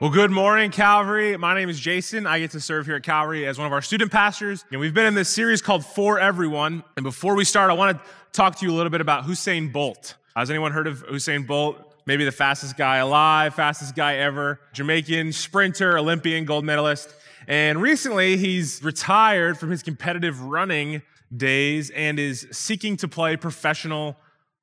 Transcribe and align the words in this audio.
Well, 0.00 0.08
good 0.08 0.30
morning, 0.30 0.70
Calvary. 0.70 1.36
My 1.36 1.54
name 1.54 1.68
is 1.68 1.78
Jason. 1.78 2.26
I 2.26 2.38
get 2.38 2.52
to 2.52 2.60
serve 2.60 2.86
here 2.86 2.96
at 2.96 3.02
Calvary 3.02 3.46
as 3.46 3.58
one 3.58 3.66
of 3.66 3.72
our 3.74 3.82
student 3.82 4.10
pastors. 4.10 4.64
And 4.70 4.80
we've 4.80 4.94
been 4.94 5.04
in 5.04 5.14
this 5.14 5.28
series 5.28 5.60
called 5.60 5.84
For 5.84 6.18
Everyone. 6.18 6.82
And 6.96 7.04
before 7.04 7.34
we 7.34 7.44
start, 7.44 7.70
I 7.70 7.74
want 7.74 7.98
to 7.98 8.10
talk 8.32 8.56
to 8.56 8.64
you 8.64 8.72
a 8.72 8.74
little 8.74 8.88
bit 8.88 9.02
about 9.02 9.24
Usain 9.24 9.70
Bolt. 9.70 10.14
Has 10.34 10.48
anyone 10.48 10.72
heard 10.72 10.86
of 10.86 11.06
Usain 11.08 11.46
Bolt? 11.46 11.76
Maybe 12.06 12.24
the 12.24 12.32
fastest 12.32 12.78
guy 12.78 12.96
alive, 12.96 13.54
fastest 13.54 13.94
guy 13.94 14.16
ever, 14.16 14.58
Jamaican 14.72 15.34
sprinter, 15.34 15.98
Olympian, 15.98 16.46
gold 16.46 16.64
medalist. 16.64 17.14
And 17.46 17.82
recently, 17.82 18.38
he's 18.38 18.82
retired 18.82 19.58
from 19.58 19.70
his 19.70 19.82
competitive 19.82 20.40
running 20.40 21.02
days 21.36 21.90
and 21.90 22.18
is 22.18 22.46
seeking 22.52 22.96
to 22.96 23.06
play 23.06 23.36
professional 23.36 24.16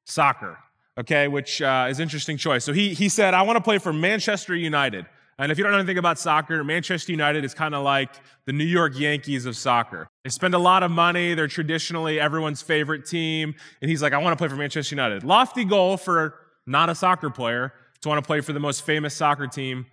soccer 0.03 0.57
okay, 0.97 1.27
which 1.27 1.61
uh, 1.61 1.87
is 1.89 1.99
interesting 1.99 2.37
choice. 2.37 2.63
So 2.65 2.73
he, 2.73 2.93
he 2.93 3.07
said, 3.09 3.33
I 3.33 3.43
want 3.43 3.57
to 3.57 3.63
play 3.63 3.77
for 3.77 3.93
Manchester 3.93 4.55
United. 4.55 5.05
And 5.39 5.51
if 5.51 5.57
you 5.57 5.63
don't 5.63 5.71
know 5.71 5.79
anything 5.79 5.99
about 5.99 6.17
soccer, 6.17 6.63
Manchester 6.63 7.11
United 7.11 7.45
is 7.45 7.53
kind 7.53 7.75
of 7.75 7.83
like 7.83 8.09
the 8.45 8.53
New 8.53 8.65
York 8.65 8.97
Yankees 8.97 9.45
of 9.45 9.55
soccer. 9.55 10.07
They 10.23 10.31
spend 10.31 10.55
a 10.55 10.59
lot 10.59 10.81
of 10.81 10.89
money. 10.89 11.35
They're 11.35 11.47
traditionally 11.47 12.19
everyone's 12.19 12.63
favorite 12.63 13.05
team. 13.05 13.53
And 13.81 13.89
he's 13.89 14.01
like, 14.01 14.13
I 14.13 14.17
want 14.17 14.33
to 14.33 14.37
play 14.37 14.47
for 14.47 14.55
Manchester 14.55 14.95
United. 14.95 15.23
Lofty 15.23 15.63
goal 15.63 15.97
for 15.97 16.33
not 16.65 16.89
a 16.89 16.95
soccer 16.95 17.29
player 17.29 17.71
to 18.01 18.09
want 18.09 18.23
to 18.23 18.25
play 18.25 18.41
for 18.41 18.51
the 18.51 18.59
most 18.59 18.83
famous 18.83 19.13
soccer 19.13 19.45
team 19.45 19.85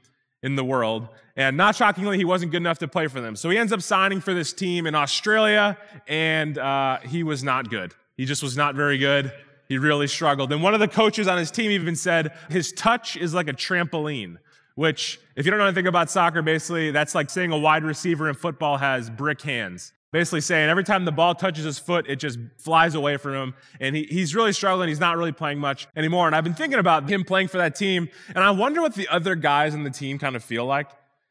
in 0.43 0.57
the 0.57 0.65
world. 0.65 1.09
And 1.37 1.56
not 1.56 1.75
shockingly, 1.75 2.17
he 2.17 2.25
wasn't 2.25 2.53
good 2.53 2.62
enough 2.62 2.79
to 2.79 2.89
play 2.89 3.06
for 3.06 3.20
them. 3.20 3.36
So 3.36 3.51
he 3.51 3.58
ends 3.58 3.73
up 3.73 3.83
signing 3.83 4.20
for 4.20 4.34
this 4.34 4.53
team 4.53 4.86
in 4.86 4.95
Australia, 4.95 5.77
and 6.06 6.58
uh, 6.58 6.98
he 7.01 7.23
was 7.23 7.42
not 7.42 7.70
good. 7.70 7.92
He 8.17 8.25
just 8.25 8.42
was 8.42 8.56
not 8.56 8.75
very 8.75 8.98
good. 8.98 9.33
He 9.69 9.79
really 9.79 10.06
struggled. 10.06 10.53
And 10.53 10.62
one 10.62 10.75
of 10.75 10.81
the 10.81 10.89
coaches 10.89 11.27
on 11.27 11.39
his 11.39 11.51
team 11.51 11.70
even 11.70 11.97
said 11.97 12.33
his 12.51 12.73
touch 12.73 13.17
is 13.17 13.33
like 13.33 13.48
a 13.48 13.55
trampoline, 13.55 14.36
which, 14.75 15.20
if 15.36 15.44
you 15.44 15.50
don't 15.50 15.58
know 15.58 15.67
anything 15.67 15.86
about 15.86 16.11
soccer, 16.11 16.42
basically, 16.42 16.91
that's 16.91 17.14
like 17.14 17.30
saying 17.30 17.53
a 17.53 17.58
wide 17.58 17.84
receiver 17.84 18.28
in 18.28 18.34
football 18.34 18.77
has 18.77 19.11
brick 19.11 19.41
hands. 19.42 19.92
Basically, 20.12 20.41
saying 20.41 20.70
every 20.70 20.84
time 20.84 21.05
the 21.05 21.12
ball 21.12 21.34
touches 21.34 21.64
his 21.64 21.78
foot, 21.78 22.06
it 22.08 22.17
just 22.17 22.39
flies 22.58 22.95
away 22.95 23.17
from 23.17 23.34
him. 23.34 23.55
And 23.80 23.97
he, 23.97 24.05
he's 24.05 24.33
really 24.33 24.52
struggling. 24.52 24.89
He's 24.89 25.00
not 25.00 25.17
really 25.17 25.33
playing 25.33 25.58
much 25.58 25.89
anymore. 25.97 26.28
And 26.28 26.36
I've 26.36 26.45
been 26.45 26.55
thinking 26.55 26.78
about 26.78 27.08
him 27.11 27.25
playing 27.25 27.48
for 27.48 27.58
that 27.58 27.75
team. 27.75 28.08
And 28.28 28.39
I 28.39 28.52
wonder 28.52 28.80
what 28.80 28.95
the 28.95 29.08
other 29.08 29.34
guys 29.34 29.75
in 29.75 29.83
the 29.83 29.91
team 29.91 30.20
kind 30.20 30.36
of 30.36 30.45
feel 30.45 30.67
like. 30.67 30.89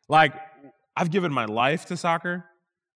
Like, 0.09 0.33
I've 0.97 1.11
given 1.11 1.31
my 1.31 1.45
life 1.45 1.85
to 1.85 1.97
soccer. 1.97 2.43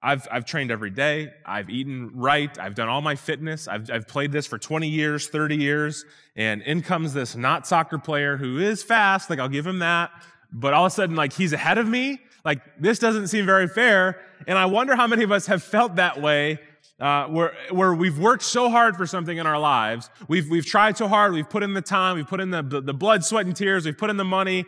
I've, 0.01 0.27
I've 0.29 0.45
trained 0.45 0.71
every 0.71 0.91
day. 0.91 1.31
I've 1.45 1.69
eaten 1.69 2.11
right. 2.13 2.57
I've 2.59 2.75
done 2.75 2.87
all 2.87 3.01
my 3.01 3.15
fitness. 3.15 3.67
I've, 3.67 3.89
I've 3.89 4.07
played 4.07 4.31
this 4.31 4.45
for 4.45 4.57
20 4.57 4.87
years, 4.87 5.27
30 5.27 5.55
years. 5.55 6.05
And 6.35 6.61
in 6.61 6.81
comes 6.81 7.13
this 7.13 7.35
not 7.35 7.65
soccer 7.65 7.97
player 7.97 8.37
who 8.37 8.59
is 8.59 8.83
fast. 8.83 9.29
Like, 9.29 9.39
I'll 9.39 9.49
give 9.49 9.65
him 9.65 9.79
that. 9.79 10.11
But 10.51 10.73
all 10.73 10.85
of 10.85 10.91
a 10.91 10.95
sudden, 10.95 11.15
like, 11.15 11.33
he's 11.33 11.53
ahead 11.53 11.77
of 11.77 11.87
me. 11.87 12.19
Like, 12.45 12.61
this 12.79 12.99
doesn't 12.99 13.27
seem 13.27 13.45
very 13.45 13.67
fair. 13.67 14.21
And 14.47 14.57
I 14.57 14.65
wonder 14.65 14.95
how 14.95 15.07
many 15.07 15.23
of 15.23 15.31
us 15.31 15.47
have 15.47 15.61
felt 15.61 15.95
that 15.97 16.21
way 16.21 16.59
uh, 16.99 17.25
where, 17.25 17.53
where 17.71 17.93
we've 17.93 18.17
worked 18.17 18.43
so 18.43 18.69
hard 18.69 18.95
for 18.95 19.05
something 19.05 19.37
in 19.37 19.45
our 19.45 19.59
lives. 19.59 20.09
We've, 20.27 20.49
we've 20.49 20.65
tried 20.65 20.97
so 20.97 21.07
hard. 21.07 21.33
We've 21.33 21.49
put 21.49 21.63
in 21.63 21.73
the 21.73 21.81
time. 21.81 22.15
We've 22.15 22.27
put 22.27 22.39
in 22.39 22.49
the, 22.49 22.63
the, 22.63 22.81
the 22.81 22.93
blood, 22.93 23.23
sweat, 23.23 23.45
and 23.45 23.55
tears. 23.55 23.85
We've 23.85 23.97
put 23.97 24.09
in 24.09 24.17
the 24.17 24.25
money. 24.25 24.65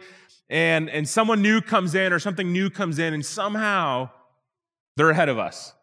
And, 0.50 0.90
and 0.90 1.08
someone 1.08 1.42
new 1.42 1.62
comes 1.62 1.96
in 1.96 2.12
or 2.12 2.20
something 2.20 2.52
new 2.52 2.70
comes 2.70 3.00
in. 3.00 3.14
And 3.14 3.26
somehow, 3.26 4.10
they're 4.96 5.10
ahead 5.10 5.30
of 5.30 5.40
us. 5.40 5.74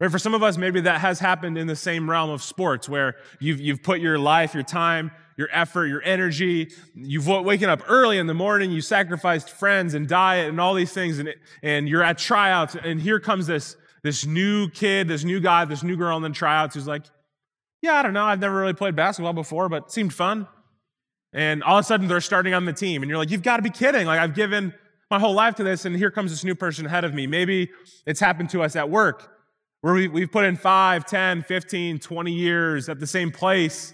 Right? 0.00 0.10
For 0.10 0.18
some 0.18 0.34
of 0.34 0.42
us, 0.42 0.56
maybe 0.56 0.80
that 0.82 1.00
has 1.00 1.18
happened 1.18 1.58
in 1.58 1.66
the 1.66 1.76
same 1.76 2.08
realm 2.08 2.30
of 2.30 2.42
sports 2.42 2.88
where 2.88 3.16
you've, 3.40 3.60
you've 3.60 3.82
put 3.82 4.00
your 4.00 4.18
life, 4.18 4.54
your 4.54 4.62
time, 4.62 5.10
your 5.36 5.48
effort, 5.52 5.86
your 5.86 6.02
energy. 6.02 6.70
You've 6.94 7.26
waken 7.26 7.68
up 7.68 7.82
early 7.88 8.18
in 8.18 8.26
the 8.26 8.34
morning. 8.34 8.70
You 8.70 8.80
sacrificed 8.80 9.50
friends 9.50 9.94
and 9.94 10.08
diet 10.08 10.48
and 10.48 10.60
all 10.60 10.74
these 10.74 10.92
things. 10.92 11.18
And, 11.18 11.34
and 11.62 11.88
you're 11.88 12.02
at 12.02 12.18
tryouts. 12.18 12.76
And 12.76 13.00
here 13.00 13.20
comes 13.20 13.46
this, 13.46 13.76
this 14.02 14.26
new 14.26 14.68
kid, 14.68 15.08
this 15.08 15.24
new 15.24 15.40
guy, 15.40 15.64
this 15.64 15.82
new 15.82 15.96
girl 15.96 16.16
in 16.16 16.22
the 16.22 16.30
tryouts 16.30 16.74
who's 16.74 16.86
like, 16.86 17.04
yeah, 17.82 17.94
I 17.94 18.02
don't 18.02 18.14
know. 18.14 18.24
I've 18.24 18.40
never 18.40 18.58
really 18.58 18.72
played 18.72 18.96
basketball 18.96 19.32
before, 19.32 19.68
but 19.68 19.84
it 19.84 19.90
seemed 19.90 20.14
fun. 20.14 20.48
And 21.32 21.62
all 21.64 21.78
of 21.78 21.84
a 21.84 21.86
sudden 21.86 22.06
they're 22.06 22.20
starting 22.20 22.54
on 22.54 22.64
the 22.64 22.72
team. 22.72 23.02
And 23.02 23.10
you're 23.10 23.18
like, 23.18 23.30
you've 23.30 23.42
got 23.42 23.56
to 23.56 23.62
be 23.62 23.70
kidding. 23.70 24.06
Like 24.06 24.20
I've 24.20 24.34
given 24.34 24.72
my 25.10 25.18
whole 25.18 25.34
life 25.34 25.54
to 25.56 25.64
this, 25.64 25.84
and 25.84 25.94
here 25.94 26.10
comes 26.10 26.30
this 26.30 26.44
new 26.44 26.54
person 26.54 26.86
ahead 26.86 27.04
of 27.04 27.12
me. 27.12 27.26
Maybe 27.26 27.70
it's 28.06 28.20
happened 28.20 28.50
to 28.50 28.62
us 28.62 28.74
at 28.74 28.88
work, 28.88 29.30
where 29.80 29.94
we, 29.94 30.08
we've 30.08 30.32
put 30.32 30.44
in 30.44 30.56
5, 30.56 31.04
10, 31.04 31.42
15, 31.42 31.98
20 31.98 32.32
years 32.32 32.88
at 32.88 33.00
the 33.00 33.06
same 33.06 33.30
place, 33.30 33.92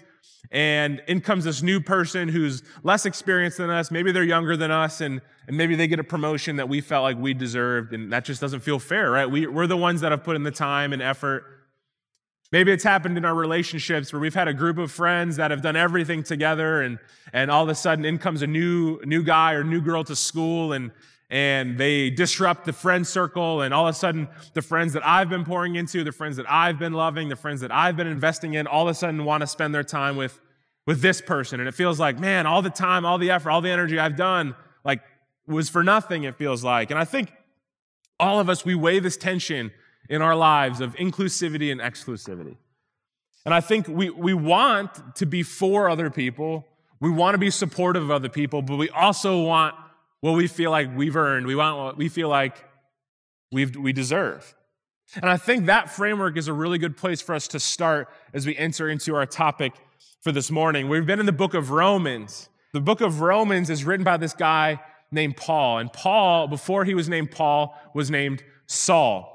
and 0.49 1.01
in 1.07 1.21
comes 1.21 1.45
this 1.45 1.61
new 1.61 1.79
person 1.79 2.27
who's 2.27 2.63
less 2.83 3.05
experienced 3.05 3.57
than 3.57 3.69
us. 3.69 3.91
Maybe 3.91 4.11
they're 4.11 4.23
younger 4.23 4.57
than 4.57 4.71
us, 4.71 5.01
and, 5.01 5.21
and 5.47 5.55
maybe 5.55 5.75
they 5.75 5.87
get 5.87 5.99
a 5.99 6.03
promotion 6.03 6.55
that 6.55 6.67
we 6.67 6.81
felt 6.81 7.03
like 7.03 7.17
we 7.17 7.33
deserved, 7.33 7.93
and 7.93 8.11
that 8.11 8.25
just 8.25 8.41
doesn't 8.41 8.61
feel 8.61 8.79
fair, 8.79 9.11
right? 9.11 9.29
We, 9.29 9.47
we're 9.47 9.67
the 9.67 9.77
ones 9.77 10.01
that 10.01 10.11
have 10.11 10.23
put 10.23 10.35
in 10.35 10.43
the 10.43 10.51
time 10.51 10.93
and 10.93 11.01
effort. 11.01 11.43
Maybe 12.51 12.71
it's 12.73 12.83
happened 12.83 13.17
in 13.17 13.23
our 13.23 13.35
relationships 13.35 14.11
where 14.11 14.19
we've 14.19 14.33
had 14.33 14.49
a 14.49 14.53
group 14.53 14.77
of 14.77 14.91
friends 14.91 15.37
that 15.37 15.51
have 15.51 15.61
done 15.61 15.77
everything 15.77 16.21
together 16.21 16.81
and, 16.81 16.99
and 17.31 17.49
all 17.49 17.63
of 17.63 17.69
a 17.69 17.75
sudden 17.75 18.03
in 18.03 18.17
comes 18.17 18.41
a 18.41 18.47
new, 18.47 18.99
new 19.05 19.23
guy 19.23 19.53
or 19.53 19.63
new 19.63 19.79
girl 19.79 20.03
to 20.03 20.17
school 20.17 20.73
and, 20.73 20.91
and 21.31 21.77
they 21.77 22.09
disrupt 22.09 22.65
the 22.65 22.73
friend 22.73 23.07
circle 23.07 23.61
and 23.61 23.73
all 23.73 23.87
of 23.87 23.95
a 23.95 23.97
sudden 23.97 24.27
the 24.53 24.61
friends 24.61 24.91
that 24.93 25.07
I've 25.07 25.29
been 25.29 25.45
pouring 25.45 25.75
into, 25.75 26.03
the 26.03 26.11
friends 26.11 26.35
that 26.35 26.45
I've 26.51 26.77
been 26.77 26.91
loving, 26.91 27.29
the 27.29 27.37
friends 27.37 27.61
that 27.61 27.71
I've 27.71 27.95
been 27.95 28.05
investing 28.05 28.53
in, 28.53 28.67
all 28.67 28.83
of 28.83 28.91
a 28.91 28.93
sudden 28.93 29.23
want 29.23 29.39
to 29.39 29.47
spend 29.47 29.73
their 29.73 29.83
time 29.83 30.17
with, 30.17 30.41
with 30.85 31.01
this 31.01 31.21
person. 31.21 31.61
And 31.61 31.69
it 31.69 31.73
feels 31.73 32.01
like, 32.01 32.19
man, 32.19 32.45
all 32.45 32.61
the 32.61 32.69
time, 32.69 33.05
all 33.05 33.17
the 33.17 33.31
effort, 33.31 33.49
all 33.49 33.61
the 33.61 33.69
energy 33.69 33.97
I've 33.97 34.17
done, 34.17 34.55
like 34.83 34.99
was 35.47 35.69
for 35.69 35.83
nothing, 35.83 36.25
it 36.25 36.35
feels 36.35 36.65
like. 36.65 36.91
And 36.91 36.99
I 36.99 37.05
think 37.05 37.31
all 38.19 38.41
of 38.41 38.49
us, 38.49 38.65
we 38.65 38.75
weigh 38.75 38.99
this 38.99 39.15
tension 39.15 39.71
in 40.09 40.21
our 40.21 40.35
lives 40.35 40.81
of 40.81 40.93
inclusivity 40.95 41.71
and 41.71 41.79
exclusivity. 41.79 42.57
And 43.45 43.53
I 43.53 43.61
think 43.61 43.87
we, 43.87 44.09
we 44.09 44.33
want 44.33 45.15
to 45.15 45.25
be 45.25 45.43
for 45.43 45.89
other 45.89 46.09
people. 46.09 46.67
We 46.99 47.09
want 47.09 47.35
to 47.35 47.39
be 47.39 47.49
supportive 47.49 48.03
of 48.03 48.11
other 48.11 48.29
people, 48.29 48.61
but 48.61 48.75
we 48.75 48.89
also 48.89 49.41
want 49.41 49.75
what 50.21 50.33
we 50.33 50.47
feel 50.47 50.71
like 50.71 50.95
we've 50.95 51.15
earned. 51.15 51.45
We 51.45 51.55
want 51.55 51.77
what 51.77 51.97
we 51.97 52.07
feel 52.07 52.29
like 52.29 52.63
we've, 53.51 53.75
we 53.75 53.91
deserve. 53.91 54.55
And 55.15 55.29
I 55.29 55.35
think 55.35 55.65
that 55.65 55.91
framework 55.91 56.37
is 56.37 56.47
a 56.47 56.53
really 56.53 56.77
good 56.77 56.95
place 56.95 57.21
for 57.21 57.35
us 57.35 57.47
to 57.49 57.59
start 57.59 58.07
as 58.33 58.45
we 58.45 58.55
enter 58.55 58.87
into 58.87 59.15
our 59.15 59.25
topic 59.25 59.73
for 60.21 60.31
this 60.31 60.49
morning. 60.49 60.87
We've 60.87 61.05
been 61.05 61.19
in 61.19 61.25
the 61.25 61.33
book 61.33 61.53
of 61.53 61.71
Romans. 61.71 62.49
The 62.73 62.79
book 62.79 63.01
of 63.01 63.19
Romans 63.19 63.69
is 63.69 63.83
written 63.83 64.05
by 64.05 64.17
this 64.17 64.33
guy 64.33 64.79
named 65.11 65.35
Paul. 65.35 65.79
And 65.79 65.91
Paul, 65.91 66.47
before 66.47 66.85
he 66.85 66.93
was 66.93 67.09
named 67.09 67.31
Paul, 67.31 67.75
was 67.93 68.09
named 68.09 68.43
Saul. 68.67 69.30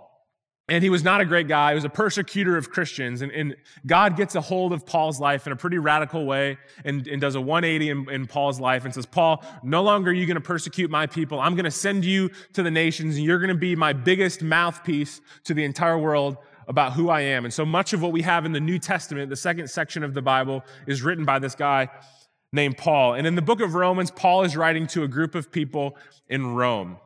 And 0.68 0.82
he 0.82 0.90
was 0.90 1.04
not 1.04 1.20
a 1.20 1.24
great 1.24 1.46
guy. 1.46 1.70
He 1.70 1.74
was 1.76 1.84
a 1.84 1.88
persecutor 1.88 2.56
of 2.56 2.70
Christians. 2.70 3.22
And, 3.22 3.30
and 3.30 3.56
God 3.86 4.16
gets 4.16 4.34
a 4.34 4.40
hold 4.40 4.72
of 4.72 4.84
Paul's 4.84 5.20
life 5.20 5.46
in 5.46 5.52
a 5.52 5.56
pretty 5.56 5.78
radical 5.78 6.26
way 6.26 6.58
and, 6.84 7.06
and 7.06 7.20
does 7.20 7.36
a 7.36 7.40
180 7.40 7.90
in, 7.90 8.10
in, 8.10 8.26
Paul's 8.26 8.58
life 8.58 8.84
and 8.84 8.92
says, 8.92 9.06
Paul, 9.06 9.44
no 9.62 9.84
longer 9.84 10.10
are 10.10 10.14
you 10.14 10.26
going 10.26 10.34
to 10.34 10.40
persecute 10.40 10.90
my 10.90 11.06
people. 11.06 11.38
I'm 11.38 11.54
going 11.54 11.66
to 11.66 11.70
send 11.70 12.04
you 12.04 12.30
to 12.54 12.64
the 12.64 12.70
nations 12.70 13.16
and 13.16 13.24
you're 13.24 13.38
going 13.38 13.48
to 13.48 13.54
be 13.54 13.76
my 13.76 13.92
biggest 13.92 14.42
mouthpiece 14.42 15.20
to 15.44 15.54
the 15.54 15.62
entire 15.62 15.98
world 15.98 16.36
about 16.66 16.94
who 16.94 17.10
I 17.10 17.20
am. 17.20 17.44
And 17.44 17.54
so 17.54 17.64
much 17.64 17.92
of 17.92 18.02
what 18.02 18.10
we 18.10 18.22
have 18.22 18.44
in 18.44 18.50
the 18.50 18.60
New 18.60 18.80
Testament, 18.80 19.30
the 19.30 19.36
second 19.36 19.70
section 19.70 20.02
of 20.02 20.14
the 20.14 20.22
Bible, 20.22 20.64
is 20.88 21.00
written 21.00 21.24
by 21.24 21.38
this 21.38 21.54
guy 21.54 21.88
named 22.52 22.76
Paul. 22.76 23.14
And 23.14 23.24
in 23.24 23.36
the 23.36 23.42
book 23.42 23.60
of 23.60 23.74
Romans, 23.74 24.10
Paul 24.10 24.42
is 24.42 24.56
writing 24.56 24.88
to 24.88 25.04
a 25.04 25.08
group 25.08 25.36
of 25.36 25.52
people 25.52 25.96
in 26.28 26.54
Rome. 26.54 26.96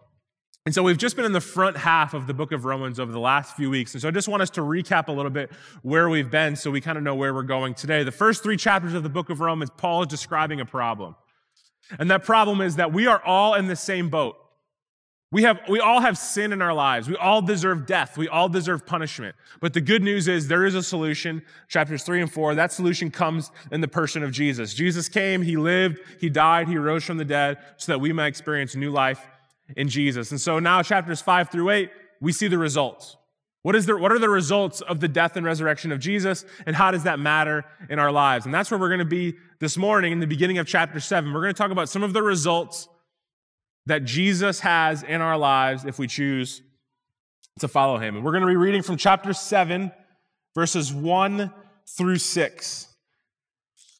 And 0.70 0.74
so 0.76 0.84
we've 0.84 0.96
just 0.96 1.16
been 1.16 1.24
in 1.24 1.32
the 1.32 1.40
front 1.40 1.76
half 1.76 2.14
of 2.14 2.28
the 2.28 2.32
book 2.32 2.52
of 2.52 2.64
Romans 2.64 3.00
over 3.00 3.10
the 3.10 3.18
last 3.18 3.56
few 3.56 3.68
weeks. 3.70 3.92
And 3.92 4.00
so 4.00 4.06
I 4.06 4.12
just 4.12 4.28
want 4.28 4.40
us 4.40 4.50
to 4.50 4.60
recap 4.60 5.08
a 5.08 5.12
little 5.12 5.32
bit 5.32 5.50
where 5.82 6.08
we've 6.08 6.30
been 6.30 6.54
so 6.54 6.70
we 6.70 6.80
kind 6.80 6.96
of 6.96 7.02
know 7.02 7.16
where 7.16 7.34
we're 7.34 7.42
going 7.42 7.74
today. 7.74 8.04
The 8.04 8.12
first 8.12 8.44
three 8.44 8.56
chapters 8.56 8.94
of 8.94 9.02
the 9.02 9.08
book 9.08 9.30
of 9.30 9.40
Romans, 9.40 9.70
Paul 9.76 10.02
is 10.02 10.06
describing 10.06 10.60
a 10.60 10.64
problem. 10.64 11.16
And 11.98 12.08
that 12.12 12.22
problem 12.22 12.60
is 12.60 12.76
that 12.76 12.92
we 12.92 13.08
are 13.08 13.20
all 13.24 13.54
in 13.54 13.66
the 13.66 13.74
same 13.74 14.10
boat. 14.10 14.36
We, 15.32 15.42
have, 15.42 15.60
we 15.68 15.80
all 15.80 16.00
have 16.00 16.16
sin 16.16 16.52
in 16.52 16.62
our 16.62 16.72
lives. 16.72 17.08
We 17.08 17.16
all 17.16 17.42
deserve 17.42 17.84
death. 17.84 18.16
We 18.16 18.28
all 18.28 18.48
deserve 18.48 18.86
punishment. 18.86 19.34
But 19.60 19.74
the 19.74 19.80
good 19.80 20.04
news 20.04 20.28
is 20.28 20.46
there 20.46 20.64
is 20.64 20.76
a 20.76 20.84
solution. 20.84 21.42
Chapters 21.66 22.04
three 22.04 22.20
and 22.20 22.32
four, 22.32 22.54
that 22.54 22.70
solution 22.70 23.10
comes 23.10 23.50
in 23.72 23.80
the 23.80 23.88
person 23.88 24.22
of 24.22 24.30
Jesus. 24.30 24.72
Jesus 24.72 25.08
came, 25.08 25.42
he 25.42 25.56
lived, 25.56 25.98
he 26.20 26.30
died, 26.30 26.68
he 26.68 26.76
rose 26.76 27.02
from 27.02 27.16
the 27.16 27.24
dead 27.24 27.58
so 27.76 27.90
that 27.90 27.98
we 27.98 28.12
might 28.12 28.28
experience 28.28 28.76
new 28.76 28.92
life 28.92 29.26
in 29.76 29.88
Jesus. 29.88 30.30
And 30.30 30.40
so 30.40 30.58
now, 30.58 30.82
chapters 30.82 31.20
five 31.20 31.50
through 31.50 31.70
eight, 31.70 31.90
we 32.20 32.32
see 32.32 32.48
the 32.48 32.58
results. 32.58 33.16
What, 33.62 33.76
is 33.76 33.84
the, 33.84 33.96
what 33.96 34.10
are 34.10 34.18
the 34.18 34.28
results 34.28 34.80
of 34.80 35.00
the 35.00 35.08
death 35.08 35.36
and 35.36 35.44
resurrection 35.44 35.92
of 35.92 35.98
Jesus, 35.98 36.46
and 36.64 36.74
how 36.74 36.90
does 36.90 37.02
that 37.02 37.18
matter 37.18 37.64
in 37.90 37.98
our 37.98 38.10
lives? 38.10 38.46
And 38.46 38.54
that's 38.54 38.70
where 38.70 38.80
we're 38.80 38.88
going 38.88 39.00
to 39.00 39.04
be 39.04 39.34
this 39.58 39.76
morning 39.76 40.12
in 40.12 40.20
the 40.20 40.26
beginning 40.26 40.58
of 40.58 40.66
chapter 40.66 40.98
seven. 40.98 41.32
We're 41.32 41.42
going 41.42 41.54
to 41.54 41.58
talk 41.58 41.70
about 41.70 41.88
some 41.88 42.02
of 42.02 42.12
the 42.12 42.22
results 42.22 42.88
that 43.86 44.04
Jesus 44.04 44.60
has 44.60 45.02
in 45.02 45.20
our 45.20 45.36
lives 45.36 45.84
if 45.84 45.98
we 45.98 46.06
choose 46.06 46.62
to 47.58 47.68
follow 47.68 47.98
him. 47.98 48.16
And 48.16 48.24
we're 48.24 48.32
going 48.32 48.42
to 48.42 48.48
be 48.48 48.56
reading 48.56 48.82
from 48.82 48.96
chapter 48.96 49.32
seven, 49.32 49.92
verses 50.54 50.92
one 50.92 51.52
through 51.86 52.18
six. 52.18 52.86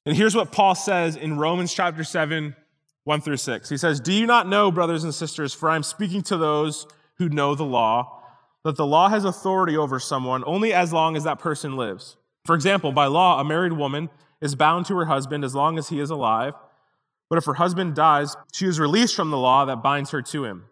And 0.06 0.16
here's 0.16 0.34
what 0.34 0.52
Paul 0.52 0.74
says 0.74 1.16
in 1.16 1.38
Romans 1.38 1.74
chapter 1.74 2.04
7, 2.04 2.56
1 3.04 3.20
through 3.20 3.36
6. 3.36 3.68
He 3.68 3.76
says, 3.76 4.00
Do 4.00 4.12
you 4.12 4.26
not 4.26 4.48
know, 4.48 4.70
brothers 4.70 5.04
and 5.04 5.14
sisters, 5.14 5.54
for 5.54 5.70
I 5.70 5.76
am 5.76 5.82
speaking 5.82 6.22
to 6.24 6.36
those 6.36 6.86
who 7.16 7.28
know 7.28 7.54
the 7.54 7.64
law, 7.64 8.22
that 8.64 8.76
the 8.76 8.86
law 8.86 9.08
has 9.08 9.24
authority 9.24 9.76
over 9.76 9.98
someone 9.98 10.44
only 10.46 10.72
as 10.72 10.92
long 10.92 11.16
as 11.16 11.24
that 11.24 11.38
person 11.38 11.76
lives. 11.76 12.16
For 12.44 12.54
example, 12.54 12.92
by 12.92 13.06
law, 13.06 13.40
a 13.40 13.44
married 13.44 13.72
woman 13.72 14.10
is 14.40 14.54
bound 14.54 14.86
to 14.86 14.96
her 14.96 15.06
husband 15.06 15.44
as 15.44 15.54
long 15.54 15.78
as 15.78 15.88
he 15.88 16.00
is 16.00 16.10
alive. 16.10 16.54
But 17.28 17.38
if 17.38 17.44
her 17.44 17.54
husband 17.54 17.94
dies, 17.94 18.36
she 18.52 18.66
is 18.66 18.80
released 18.80 19.14
from 19.14 19.30
the 19.30 19.38
law 19.38 19.64
that 19.64 19.82
binds 19.82 20.10
her 20.10 20.22
to 20.22 20.44
him. 20.44 20.64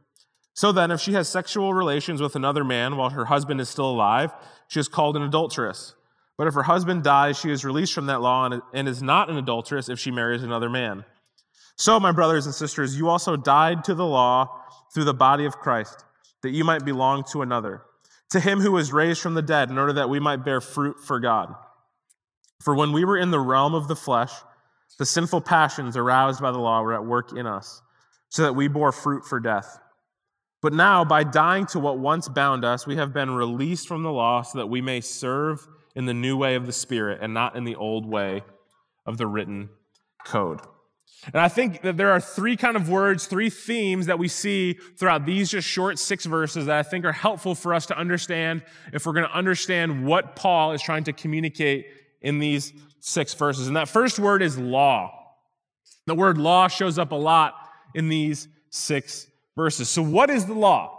So 0.55 0.73
then, 0.73 0.91
if 0.91 1.01
she 1.01 1.13
has 1.13 1.29
sexual 1.29 1.73
relations 1.73 2.21
with 2.21 2.35
another 2.35 2.65
man 2.65 2.97
while 2.97 3.11
her 3.11 3.27
husband 3.27 3.61
is 3.61 3.69
still 3.69 3.91
alive, 3.91 4.33
she 4.67 4.81
is 4.81 4.89
called 4.89 5.17
an 5.17 5.23
adulteress. 5.23 5.95
But 6.37 6.49
if 6.49 6.55
her 6.55 6.65
husband 6.65 7.05
dies, 7.05 7.39
she 7.39 7.51
is 7.51 7.65
released 7.65 7.93
from 7.93 8.07
that 8.07 8.21
law 8.21 8.51
and 8.73 8.89
is 8.89 9.03
not 9.03 9.31
an 9.31 9.37
adulteress 9.37 9.89
if 9.89 9.99
she 10.01 10.11
marries 10.11 10.43
another 10.43 10.69
man. 10.69 11.05
So, 11.79 12.01
my 12.01 12.11
brothers 12.11 12.45
and 12.47 12.55
sisters, 12.55 12.99
you 12.99 13.09
also 13.09 13.37
died 13.37 13.85
to 13.85 13.95
the 13.95 14.05
law 14.05 14.63
through 14.93 15.05
the 15.05 15.15
body 15.15 15.45
of 15.45 15.59
Christ, 15.59 16.05
that 16.43 16.51
you 16.51 16.65
might 16.65 16.85
belong 16.85 17.23
to 17.31 17.43
another, 17.43 17.83
to 18.31 18.41
him 18.41 18.61
who 18.61 18.73
was 18.73 18.93
raised 18.93 19.21
from 19.21 19.35
the 19.35 19.43
dead, 19.43 19.71
in 19.71 19.79
order 19.79 19.93
that 19.93 20.11
we 20.11 20.19
might 20.19 20.45
bear 20.45 20.61
fruit 20.61 20.99
for 20.99 21.21
God. 21.21 21.55
For 22.61 22.75
when 22.75 22.93
we 22.93 23.05
were 23.05 23.17
in 23.17 23.31
the 23.31 23.39
realm 23.39 23.75
of 23.75 23.87
the 23.87 23.95
flesh, 23.95 24.33
the 24.99 25.07
sinful 25.07 25.43
passions 25.43 25.97
aroused 25.97 26.41
by 26.41 26.51
the 26.51 26.59
law 26.59 26.83
were 26.83 26.95
at 26.95 27.07
work 27.07 27.33
in 27.33 27.47
us, 27.47 27.81
so 28.29 28.43
that 28.43 28.57
we 28.57 28.67
bore 28.67 28.91
fruit 28.91 29.25
for 29.25 29.39
death. 29.39 29.79
But 30.61 30.73
now, 30.73 31.05
by 31.05 31.23
dying 31.23 31.67
to 31.67 31.79
what 31.79 32.01
once 32.01 32.27
bound 32.27 32.65
us, 32.65 32.89
we 32.89 32.97
have 32.97 33.13
been 33.13 33.31
released 33.31 33.87
from 33.87 34.03
the 34.03 34.11
law 34.11 34.43
so 34.43 34.59
that 34.59 34.67
we 34.67 34.81
may 34.81 35.01
serve 35.01 35.65
in 35.95 36.07
the 36.07 36.15
new 36.15 36.37
way 36.37 36.57
of 36.57 36.67
the 36.67 36.73
Spirit 36.73 37.21
and 37.23 37.33
not 37.33 37.55
in 37.55 37.63
the 37.63 37.77
old 37.77 38.05
way 38.05 38.43
of 39.07 39.17
the 39.17 39.29
written 39.29 39.69
code. 40.25 40.61
And 41.27 41.37
I 41.37 41.49
think 41.49 41.83
that 41.83 41.97
there 41.97 42.13
are 42.13 42.21
three 42.21 42.57
kind 42.57 42.77
of 42.77 42.89
words, 42.89 43.27
three 43.27 43.51
themes 43.51 44.07
that 44.07 44.19
we 44.19 44.29
see 44.29 44.75
throughout 44.97 45.27
these 45.27 45.51
just 45.51 45.67
short 45.67 45.99
six 45.99 46.25
verses 46.25 46.67
that 46.67 46.79
I 46.79 46.83
think 46.83 47.05
are 47.05 47.13
helpful 47.13 47.55
for 47.55 47.75
us 47.75 47.87
to 47.87 47.99
understand 47.99 48.63
if 48.93 49.05
we're 49.05 49.13
going 49.13 49.27
to 49.27 49.37
understand 49.37 50.07
what 50.07 50.37
Paul 50.37 50.73
is 50.73 50.81
trying 50.81 51.05
to 51.05 51.13
communicate 51.13 51.87
in 52.21 52.39
these 52.39 52.73
six 53.01 53.35
verses. 53.35 53.67
And 53.67 53.77
that 53.77 53.89
first 53.89 54.19
word 54.19 54.43
is 54.43 54.57
law. 54.59 55.13
The 56.07 56.15
word 56.15 56.39
law 56.39 56.69
shows 56.69 56.99
up 56.99 57.13
a 57.13 57.17
lot 57.17 57.55
in 57.95 58.09
these 58.09 58.49
six 58.71 59.27
verses. 59.57 59.89
So, 59.89 60.03
what 60.03 60.31
is 60.31 60.47
the 60.47 60.55
law? 60.55 60.95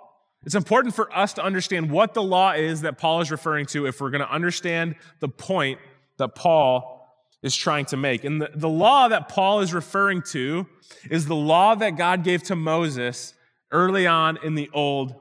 It's 0.45 0.55
important 0.55 0.95
for 0.95 1.15
us 1.15 1.33
to 1.33 1.43
understand 1.43 1.91
what 1.91 2.13
the 2.13 2.23
law 2.23 2.51
is 2.51 2.81
that 2.81 2.97
Paul 2.97 3.21
is 3.21 3.31
referring 3.31 3.65
to 3.67 3.87
if 3.87 3.99
we're 3.99 4.09
going 4.09 4.21
to 4.21 4.31
understand 4.31 4.95
the 5.19 5.27
point 5.27 5.79
that 6.17 6.35
Paul 6.35 6.98
is 7.41 7.55
trying 7.55 7.85
to 7.85 7.97
make. 7.97 8.23
And 8.23 8.41
the, 8.41 8.51
the 8.53 8.69
law 8.69 9.07
that 9.07 9.29
Paul 9.29 9.61
is 9.61 9.73
referring 9.73 10.21
to 10.31 10.67
is 11.09 11.25
the 11.25 11.35
law 11.35 11.75
that 11.75 11.91
God 11.91 12.23
gave 12.23 12.43
to 12.43 12.55
Moses 12.55 13.33
early 13.71 14.07
on 14.07 14.37
in 14.43 14.55
the 14.55 14.69
Old 14.73 15.15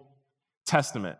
Testament. 0.66 1.18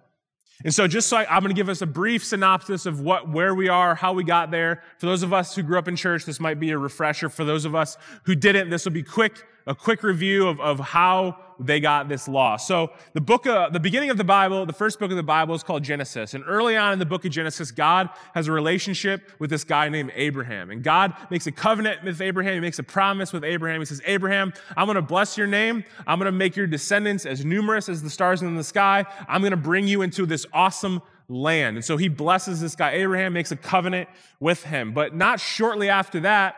And 0.65 0.75
so, 0.75 0.89
just 0.89 1.09
so 1.09 1.19
I, 1.19 1.37
am 1.37 1.43
going 1.43 1.55
to 1.55 1.59
give 1.59 1.69
us 1.69 1.83
a 1.83 1.87
brief 1.87 2.25
synopsis 2.25 2.85
of 2.85 3.01
what, 3.01 3.29
where 3.29 3.55
we 3.55 3.69
are, 3.69 3.95
how 3.95 4.13
we 4.13 4.25
got 4.25 4.51
there. 4.51 4.83
For 4.99 5.07
those 5.07 5.23
of 5.23 5.33
us 5.33 5.55
who 5.55 5.63
grew 5.63 5.79
up 5.79 5.87
in 5.87 5.95
church, 5.95 6.25
this 6.25 6.41
might 6.41 6.59
be 6.59 6.71
a 6.71 6.79
refresher. 6.79 7.29
For 7.29 7.45
those 7.45 7.65
of 7.65 7.77
us 7.77 7.97
who 8.25 8.35
didn't, 8.35 8.69
this 8.69 8.85
will 8.85 8.93
be 8.93 9.05
quick, 9.05 9.45
a 9.69 9.75
quick 9.75 10.03
review 10.03 10.49
of, 10.49 10.61
of 10.61 10.81
how 10.81 11.37
they 11.61 11.79
got 11.79 12.09
this 12.09 12.27
law. 12.27 12.57
So 12.57 12.91
the 13.13 13.21
book, 13.21 13.47
of, 13.47 13.73
the 13.73 13.81
beginning 13.81 14.09
of 14.09 14.17
the 14.17 14.25
Bible, 14.25 14.65
the 14.65 14.73
first 14.73 14.99
book 14.99 15.11
of 15.11 15.17
the 15.17 15.23
Bible 15.23 15.55
is 15.55 15.63
called 15.63 15.83
Genesis. 15.83 16.33
And 16.33 16.43
early 16.47 16.75
on 16.75 16.95
in 16.95 16.99
the 16.99 17.07
book 17.07 17.25
of 17.27 17.33
Genesis, 17.33 17.71
God 17.71 18.09
has 18.35 18.49
a 18.49 18.53
relationship 18.53 19.31
with 19.39 19.51
this 19.51 19.65
guy 19.65 19.91
named 19.91 20.11
Abraham. 20.15 20.71
And 20.71 20.83
God 20.83 21.15
makes 21.31 21.47
a 21.47 21.53
covenant 21.53 22.03
with 22.03 22.23
Abraham. 22.23 22.55
He 22.55 22.61
makes 22.61 22.79
a 22.79 22.83
promise 22.83 23.33
with 23.33 23.45
Abraham. 23.45 23.81
He 23.81 23.85
says, 23.85 24.01
Abraham, 24.07 24.55
I'm 24.75 24.87
going 24.87 24.97
to 24.97 25.03
bless 25.03 25.37
your 25.37 25.47
name. 25.47 25.85
I'm 26.07 26.19
going 26.19 26.33
to 26.33 26.33
make 26.33 26.57
your 26.57 26.67
descendants 26.67 27.27
as 27.27 27.45
numerous 27.45 27.91
as 27.91 28.03
the 28.03 28.11
stars 28.11 28.41
in 28.41 28.57
the 28.57 28.65
sky. 28.65 29.05
I'm 29.29 29.43
going 29.43 29.51
to 29.51 29.59
bring 29.59 29.87
you 29.87 30.01
into 30.01 30.25
this 30.25 30.47
awesome 30.53 31.03
land. 31.29 31.77
And 31.77 31.85
so 31.85 31.99
he 31.99 32.09
blesses 32.09 32.61
this 32.61 32.75
guy. 32.75 32.93
Abraham 32.93 33.35
makes 33.35 33.53
a 33.53 33.57
covenant 33.57 34.09
with 34.41 34.63
him. 34.63 34.95
But 34.95 35.15
not 35.15 35.41
shortly 35.41 35.91
after 35.91 36.21
that, 36.21 36.57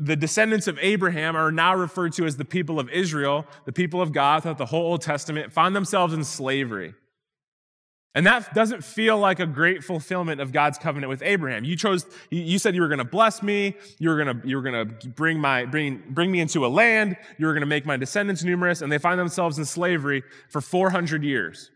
the 0.00 0.16
descendants 0.16 0.68
of 0.68 0.78
Abraham 0.80 1.36
are 1.36 1.50
now 1.50 1.74
referred 1.74 2.12
to 2.14 2.26
as 2.26 2.36
the 2.36 2.44
people 2.44 2.78
of 2.78 2.88
Israel, 2.90 3.46
the 3.64 3.72
people 3.72 4.00
of 4.00 4.12
God 4.12 4.42
throughout 4.42 4.58
the 4.58 4.66
whole 4.66 4.84
Old 4.84 5.02
Testament, 5.02 5.52
find 5.52 5.74
themselves 5.74 6.14
in 6.14 6.24
slavery. 6.24 6.94
And 8.14 8.26
that 8.26 8.52
doesn't 8.54 8.84
feel 8.84 9.16
like 9.16 9.40
a 9.40 9.46
great 9.46 9.82
fulfillment 9.82 10.40
of 10.40 10.52
God's 10.52 10.76
covenant 10.76 11.08
with 11.08 11.22
Abraham. 11.22 11.64
You 11.64 11.76
chose, 11.76 12.04
you 12.30 12.58
said 12.58 12.74
you 12.74 12.82
were 12.82 12.88
going 12.88 12.98
to 12.98 13.04
bless 13.04 13.42
me. 13.42 13.74
You 13.98 14.10
were 14.10 14.22
going 14.22 14.40
to, 14.40 14.46
you 14.46 14.56
were 14.56 14.62
going 14.62 14.86
to 14.86 15.08
bring 15.08 15.40
my, 15.40 15.64
bring, 15.64 16.02
bring 16.10 16.30
me 16.30 16.40
into 16.40 16.66
a 16.66 16.68
land. 16.68 17.16
You 17.38 17.46
were 17.46 17.52
going 17.52 17.62
to 17.62 17.66
make 17.66 17.86
my 17.86 17.96
descendants 17.96 18.44
numerous. 18.44 18.82
And 18.82 18.92
they 18.92 18.98
find 18.98 19.18
themselves 19.18 19.58
in 19.58 19.64
slavery 19.64 20.22
for 20.50 20.60
400 20.60 21.24
years. 21.24 21.70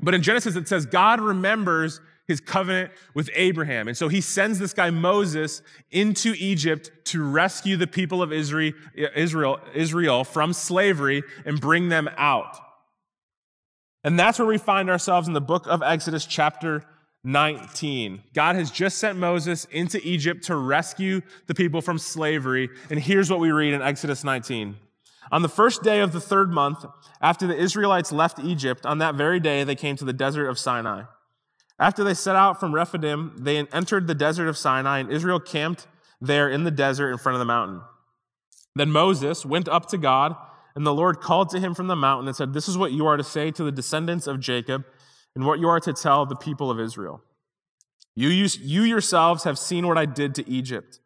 But 0.00 0.12
in 0.12 0.22
Genesis, 0.22 0.54
it 0.54 0.68
says 0.68 0.84
God 0.84 1.18
remembers 1.18 2.00
his 2.28 2.40
covenant 2.40 2.92
with 3.14 3.30
Abraham. 3.34 3.88
And 3.88 3.96
so 3.96 4.08
he 4.08 4.20
sends 4.20 4.58
this 4.58 4.74
guy 4.74 4.90
Moses 4.90 5.62
into 5.90 6.34
Egypt 6.38 6.90
to 7.06 7.24
rescue 7.24 7.76
the 7.76 7.86
people 7.86 8.22
of 8.22 8.32
Israel, 8.32 8.74
Israel, 9.16 9.58
Israel 9.74 10.24
from 10.24 10.52
slavery 10.52 11.24
and 11.46 11.58
bring 11.60 11.88
them 11.88 12.08
out. 12.18 12.56
And 14.04 14.18
that's 14.18 14.38
where 14.38 14.46
we 14.46 14.58
find 14.58 14.90
ourselves 14.90 15.26
in 15.26 15.34
the 15.34 15.40
book 15.40 15.66
of 15.66 15.82
Exodus, 15.82 16.26
chapter 16.26 16.84
19. 17.24 18.22
God 18.34 18.56
has 18.56 18.70
just 18.70 18.98
sent 18.98 19.18
Moses 19.18 19.64
into 19.66 19.98
Egypt 20.06 20.44
to 20.44 20.54
rescue 20.54 21.22
the 21.46 21.54
people 21.54 21.80
from 21.80 21.98
slavery. 21.98 22.68
And 22.90 23.00
here's 23.00 23.30
what 23.30 23.40
we 23.40 23.50
read 23.50 23.74
in 23.74 23.82
Exodus 23.82 24.22
19. 24.22 24.76
On 25.32 25.42
the 25.42 25.48
first 25.48 25.82
day 25.82 26.00
of 26.00 26.12
the 26.12 26.20
third 26.20 26.52
month, 26.52 26.84
after 27.20 27.46
the 27.46 27.56
Israelites 27.56 28.12
left 28.12 28.38
Egypt, 28.38 28.86
on 28.86 28.98
that 28.98 29.14
very 29.14 29.40
day 29.40 29.64
they 29.64 29.74
came 29.74 29.96
to 29.96 30.04
the 30.04 30.12
desert 30.12 30.48
of 30.48 30.58
Sinai. 30.58 31.02
After 31.78 32.02
they 32.02 32.14
set 32.14 32.34
out 32.34 32.58
from 32.58 32.74
Rephidim, 32.74 33.36
they 33.38 33.58
entered 33.58 34.06
the 34.06 34.14
desert 34.14 34.48
of 34.48 34.56
Sinai, 34.56 34.98
and 34.98 35.12
Israel 35.12 35.38
camped 35.38 35.86
there 36.20 36.48
in 36.48 36.64
the 36.64 36.70
desert 36.70 37.12
in 37.12 37.18
front 37.18 37.34
of 37.34 37.38
the 37.38 37.44
mountain. 37.44 37.82
Then 38.74 38.90
Moses 38.90 39.46
went 39.46 39.68
up 39.68 39.86
to 39.86 39.98
God, 39.98 40.34
and 40.74 40.84
the 40.86 40.94
Lord 40.94 41.20
called 41.20 41.50
to 41.50 41.60
him 41.60 41.74
from 41.74 41.86
the 41.86 41.96
mountain 41.96 42.26
and 42.26 42.36
said, 42.36 42.52
This 42.52 42.68
is 42.68 42.76
what 42.76 42.92
you 42.92 43.06
are 43.06 43.16
to 43.16 43.24
say 43.24 43.50
to 43.52 43.64
the 43.64 43.72
descendants 43.72 44.26
of 44.26 44.40
Jacob, 44.40 44.84
and 45.34 45.44
what 45.46 45.60
you 45.60 45.68
are 45.68 45.80
to 45.80 45.92
tell 45.92 46.26
the 46.26 46.36
people 46.36 46.70
of 46.70 46.80
Israel. 46.80 47.22
You, 48.16 48.28
you 48.28 48.82
yourselves 48.82 49.44
have 49.44 49.58
seen 49.58 49.86
what 49.86 49.96
I 49.96 50.04
did 50.04 50.34
to 50.36 50.50
Egypt, 50.50 50.98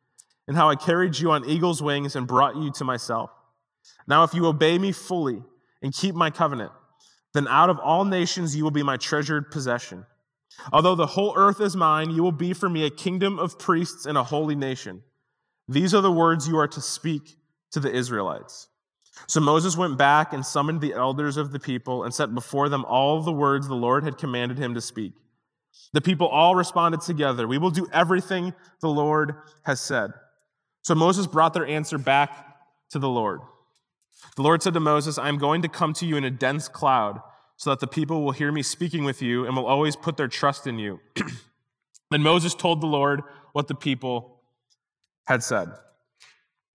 and 0.49 0.57
how 0.57 0.71
I 0.71 0.77
carried 0.77 1.19
you 1.19 1.31
on 1.31 1.45
eagle's 1.45 1.83
wings 1.83 2.17
and 2.17 2.27
brought 2.27 2.57
you 2.57 2.73
to 2.73 2.85
myself. 2.85 3.31
Now, 4.07 4.25
if 4.25 4.33
you 4.33 4.47
obey 4.47 4.79
me 4.79 4.93
fully 4.93 5.43
and 5.83 5.93
keep 5.93 6.15
my 6.15 6.31
covenant, 6.31 6.73
then 7.35 7.47
out 7.49 7.71
of 7.71 7.79
all 7.79 8.05
nations 8.05 8.57
you 8.57 8.65
will 8.65 8.71
be 8.71 8.83
my 8.83 8.97
treasured 8.97 9.51
possession. 9.51 10.07
Although 10.73 10.95
the 10.95 11.07
whole 11.07 11.35
earth 11.37 11.61
is 11.61 11.77
mine, 11.77 12.11
you 12.11 12.23
will 12.23 12.33
be 12.33 12.53
for 12.53 12.69
me 12.69 12.85
a 12.87 12.91
kingdom 12.91 13.39
of 13.39 13.59
priests 13.59 14.07
and 14.07 14.17
a 14.17 14.25
holy 14.25 14.55
nation. 14.55 15.03
These 15.69 15.95
are 15.95 16.01
the 16.01 16.13
words 16.13 16.49
you 16.49 16.59
are 16.59 16.69
to 16.69 16.81
speak 16.81 17.37
to 17.73 17.81
the 17.81 17.93
Israelites. 17.93 18.69
So 19.27 19.41
Moses 19.41 19.77
went 19.77 19.99
back 19.99 20.33
and 20.33 20.45
summoned 20.45 20.81
the 20.81 20.95
elders 20.95 21.37
of 21.37 21.53
the 21.53 21.61
people 21.61 22.05
and 22.05 22.15
set 22.15 22.35
before 22.35 22.69
them 22.69 22.85
all 22.85 23.21
the 23.23 23.33
words 23.33 23.69
the 23.69 23.75
Lord 23.75 24.05
had 24.05 24.19
commanded 24.19 24.59
him 24.59 24.75
to 24.75 24.81
speak. 24.81 25.13
The 25.93 26.01
people 26.01 26.29
all 26.29 26.55
responded 26.55 27.01
together, 27.01 27.47
We 27.47 27.59
will 27.59 27.71
do 27.71 27.89
everything 27.93 28.55
the 28.81 28.89
Lord 28.89 29.35
has 29.65 29.81
said. 29.81 30.13
So 30.83 30.95
Moses 30.95 31.27
brought 31.27 31.55
their 31.55 31.67
answer 31.67 31.99
back 31.99 32.57
to 32.91 32.99
the 32.99 33.09
Lord. 33.09 33.41
The 34.37 34.43
Lord 34.43 34.63
said 34.63 34.75
to 34.75 34.81
Moses, 34.81 35.19
I 35.19 35.29
am 35.29 35.39
going 35.39 35.63
to 35.63 35.69
come 35.69 35.93
to 35.95 36.07
you 36.07 36.17
in 36.17 36.25
a 36.25 36.31
dense 36.31 36.69
cloud 36.69 37.21
so 37.63 37.71
that 37.71 37.79
the 37.79 37.87
people 37.87 38.25
will 38.25 38.33
hear 38.33 38.51
me 38.51 38.61
speaking 38.61 39.05
with 39.05 39.23
you 39.23 39.47
and 39.47 39.55
will 39.55 39.67
always 39.67 39.95
put 39.95 40.17
their 40.17 40.27
trust 40.27 40.67
in 40.67 40.81
you. 40.81 40.99
then 42.11 42.21
Moses 42.21 42.57
told 42.57 42.81
the 42.81 42.89
Lord 42.89 43.23
what 43.53 43.69
the 43.69 43.75
people 43.77 44.41
had 45.29 45.45
said. 45.45 45.71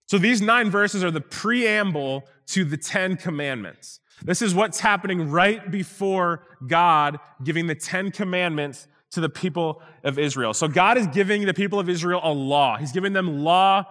So 0.06 0.18
these 0.18 0.42
nine 0.42 0.70
verses 0.70 1.04
are 1.04 1.12
the 1.12 1.20
preamble 1.20 2.24
to 2.52 2.64
the 2.64 2.78
Ten 2.78 3.18
Commandments. 3.18 4.00
This 4.24 4.42
is 4.42 4.56
what's 4.56 4.80
happening 4.80 5.30
right 5.30 5.70
before 5.70 6.44
God 6.66 7.20
giving 7.44 7.68
the 7.68 7.76
Ten 7.76 8.10
Commandments 8.10 8.88
to 9.12 9.20
the 9.20 9.28
people 9.28 9.82
of 10.06 10.18
Israel. 10.18 10.54
So 10.54 10.70
God 10.70 10.98
is 10.98 11.06
giving 11.08 11.46
the 11.46 11.54
people 11.54 11.82
of 11.82 11.90
Israel 11.90 12.22
a 12.24 12.32
law. 12.32 12.78
He's 12.78 12.94
giving 12.94 13.12
them 13.12 13.44
law 13.44 13.84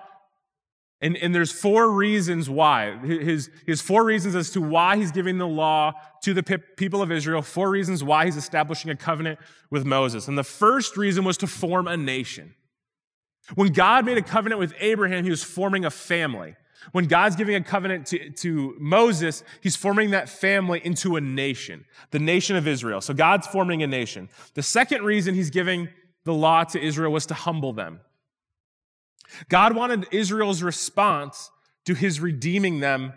and, 1.03 1.17
and 1.19 1.35
there's 1.35 1.53
four 1.53 1.91
reasons 1.91 2.49
why. 2.49 2.97
His, 2.99 3.51
his 3.67 3.83
four 3.83 4.05
reasons 4.05 4.35
as 4.35 4.51
to 4.53 4.63
why 4.63 4.97
he's 4.97 5.13
giving 5.13 5.37
the 5.37 5.47
law 5.47 5.93
to 6.23 6.33
the 6.33 6.43
people 6.43 7.03
of 7.03 7.13
Israel, 7.13 7.43
four 7.43 7.69
reasons 7.69 8.03
why 8.03 8.25
he's 8.25 8.37
establishing 8.37 8.91
a 8.91 8.97
covenant 8.97 9.39
with 9.71 9.85
Moses. 9.85 10.27
And 10.27 10.39
the 10.39 10.45
first 10.45 10.97
reason 10.97 11.25
was 11.25 11.37
to 11.39 11.47
form 11.47 11.87
a 11.87 11.97
nation. 11.97 12.55
When 13.55 13.73
God 13.73 14.07
made 14.07 14.17
a 14.17 14.23
covenant 14.23 14.59
with 14.59 14.73
Abraham, 14.81 15.23
he 15.23 15.31
was 15.31 15.43
forming 15.43 15.85
a 15.85 15.91
family. 15.91 16.57
When 16.93 17.07
God's 17.07 17.37
giving 17.37 17.57
a 17.57 17.63
covenant 17.63 18.07
to, 18.07 18.31
to 18.31 18.75
Moses, 18.79 19.45
he's 19.61 19.77
forming 19.77 20.11
that 20.11 20.29
family 20.29 20.81
into 20.85 21.17
a 21.17 21.21
nation, 21.21 21.85
the 22.11 22.19
nation 22.19 22.57
of 22.57 22.67
Israel. 22.67 23.01
So 23.01 23.13
God's 23.13 23.47
forming 23.47 23.83
a 23.83 23.87
nation. 23.87 24.29
The 24.55 24.63
second 24.63 25.05
reason 25.05 25.35
he's 25.35 25.51
giving 25.51 25.89
the 26.25 26.35
law 26.35 26.65
to 26.65 26.81
Israel 26.81 27.13
was 27.13 27.27
to 27.27 27.35
humble 27.35 27.73
them. 27.73 28.01
God 29.49 29.75
wanted 29.75 30.07
Israel's 30.13 30.63
response 30.63 31.51
to 31.85 31.95
his 31.95 32.21
redeeming 32.21 32.81
them 32.81 33.13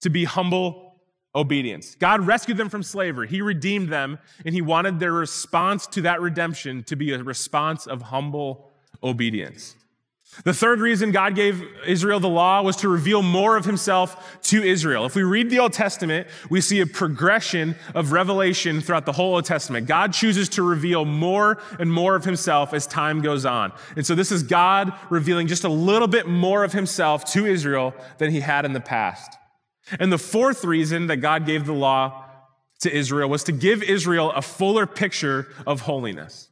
to 0.00 0.10
be 0.10 0.24
humble 0.24 1.00
obedience. 1.34 1.94
God 1.94 2.26
rescued 2.26 2.56
them 2.56 2.68
from 2.68 2.82
slavery. 2.82 3.28
He 3.28 3.42
redeemed 3.42 3.90
them, 3.90 4.18
and 4.44 4.54
he 4.54 4.62
wanted 4.62 4.98
their 4.98 5.12
response 5.12 5.86
to 5.88 6.02
that 6.02 6.20
redemption 6.20 6.82
to 6.84 6.96
be 6.96 7.12
a 7.12 7.22
response 7.22 7.86
of 7.86 8.02
humble 8.02 8.70
obedience. 9.02 9.76
The 10.44 10.54
third 10.54 10.80
reason 10.80 11.10
God 11.10 11.34
gave 11.34 11.64
Israel 11.86 12.20
the 12.20 12.28
law 12.28 12.62
was 12.62 12.76
to 12.76 12.88
reveal 12.88 13.22
more 13.22 13.56
of 13.56 13.64
himself 13.64 14.40
to 14.42 14.62
Israel. 14.62 15.04
If 15.04 15.14
we 15.14 15.22
read 15.22 15.50
the 15.50 15.58
Old 15.58 15.72
Testament, 15.72 16.28
we 16.48 16.60
see 16.60 16.80
a 16.80 16.86
progression 16.86 17.74
of 17.94 18.12
revelation 18.12 18.80
throughout 18.80 19.04
the 19.04 19.12
whole 19.12 19.34
Old 19.34 19.46
Testament. 19.46 19.86
God 19.86 20.12
chooses 20.12 20.48
to 20.50 20.62
reveal 20.62 21.04
more 21.04 21.58
and 21.80 21.92
more 21.92 22.14
of 22.14 22.24
himself 22.24 22.72
as 22.72 22.86
time 22.86 23.20
goes 23.20 23.44
on. 23.44 23.72
And 23.96 24.06
so 24.06 24.14
this 24.14 24.30
is 24.30 24.42
God 24.42 24.92
revealing 25.10 25.48
just 25.48 25.64
a 25.64 25.68
little 25.68 26.08
bit 26.08 26.28
more 26.28 26.62
of 26.62 26.72
himself 26.72 27.24
to 27.32 27.46
Israel 27.46 27.94
than 28.18 28.30
he 28.30 28.40
had 28.40 28.64
in 28.64 28.74
the 28.74 28.80
past. 28.80 29.36
And 29.98 30.12
the 30.12 30.18
fourth 30.18 30.64
reason 30.64 31.08
that 31.08 31.16
God 31.16 31.46
gave 31.46 31.66
the 31.66 31.72
law 31.72 32.24
to 32.80 32.94
Israel 32.94 33.28
was 33.28 33.42
to 33.44 33.52
give 33.52 33.82
Israel 33.82 34.30
a 34.32 34.42
fuller 34.42 34.86
picture 34.86 35.48
of 35.66 35.80
holiness. 35.82 36.47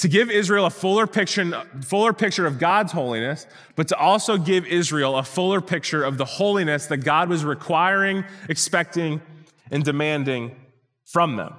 To 0.00 0.08
give 0.08 0.30
Israel 0.30 0.64
a 0.64 0.70
fuller 0.70 1.06
picture, 1.06 1.62
fuller 1.82 2.14
picture 2.14 2.46
of 2.46 2.58
God's 2.58 2.90
holiness, 2.92 3.46
but 3.76 3.88
to 3.88 3.96
also 3.96 4.38
give 4.38 4.66
Israel 4.66 5.18
a 5.18 5.22
fuller 5.22 5.60
picture 5.60 6.02
of 6.02 6.16
the 6.16 6.24
holiness 6.24 6.86
that 6.86 6.98
God 6.98 7.28
was 7.28 7.44
requiring, 7.44 8.24
expecting, 8.48 9.20
and 9.70 9.84
demanding 9.84 10.56
from 11.04 11.36
them. 11.36 11.54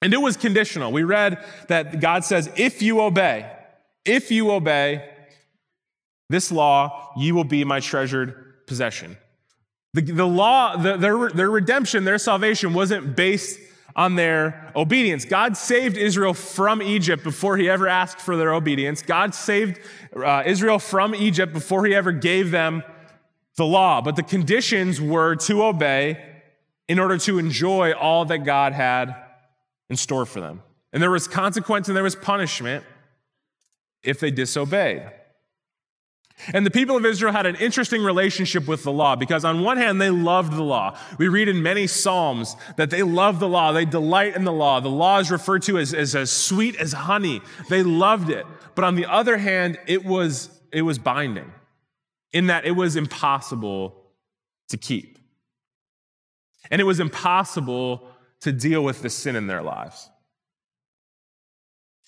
And 0.00 0.14
it 0.14 0.18
was 0.18 0.36
conditional. 0.36 0.92
We 0.92 1.02
read 1.02 1.44
that 1.66 2.00
God 2.00 2.24
says, 2.24 2.48
if 2.56 2.82
you 2.82 3.00
obey, 3.00 3.50
if 4.04 4.30
you 4.30 4.52
obey 4.52 5.08
this 6.28 6.52
law, 6.52 7.12
you 7.16 7.34
will 7.34 7.44
be 7.44 7.64
my 7.64 7.80
treasured 7.80 8.64
possession. 8.68 9.16
The, 9.94 10.02
the 10.02 10.26
law, 10.26 10.76
the, 10.76 10.96
their, 10.96 11.30
their 11.30 11.50
redemption, 11.50 12.04
their 12.04 12.18
salvation 12.18 12.74
wasn't 12.74 13.16
based 13.16 13.58
on 13.96 14.14
their 14.14 14.72
obedience. 14.76 15.24
God 15.24 15.56
saved 15.56 15.96
Israel 15.96 16.34
from 16.34 16.82
Egypt 16.82 17.24
before 17.24 17.56
he 17.56 17.68
ever 17.68 17.88
asked 17.88 18.20
for 18.20 18.36
their 18.36 18.54
obedience. 18.54 19.02
God 19.02 19.34
saved 19.34 19.80
uh, 20.16 20.42
Israel 20.46 20.78
from 20.78 21.14
Egypt 21.14 21.52
before 21.52 21.84
he 21.84 21.94
ever 21.94 22.12
gave 22.12 22.50
them 22.50 22.82
the 23.56 23.64
law. 23.64 24.00
But 24.00 24.16
the 24.16 24.22
conditions 24.22 25.00
were 25.00 25.36
to 25.36 25.64
obey 25.64 26.24
in 26.88 26.98
order 26.98 27.18
to 27.18 27.38
enjoy 27.38 27.92
all 27.92 28.24
that 28.26 28.38
God 28.38 28.72
had 28.72 29.14
in 29.88 29.96
store 29.96 30.26
for 30.26 30.40
them. 30.40 30.62
And 30.92 31.02
there 31.02 31.10
was 31.10 31.28
consequence 31.28 31.88
and 31.88 31.96
there 31.96 32.04
was 32.04 32.16
punishment 32.16 32.84
if 34.02 34.18
they 34.18 34.30
disobeyed. 34.30 35.02
And 36.52 36.64
the 36.64 36.70
people 36.70 36.96
of 36.96 37.04
Israel 37.04 37.32
had 37.32 37.46
an 37.46 37.56
interesting 37.56 38.02
relationship 38.02 38.66
with 38.66 38.82
the 38.82 38.92
law 38.92 39.16
because, 39.16 39.44
on 39.44 39.62
one 39.62 39.76
hand, 39.76 40.00
they 40.00 40.10
loved 40.10 40.52
the 40.52 40.62
law. 40.62 40.98
We 41.18 41.28
read 41.28 41.48
in 41.48 41.62
many 41.62 41.86
Psalms 41.86 42.56
that 42.76 42.90
they 42.90 43.02
love 43.02 43.40
the 43.40 43.48
law, 43.48 43.72
they 43.72 43.84
delight 43.84 44.36
in 44.36 44.44
the 44.44 44.52
law. 44.52 44.80
The 44.80 44.88
law 44.88 45.18
is 45.18 45.30
referred 45.30 45.62
to 45.62 45.78
as, 45.78 45.92
as, 45.94 46.14
as 46.14 46.30
sweet 46.30 46.76
as 46.76 46.92
honey. 46.92 47.42
They 47.68 47.82
loved 47.82 48.30
it. 48.30 48.46
But 48.74 48.84
on 48.84 48.94
the 48.94 49.06
other 49.06 49.36
hand, 49.36 49.78
it 49.86 50.04
was, 50.04 50.50
it 50.72 50.82
was 50.82 50.98
binding 50.98 51.52
in 52.32 52.46
that 52.46 52.64
it 52.64 52.72
was 52.72 52.96
impossible 52.96 53.96
to 54.68 54.76
keep. 54.76 55.18
And 56.70 56.80
it 56.80 56.84
was 56.84 57.00
impossible 57.00 58.06
to 58.40 58.52
deal 58.52 58.82
with 58.82 59.02
the 59.02 59.10
sin 59.10 59.36
in 59.36 59.46
their 59.46 59.62
lives. 59.62 60.08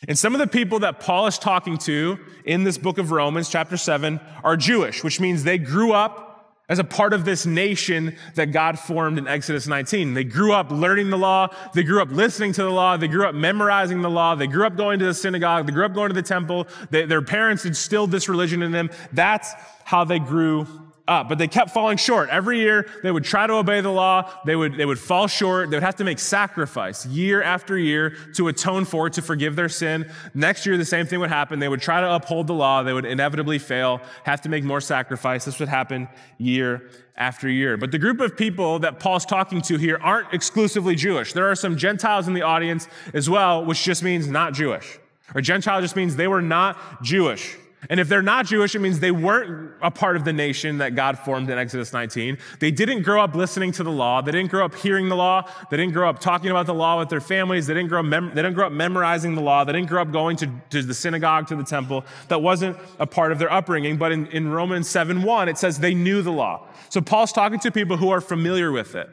And 0.09 0.19
some 0.19 0.35
of 0.35 0.41
the 0.41 0.47
people 0.47 0.81
that 0.81 0.99
Paul 1.01 1.27
is 1.27 1.39
talking 1.39 1.79
to 1.79 2.19
in 2.45 2.65
this 2.65 2.77
book 2.77 2.99
of 2.99 3.13
Romans, 3.13 3.49
chapter 3.49 3.77
7, 3.77 4.21
are 4.43 4.57
Jewish, 4.57 5.05
which 5.05 5.21
means 5.21 5.45
they 5.45 5.59
grew 5.59 5.93
up 5.93 6.33
as 6.69 6.79
a 6.79 6.85
part 6.85 7.13
of 7.13 7.25
this 7.25 7.45
nation 7.45 8.17
that 8.35 8.47
God 8.47 8.79
formed 8.79 9.19
in 9.19 9.29
Exodus 9.29 9.67
19. 9.67 10.15
They 10.15 10.25
grew 10.25 10.53
up 10.53 10.71
learning 10.71 11.11
the 11.11 11.19
law. 11.19 11.49
They 11.75 11.83
grew 11.83 12.01
up 12.01 12.11
listening 12.11 12.53
to 12.55 12.63
the 12.63 12.71
law. 12.71 12.97
They 12.97 13.09
grew 13.09 13.27
up 13.27 13.35
memorizing 13.35 14.01
the 14.01 14.11
law. 14.11 14.35
They 14.35 14.47
grew 14.47 14.67
up 14.67 14.77
going 14.77 14.99
to 15.01 15.05
the 15.05 15.15
synagogue. 15.15 15.67
They 15.67 15.73
grew 15.73 15.85
up 15.85 15.93
going 15.93 16.09
to 16.09 16.15
the 16.15 16.23
temple. 16.23 16.67
They, 16.91 17.05
their 17.05 17.23
parents 17.23 17.65
instilled 17.65 18.11
this 18.11 18.29
religion 18.29 18.63
in 18.63 18.73
them. 18.73 18.91
That's 19.13 19.53
how 19.85 20.05
they 20.05 20.19
grew 20.19 20.67
up, 21.09 21.29
but 21.29 21.39
they 21.39 21.49
kept 21.49 21.71
falling 21.71 21.97
short. 21.97 22.29
Every 22.29 22.59
year 22.59 22.87
they 23.03 23.11
would 23.11 23.25
try 23.25 23.47
to 23.47 23.55
obey 23.55 23.81
the 23.81 23.91
law, 23.91 24.31
they 24.47 24.55
would, 24.55 24.77
they 24.77 24.87
would 24.87 24.99
fall 24.99 25.27
short, 25.27 25.71
they 25.71 25.77
would 25.77 25.83
have 25.83 25.97
to 25.97 26.05
make 26.05 26.19
sacrifice 26.19 27.05
year 27.07 27.43
after 27.43 27.77
year 27.77 28.17
to 28.35 28.49
atone 28.49 28.85
for, 28.85 29.11
to 29.11 29.23
forgive 29.23 29.57
their 29.57 29.69
sin. 29.69 30.11
Next 30.35 30.65
year, 30.65 30.77
the 30.77 30.85
same 30.85 31.07
thing 31.07 31.21
would 31.21 31.31
happen. 31.31 31.59
They 31.59 31.69
would 31.69 31.83
try 31.83 32.01
to 32.01 32.15
uphold 32.15 32.47
the 32.47 32.55
law, 32.55 32.83
they 32.83 32.93
would 32.93 33.05
inevitably 33.05 33.59
fail, 33.59 34.01
have 34.25 34.41
to 34.43 34.49
make 34.49 34.65
more 34.65 34.81
sacrifice. 34.81 35.45
This 35.45 35.59
would 35.59 35.69
happen 35.69 36.09
year 36.39 36.89
after 37.17 37.49
year. 37.49 37.77
But 37.77 37.91
the 37.91 37.99
group 37.99 38.21
of 38.21 38.37
people 38.37 38.79
that 38.81 39.01
Paul's 39.01 39.27
talking 39.27 39.61
to 39.63 39.77
here 39.77 39.99
aren't 40.03 40.33
exclusively 40.33 40.95
Jewish. 40.95 41.33
There 41.33 41.51
are 41.51 41.55
some 41.55 41.77
Gentiles 41.77 42.29
in 42.29 42.35
the 42.35 42.43
audience 42.43 42.89
as 43.13 43.29
well, 43.29 43.65
which 43.65 43.83
just 43.83 44.03
means 44.03 44.29
not 44.29 44.55
Jewish. 44.55 44.99
Or 45.35 45.41
Gentile 45.41 45.81
just 45.81 45.97
means 45.97 46.17
they 46.17 46.29
were 46.29 46.43
not 46.43 47.03
Jewish. 47.03 47.57
And 47.91 47.99
if 47.99 48.09
they're 48.09 48.23
not 48.23 48.47
Jewish, 48.47 48.75
it 48.77 48.79
means 48.79 49.01
they 49.01 49.11
weren't 49.11 49.73
a 49.83 49.91
part 49.91 50.15
of 50.15 50.25
the 50.25 50.33
nation 50.33 50.79
that 50.79 50.95
God 50.95 51.19
formed 51.19 51.51
in 51.51 51.59
Exodus 51.59 51.93
19. 51.93 52.39
They 52.61 52.71
didn't 52.71 53.03
grow 53.03 53.23
up 53.23 53.35
listening 53.35 53.73
to 53.73 53.83
the 53.83 53.91
law. 53.91 54.23
They 54.23 54.31
didn't 54.31 54.51
grow 54.51 54.65
up 54.65 54.75
hearing 54.77 55.09
the 55.09 55.17
law. 55.17 55.51
They 55.69 55.77
didn't 55.77 55.93
grow 55.93 56.09
up 56.09 56.21
talking 56.21 56.51
about 56.51 56.67
the 56.67 56.75
law 56.75 57.01
with 57.01 57.09
their 57.09 57.21
families. 57.21 57.67
They 57.67 57.75
didn't 57.75 57.89
grow 57.89 57.99
up, 57.99 58.07
mem- 58.07 58.29
they 58.29 58.43
didn't 58.43 58.55
grow 58.55 58.67
up 58.67 58.73
memorizing 58.73 59.35
the 59.35 59.41
law. 59.41 59.65
They 59.65 59.73
didn't 59.73 59.89
grow 59.89 60.01
up 60.01 60.13
going 60.13 60.37
to, 60.39 60.51
to 60.71 60.83
the 60.83 60.95
synagogue, 60.95 61.49
to 61.49 61.57
the 61.57 61.65
temple. 61.65 62.05
That 62.29 62.41
wasn't 62.41 62.77
a 63.01 63.07
part 63.07 63.33
of 63.33 63.41
their 63.41 63.53
upbringing. 63.53 63.97
But 63.97 64.13
in, 64.13 64.27
in 64.29 64.51
Romans 64.51 64.89
7 64.89 65.23
1, 65.23 65.49
it 65.49 65.59
says 65.59 65.81
they 65.81 65.95
knew 65.95 66.23
the 66.23 66.33
law. 66.33 66.69
So 66.89 67.01
Paul's 67.01 67.33
talking 67.33 67.59
to 67.61 67.73
people 67.73 67.97
who 67.97 68.11
are 68.11 68.21
familiar 68.21 68.71
with 68.71 68.95
it. 68.95 69.09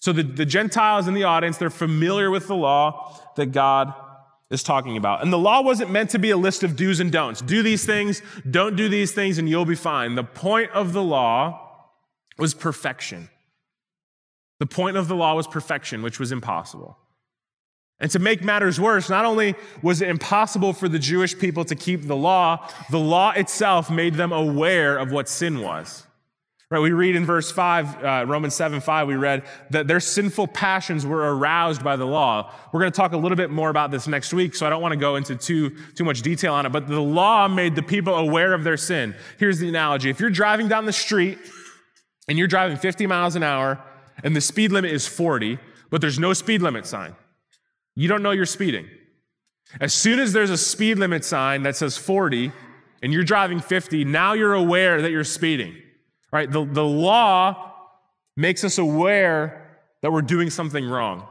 So 0.00 0.12
the, 0.12 0.22
the 0.22 0.46
Gentiles 0.46 1.08
in 1.08 1.14
the 1.14 1.24
audience, 1.24 1.58
they're 1.58 1.70
familiar 1.70 2.30
with 2.30 2.46
the 2.46 2.54
law 2.54 3.18
that 3.36 3.52
God 3.52 3.94
is 4.50 4.62
talking 4.62 4.96
about. 4.96 5.22
And 5.22 5.32
the 5.32 5.38
law 5.38 5.62
wasn't 5.62 5.90
meant 5.90 6.10
to 6.10 6.18
be 6.18 6.30
a 6.30 6.36
list 6.36 6.62
of 6.62 6.76
do's 6.76 7.00
and 7.00 7.10
don'ts. 7.10 7.40
Do 7.40 7.62
these 7.62 7.84
things, 7.84 8.22
don't 8.48 8.76
do 8.76 8.88
these 8.88 9.12
things, 9.12 9.38
and 9.38 9.48
you'll 9.48 9.64
be 9.64 9.74
fine. 9.74 10.14
The 10.14 10.24
point 10.24 10.70
of 10.72 10.92
the 10.92 11.02
law 11.02 11.88
was 12.38 12.54
perfection. 12.54 13.30
The 14.60 14.66
point 14.66 14.96
of 14.96 15.08
the 15.08 15.16
law 15.16 15.34
was 15.34 15.46
perfection, 15.46 16.02
which 16.02 16.20
was 16.20 16.32
impossible. 16.32 16.98
And 18.00 18.10
to 18.10 18.18
make 18.18 18.42
matters 18.42 18.80
worse, 18.80 19.08
not 19.08 19.24
only 19.24 19.54
was 19.82 20.02
it 20.02 20.08
impossible 20.08 20.72
for 20.72 20.88
the 20.88 20.98
Jewish 20.98 21.38
people 21.38 21.64
to 21.64 21.74
keep 21.74 22.06
the 22.06 22.16
law, 22.16 22.68
the 22.90 22.98
law 22.98 23.30
itself 23.30 23.90
made 23.90 24.14
them 24.14 24.32
aware 24.32 24.98
of 24.98 25.12
what 25.12 25.28
sin 25.28 25.60
was. 25.60 26.06
Right, 26.70 26.80
we 26.80 26.92
read 26.92 27.14
in 27.14 27.26
verse 27.26 27.50
5, 27.50 28.04
uh, 28.04 28.24
Romans 28.26 28.54
7 28.54 28.80
5, 28.80 29.06
we 29.06 29.16
read 29.16 29.44
that 29.70 29.86
their 29.86 30.00
sinful 30.00 30.48
passions 30.48 31.04
were 31.04 31.36
aroused 31.36 31.84
by 31.84 31.96
the 31.96 32.06
law. 32.06 32.50
We're 32.72 32.80
going 32.80 32.90
to 32.90 32.96
talk 32.96 33.12
a 33.12 33.18
little 33.18 33.36
bit 33.36 33.50
more 33.50 33.68
about 33.68 33.90
this 33.90 34.08
next 34.08 34.32
week, 34.32 34.54
so 34.54 34.66
I 34.66 34.70
don't 34.70 34.80
want 34.80 34.92
to 34.92 34.98
go 34.98 35.16
into 35.16 35.36
too, 35.36 35.76
too 35.94 36.04
much 36.04 36.22
detail 36.22 36.54
on 36.54 36.64
it. 36.64 36.72
But 36.72 36.88
the 36.88 37.00
law 37.00 37.48
made 37.48 37.74
the 37.74 37.82
people 37.82 38.14
aware 38.14 38.54
of 38.54 38.64
their 38.64 38.78
sin. 38.78 39.14
Here's 39.38 39.58
the 39.58 39.68
analogy 39.68 40.08
if 40.08 40.20
you're 40.20 40.30
driving 40.30 40.66
down 40.66 40.86
the 40.86 40.92
street 40.92 41.38
and 42.28 42.38
you're 42.38 42.48
driving 42.48 42.78
50 42.78 43.06
miles 43.06 43.36
an 43.36 43.42
hour 43.42 43.78
and 44.22 44.34
the 44.34 44.40
speed 44.40 44.72
limit 44.72 44.90
is 44.90 45.06
40, 45.06 45.58
but 45.90 46.00
there's 46.00 46.18
no 46.18 46.32
speed 46.32 46.62
limit 46.62 46.86
sign, 46.86 47.14
you 47.94 48.08
don't 48.08 48.22
know 48.22 48.30
you're 48.30 48.46
speeding. 48.46 48.88
As 49.80 49.92
soon 49.92 50.18
as 50.18 50.32
there's 50.32 50.50
a 50.50 50.58
speed 50.58 50.98
limit 50.98 51.24
sign 51.24 51.62
that 51.64 51.76
says 51.76 51.98
40 51.98 52.52
and 53.02 53.12
you're 53.12 53.24
driving 53.24 53.60
50, 53.60 54.04
now 54.06 54.32
you're 54.32 54.54
aware 54.54 55.02
that 55.02 55.10
you're 55.10 55.24
speeding. 55.24 55.76
Right? 56.34 56.50
The, 56.50 56.64
the 56.64 56.84
law 56.84 57.72
makes 58.36 58.64
us 58.64 58.78
aware 58.78 59.78
that 60.02 60.10
we're 60.12 60.20
doing 60.20 60.50
something 60.50 60.84
wrong. 60.84 61.28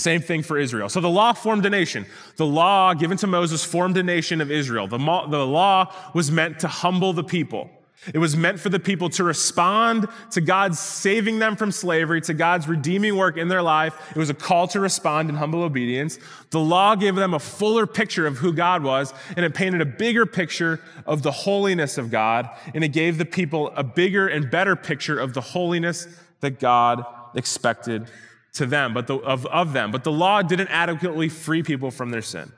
Same 0.00 0.20
thing 0.20 0.42
for 0.42 0.58
Israel. 0.58 0.88
So 0.88 1.00
the 1.00 1.08
law 1.08 1.32
formed 1.32 1.64
a 1.66 1.70
nation. 1.70 2.06
The 2.36 2.44
law 2.44 2.94
given 2.94 3.16
to 3.18 3.28
Moses 3.28 3.64
formed 3.64 3.96
a 3.96 4.02
nation 4.02 4.40
of 4.40 4.50
Israel. 4.50 4.88
The, 4.88 4.98
the 4.98 5.46
law 5.46 5.94
was 6.14 6.32
meant 6.32 6.58
to 6.60 6.68
humble 6.68 7.12
the 7.12 7.22
people. 7.22 7.70
It 8.12 8.18
was 8.18 8.36
meant 8.36 8.58
for 8.58 8.68
the 8.68 8.80
people 8.80 9.08
to 9.10 9.22
respond 9.22 10.08
to 10.32 10.40
God's 10.40 10.80
saving 10.80 11.38
them 11.38 11.54
from 11.54 11.70
slavery, 11.70 12.20
to 12.22 12.34
God's 12.34 12.66
redeeming 12.66 13.16
work 13.16 13.36
in 13.36 13.46
their 13.46 13.62
life. 13.62 13.94
It 14.10 14.16
was 14.16 14.28
a 14.28 14.34
call 14.34 14.66
to 14.68 14.80
respond 14.80 15.30
in 15.30 15.36
humble 15.36 15.62
obedience. 15.62 16.18
The 16.50 16.58
law 16.58 16.96
gave 16.96 17.14
them 17.14 17.32
a 17.32 17.38
fuller 17.38 17.86
picture 17.86 18.26
of 18.26 18.38
who 18.38 18.52
God 18.52 18.82
was, 18.82 19.14
and 19.36 19.44
it 19.44 19.54
painted 19.54 19.80
a 19.80 19.86
bigger 19.86 20.26
picture 20.26 20.80
of 21.06 21.22
the 21.22 21.30
holiness 21.30 21.96
of 21.96 22.10
God, 22.10 22.50
and 22.74 22.82
it 22.82 22.88
gave 22.88 23.18
the 23.18 23.24
people 23.24 23.72
a 23.76 23.84
bigger 23.84 24.26
and 24.26 24.50
better 24.50 24.74
picture 24.74 25.20
of 25.20 25.32
the 25.32 25.40
holiness 25.40 26.08
that 26.40 26.58
God 26.58 27.04
expected 27.36 28.10
to 28.54 28.66
them, 28.66 28.94
but 28.94 29.06
the, 29.06 29.16
of, 29.16 29.46
of 29.46 29.72
them. 29.72 29.92
But 29.92 30.02
the 30.02 30.12
law 30.12 30.42
didn't 30.42 30.68
adequately 30.68 31.28
free 31.28 31.62
people 31.62 31.90
from 31.92 32.10
their 32.10 32.20
sin. 32.20 32.52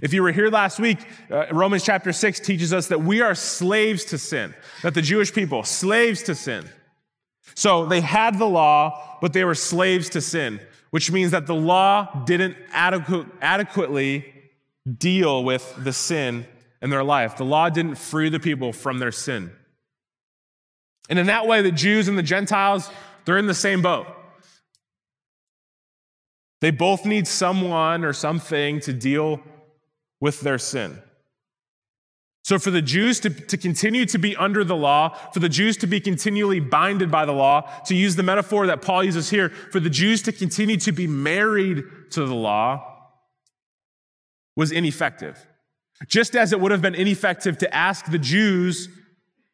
If 0.00 0.14
you 0.14 0.22
were 0.22 0.30
here 0.30 0.48
last 0.48 0.78
week, 0.78 0.98
uh, 1.30 1.46
Romans 1.50 1.82
chapter 1.82 2.12
6 2.12 2.40
teaches 2.40 2.72
us 2.72 2.88
that 2.88 3.02
we 3.02 3.20
are 3.20 3.34
slaves 3.34 4.04
to 4.06 4.18
sin, 4.18 4.54
that 4.82 4.94
the 4.94 5.02
Jewish 5.02 5.32
people, 5.32 5.64
slaves 5.64 6.22
to 6.24 6.34
sin. 6.34 6.68
So 7.54 7.86
they 7.86 8.00
had 8.00 8.38
the 8.38 8.46
law, 8.46 9.18
but 9.20 9.32
they 9.32 9.44
were 9.44 9.56
slaves 9.56 10.08
to 10.10 10.20
sin, 10.20 10.60
which 10.90 11.10
means 11.10 11.32
that 11.32 11.46
the 11.46 11.54
law 11.54 12.24
didn't 12.24 12.56
adequate, 12.72 13.26
adequately 13.40 14.32
deal 14.98 15.42
with 15.42 15.74
the 15.82 15.92
sin 15.92 16.46
in 16.80 16.90
their 16.90 17.04
life. 17.04 17.36
The 17.36 17.44
law 17.44 17.68
didn't 17.68 17.96
free 17.96 18.28
the 18.28 18.40
people 18.40 18.72
from 18.72 19.00
their 19.00 19.12
sin. 19.12 19.50
And 21.08 21.18
in 21.18 21.26
that 21.26 21.48
way, 21.48 21.62
the 21.62 21.72
Jews 21.72 22.06
and 22.06 22.16
the 22.16 22.22
Gentiles, 22.22 22.88
they're 23.24 23.38
in 23.38 23.48
the 23.48 23.54
same 23.54 23.82
boat. 23.82 24.06
They 26.60 26.70
both 26.70 27.04
need 27.04 27.26
someone 27.26 28.04
or 28.04 28.12
something 28.12 28.80
to 28.80 28.92
deal 28.92 29.40
with 30.20 30.40
their 30.40 30.58
sin. 30.58 31.02
So, 32.42 32.58
for 32.58 32.70
the 32.70 32.82
Jews 32.82 33.20
to, 33.20 33.30
to 33.30 33.56
continue 33.56 34.06
to 34.06 34.18
be 34.18 34.34
under 34.34 34.64
the 34.64 34.76
law, 34.76 35.10
for 35.32 35.40
the 35.40 35.48
Jews 35.48 35.76
to 35.78 35.86
be 35.86 36.00
continually 36.00 36.58
binded 36.58 37.10
by 37.10 37.26
the 37.26 37.32
law, 37.32 37.70
to 37.86 37.94
use 37.94 38.16
the 38.16 38.22
metaphor 38.22 38.66
that 38.66 38.82
Paul 38.82 39.04
uses 39.04 39.30
here, 39.30 39.50
for 39.50 39.78
the 39.78 39.90
Jews 39.90 40.22
to 40.22 40.32
continue 40.32 40.78
to 40.78 40.92
be 40.92 41.06
married 41.06 41.84
to 42.10 42.26
the 42.26 42.34
law 42.34 42.90
was 44.56 44.72
ineffective. 44.72 45.46
Just 46.08 46.34
as 46.34 46.52
it 46.52 46.60
would 46.60 46.72
have 46.72 46.82
been 46.82 46.94
ineffective 46.94 47.58
to 47.58 47.74
ask 47.74 48.10
the 48.10 48.18
Jews 48.18 48.88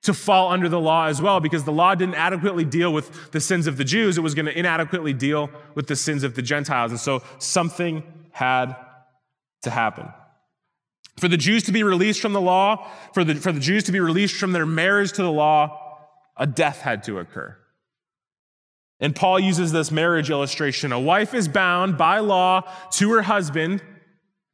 to 0.02 0.14
fall 0.14 0.52
under 0.52 0.68
the 0.68 0.80
law 0.80 1.06
as 1.06 1.20
well, 1.20 1.40
because 1.40 1.64
the 1.64 1.73
law 1.73 1.94
didn't 1.96 2.14
adequately 2.14 2.64
deal 2.64 2.92
with 2.92 3.32
the 3.32 3.40
sins 3.40 3.66
of 3.66 3.76
the 3.76 3.85
Jews, 3.85 4.16
it 4.16 4.20
was 4.20 4.35
going 4.35 4.46
to 4.46 4.56
inadequately 4.56 5.12
deal 5.12 5.50
with 5.75 5.88
the 5.88 5.96
sins 5.96 6.23
of 6.23 6.37
the 6.37 6.42
Gentiles. 6.42 6.92
And 6.92 7.00
so 7.00 7.23
something 7.38 8.04
had 8.30 8.76
to 9.62 9.70
happen. 9.70 10.08
For 11.18 11.28
the 11.28 11.37
Jews 11.37 11.62
to 11.64 11.73
be 11.73 11.82
released 11.82 12.20
from 12.20 12.35
the 12.35 12.40
law, 12.40 12.87
for 13.14 13.25
the, 13.25 13.37
for 13.37 13.52
the 13.52 13.61
Jews 13.61 13.85
to 13.85 13.92
be 13.92 14.00
released 14.00 14.37
from 14.37 14.52
their 14.52 14.66
marriage 14.66 15.12
to 15.12 15.23
the 15.23 15.32
law, 15.32 15.99
a 16.37 16.46
death 16.46 16.80
had 16.80 17.04
to 17.04 17.18
occur. 17.18 17.56
And 19.00 19.14
Paul 19.14 19.40
uses 19.40 19.73
this 19.73 19.90
marriage 19.90 20.30
illustration. 20.30 20.92
A 20.92 21.00
wife 21.00 21.35
is 21.35 21.49
bound 21.49 21.99
by 21.99 22.18
law 22.18 22.62
to 22.92 23.12
her 23.12 23.23
husband 23.23 23.82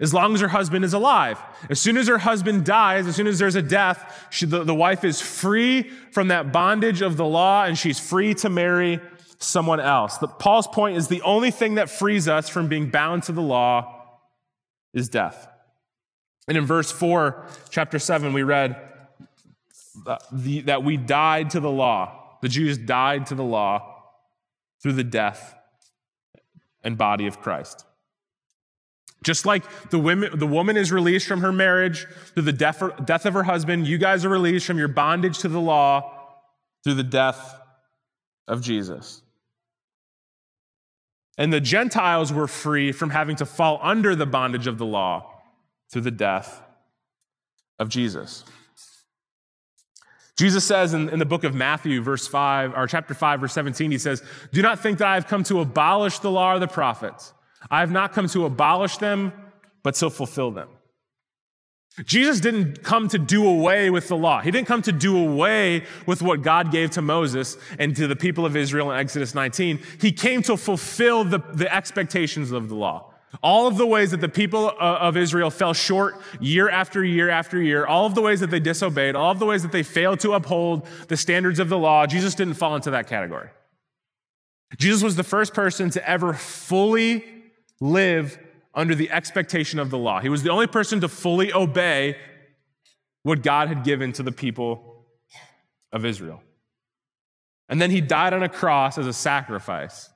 as 0.00 0.12
long 0.12 0.34
as 0.34 0.40
her 0.40 0.48
husband 0.48 0.84
is 0.84 0.94
alive. 0.94 1.38
As 1.70 1.80
soon 1.80 1.96
as 1.96 2.08
her 2.08 2.18
husband 2.18 2.64
dies, 2.64 3.06
as 3.06 3.14
soon 3.14 3.28
as 3.28 3.38
there's 3.38 3.54
a 3.54 3.62
death, 3.62 4.26
she, 4.30 4.46
the, 4.46 4.64
the 4.64 4.74
wife 4.74 5.04
is 5.04 5.20
free 5.20 5.84
from 6.10 6.28
that 6.28 6.52
bondage 6.52 7.02
of 7.02 7.16
the 7.16 7.24
law 7.24 7.64
and 7.64 7.78
she's 7.78 8.00
free 8.00 8.34
to 8.34 8.48
marry 8.48 9.00
someone 9.38 9.78
else. 9.78 10.18
The, 10.18 10.26
Paul's 10.26 10.66
point 10.66 10.96
is 10.96 11.06
the 11.06 11.22
only 11.22 11.52
thing 11.52 11.76
that 11.76 11.88
frees 11.88 12.26
us 12.26 12.48
from 12.48 12.66
being 12.66 12.90
bound 12.90 13.24
to 13.24 13.32
the 13.32 13.42
law 13.42 14.18
is 14.92 15.08
death. 15.08 15.48
And 16.48 16.56
in 16.56 16.66
verse 16.66 16.90
4, 16.90 17.46
chapter 17.70 17.98
7, 17.98 18.32
we 18.32 18.42
read 18.42 18.76
uh, 20.06 20.18
that 20.64 20.82
we 20.82 20.96
died 20.96 21.50
to 21.50 21.60
the 21.60 21.70
law. 21.70 22.38
The 22.40 22.48
Jews 22.48 22.78
died 22.78 23.26
to 23.26 23.34
the 23.34 23.44
law 23.44 24.02
through 24.82 24.94
the 24.94 25.04
death 25.04 25.54
and 26.82 26.98
body 26.98 27.26
of 27.26 27.40
Christ. 27.40 27.84
Just 29.22 29.46
like 29.46 29.62
the, 29.90 30.00
women, 30.00 30.36
the 30.36 30.46
woman 30.46 30.76
is 30.76 30.90
released 30.90 31.28
from 31.28 31.42
her 31.42 31.52
marriage 31.52 32.06
through 32.34 32.42
the 32.42 32.52
death, 32.52 32.82
death 33.04 33.24
of 33.24 33.34
her 33.34 33.44
husband, 33.44 33.86
you 33.86 33.98
guys 33.98 34.24
are 34.24 34.28
released 34.28 34.66
from 34.66 34.78
your 34.78 34.88
bondage 34.88 35.38
to 35.38 35.48
the 35.48 35.60
law 35.60 36.34
through 36.82 36.94
the 36.94 37.04
death 37.04 37.60
of 38.48 38.62
Jesus. 38.62 39.22
And 41.38 41.52
the 41.52 41.60
Gentiles 41.60 42.32
were 42.32 42.48
free 42.48 42.90
from 42.90 43.10
having 43.10 43.36
to 43.36 43.46
fall 43.46 43.78
under 43.80 44.16
the 44.16 44.26
bondage 44.26 44.66
of 44.66 44.78
the 44.78 44.86
law 44.86 45.31
through 45.92 46.02
the 46.02 46.10
death 46.10 46.62
of 47.78 47.88
Jesus. 47.88 48.44
Jesus 50.38 50.64
says 50.64 50.94
in, 50.94 51.10
in, 51.10 51.18
the 51.18 51.26
book 51.26 51.44
of 51.44 51.54
Matthew, 51.54 52.02
verse 52.02 52.26
5, 52.26 52.72
or 52.74 52.86
chapter 52.86 53.12
5, 53.12 53.40
verse 53.40 53.52
17, 53.52 53.90
he 53.90 53.98
says, 53.98 54.22
Do 54.52 54.62
not 54.62 54.80
think 54.80 54.98
that 54.98 55.08
I 55.08 55.14
have 55.14 55.26
come 55.26 55.44
to 55.44 55.60
abolish 55.60 56.18
the 56.20 56.30
law 56.30 56.54
or 56.54 56.58
the 56.58 56.66
prophets. 56.66 57.34
I 57.70 57.80
have 57.80 57.90
not 57.90 58.12
come 58.12 58.26
to 58.28 58.46
abolish 58.46 58.96
them, 58.96 59.32
but 59.82 59.94
to 59.96 60.08
fulfill 60.08 60.50
them. 60.50 60.68
Jesus 62.06 62.40
didn't 62.40 62.82
come 62.82 63.08
to 63.08 63.18
do 63.18 63.46
away 63.46 63.90
with 63.90 64.08
the 64.08 64.16
law. 64.16 64.40
He 64.40 64.50
didn't 64.50 64.66
come 64.66 64.80
to 64.82 64.92
do 64.92 65.18
away 65.18 65.84
with 66.06 66.22
what 66.22 66.40
God 66.40 66.72
gave 66.72 66.90
to 66.92 67.02
Moses 67.02 67.58
and 67.78 67.94
to 67.96 68.06
the 68.06 68.16
people 68.16 68.46
of 68.46 68.56
Israel 68.56 68.90
in 68.90 68.98
Exodus 68.98 69.34
19. 69.34 69.78
He 70.00 70.10
came 70.10 70.42
to 70.44 70.56
fulfill 70.56 71.24
the, 71.24 71.40
the 71.52 71.72
expectations 71.72 72.50
of 72.50 72.70
the 72.70 72.74
law. 72.74 73.11
All 73.40 73.66
of 73.66 73.78
the 73.78 73.86
ways 73.86 74.10
that 74.10 74.20
the 74.20 74.28
people 74.28 74.68
uh, 74.68 74.98
of 75.00 75.16
Israel 75.16 75.50
fell 75.50 75.72
short 75.72 76.16
year 76.40 76.68
after 76.68 77.02
year 77.02 77.30
after 77.30 77.62
year, 77.62 77.86
all 77.86 78.04
of 78.04 78.14
the 78.14 78.20
ways 78.20 78.40
that 78.40 78.50
they 78.50 78.60
disobeyed, 78.60 79.16
all 79.16 79.30
of 79.30 79.38
the 79.38 79.46
ways 79.46 79.62
that 79.62 79.72
they 79.72 79.82
failed 79.82 80.20
to 80.20 80.32
uphold 80.32 80.86
the 81.08 81.16
standards 81.16 81.58
of 81.58 81.68
the 81.68 81.78
law, 81.78 82.06
Jesus 82.06 82.34
didn't 82.34 82.54
fall 82.54 82.76
into 82.76 82.90
that 82.90 83.06
category. 83.06 83.48
Jesus 84.78 85.02
was 85.02 85.16
the 85.16 85.24
first 85.24 85.54
person 85.54 85.90
to 85.90 86.08
ever 86.08 86.34
fully 86.34 87.24
live 87.80 88.38
under 88.74 88.94
the 88.94 89.10
expectation 89.10 89.78
of 89.78 89.90
the 89.90 89.98
law. 89.98 90.20
He 90.20 90.28
was 90.28 90.42
the 90.42 90.50
only 90.50 90.66
person 90.66 91.00
to 91.00 91.08
fully 91.08 91.52
obey 91.52 92.16
what 93.22 93.42
God 93.42 93.68
had 93.68 93.84
given 93.84 94.12
to 94.14 94.22
the 94.22 94.32
people 94.32 95.06
of 95.92 96.04
Israel. 96.04 96.42
And 97.68 97.80
then 97.80 97.90
he 97.90 98.00
died 98.00 98.32
on 98.32 98.42
a 98.42 98.48
cross 98.48 98.98
as 98.98 99.06
a 99.06 99.12
sacrifice 99.12 100.10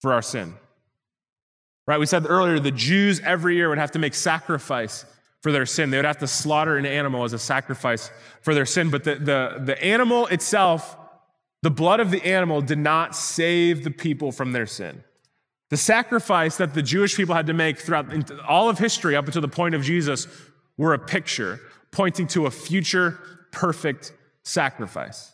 for 0.00 0.12
our 0.12 0.22
sin. 0.22 0.54
Right? 1.86 2.00
We 2.00 2.06
said 2.06 2.26
earlier 2.28 2.58
the 2.58 2.72
Jews 2.72 3.20
every 3.20 3.56
year 3.56 3.68
would 3.68 3.78
have 3.78 3.92
to 3.92 3.98
make 3.98 4.14
sacrifice 4.14 5.04
for 5.40 5.52
their 5.52 5.66
sin. 5.66 5.90
They 5.90 5.98
would 5.98 6.04
have 6.04 6.18
to 6.18 6.26
slaughter 6.26 6.76
an 6.76 6.86
animal 6.86 7.22
as 7.22 7.32
a 7.32 7.38
sacrifice 7.38 8.10
for 8.42 8.54
their 8.54 8.66
sin. 8.66 8.90
But 8.90 9.04
the, 9.04 9.14
the, 9.14 9.62
the 9.64 9.84
animal 9.84 10.26
itself, 10.26 10.96
the 11.62 11.70
blood 11.70 12.00
of 12.00 12.10
the 12.10 12.24
animal, 12.24 12.60
did 12.60 12.78
not 12.78 13.14
save 13.14 13.84
the 13.84 13.92
people 13.92 14.32
from 14.32 14.52
their 14.52 14.66
sin. 14.66 15.04
The 15.70 15.76
sacrifice 15.76 16.56
that 16.56 16.74
the 16.74 16.82
Jewish 16.82 17.16
people 17.16 17.34
had 17.34 17.46
to 17.46 17.52
make 17.52 17.78
throughout 17.78 18.30
all 18.42 18.68
of 18.68 18.78
history 18.78 19.14
up 19.14 19.26
until 19.26 19.42
the 19.42 19.48
point 19.48 19.74
of 19.74 19.82
Jesus 19.82 20.26
were 20.76 20.94
a 20.94 20.98
picture 20.98 21.60
pointing 21.92 22.26
to 22.28 22.46
a 22.46 22.50
future 22.50 23.18
perfect 23.52 24.12
sacrifice. 24.42 25.32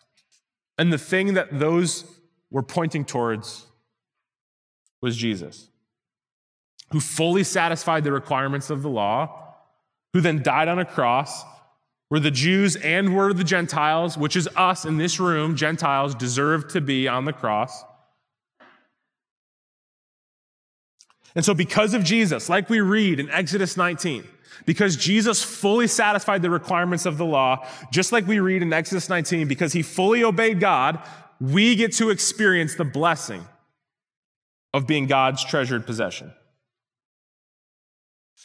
And 0.79 0.93
the 0.93 0.99
thing 0.99 1.35
that 1.35 1.59
those 1.59 2.05
were 2.51 2.63
pointing 2.63 3.05
towards 3.05 3.67
was 5.01 5.17
Jesus 5.17 5.69
who 6.93 7.01
fully 7.01 7.43
satisfied 7.43 8.05
the 8.05 8.13
requirements 8.13 8.71
of 8.71 8.83
the 8.83 8.91
law, 8.91 9.55
who 10.13 10.21
then 10.21 10.43
died 10.43 10.69
on 10.69 10.79
a 10.79 10.85
cross, 10.85 11.43
where 12.09 12.21
the 12.21 12.31
Jews 12.31 12.77
and 12.77 13.17
were 13.17 13.33
the 13.33 13.45
Gentiles, 13.45 14.19
which 14.19 14.37
is 14.37 14.47
us 14.55 14.85
in 14.85 14.99
this 14.99 15.19
room, 15.19 15.57
Gentiles, 15.57 16.15
deserve 16.15 16.69
to 16.69 16.81
be 16.83 17.09
on 17.09 17.25
the 17.25 17.33
cross. 17.33 17.83
And 21.35 21.43
so, 21.43 21.55
because 21.55 21.95
of 21.95 22.05
Jesus, 22.05 22.51
like 22.51 22.69
we 22.69 22.83
read 22.83 23.19
in 23.19 23.31
Exodus 23.31 23.79
19, 23.79 24.25
because 24.67 24.97
Jesus 24.97 25.43
fully 25.43 25.87
satisfied 25.87 26.43
the 26.43 26.51
requirements 26.51 27.07
of 27.07 27.17
the 27.17 27.25
law, 27.25 27.67
just 27.91 28.13
like 28.13 28.27
we 28.27 28.39
read 28.39 28.61
in 28.61 28.73
Exodus 28.73 29.09
19, 29.09 29.49
because 29.49 29.73
he 29.73 29.81
fully 29.81 30.23
obeyed 30.23 30.61
God, 30.61 31.01
we 31.41 31.75
get 31.75 31.93
to 31.95 32.11
experience 32.11 32.75
the 32.75 32.85
blessing 32.85 33.47
of 34.75 34.87
being 34.87 35.07
God's 35.07 35.43
treasured 35.43 35.87
possession. 35.87 36.33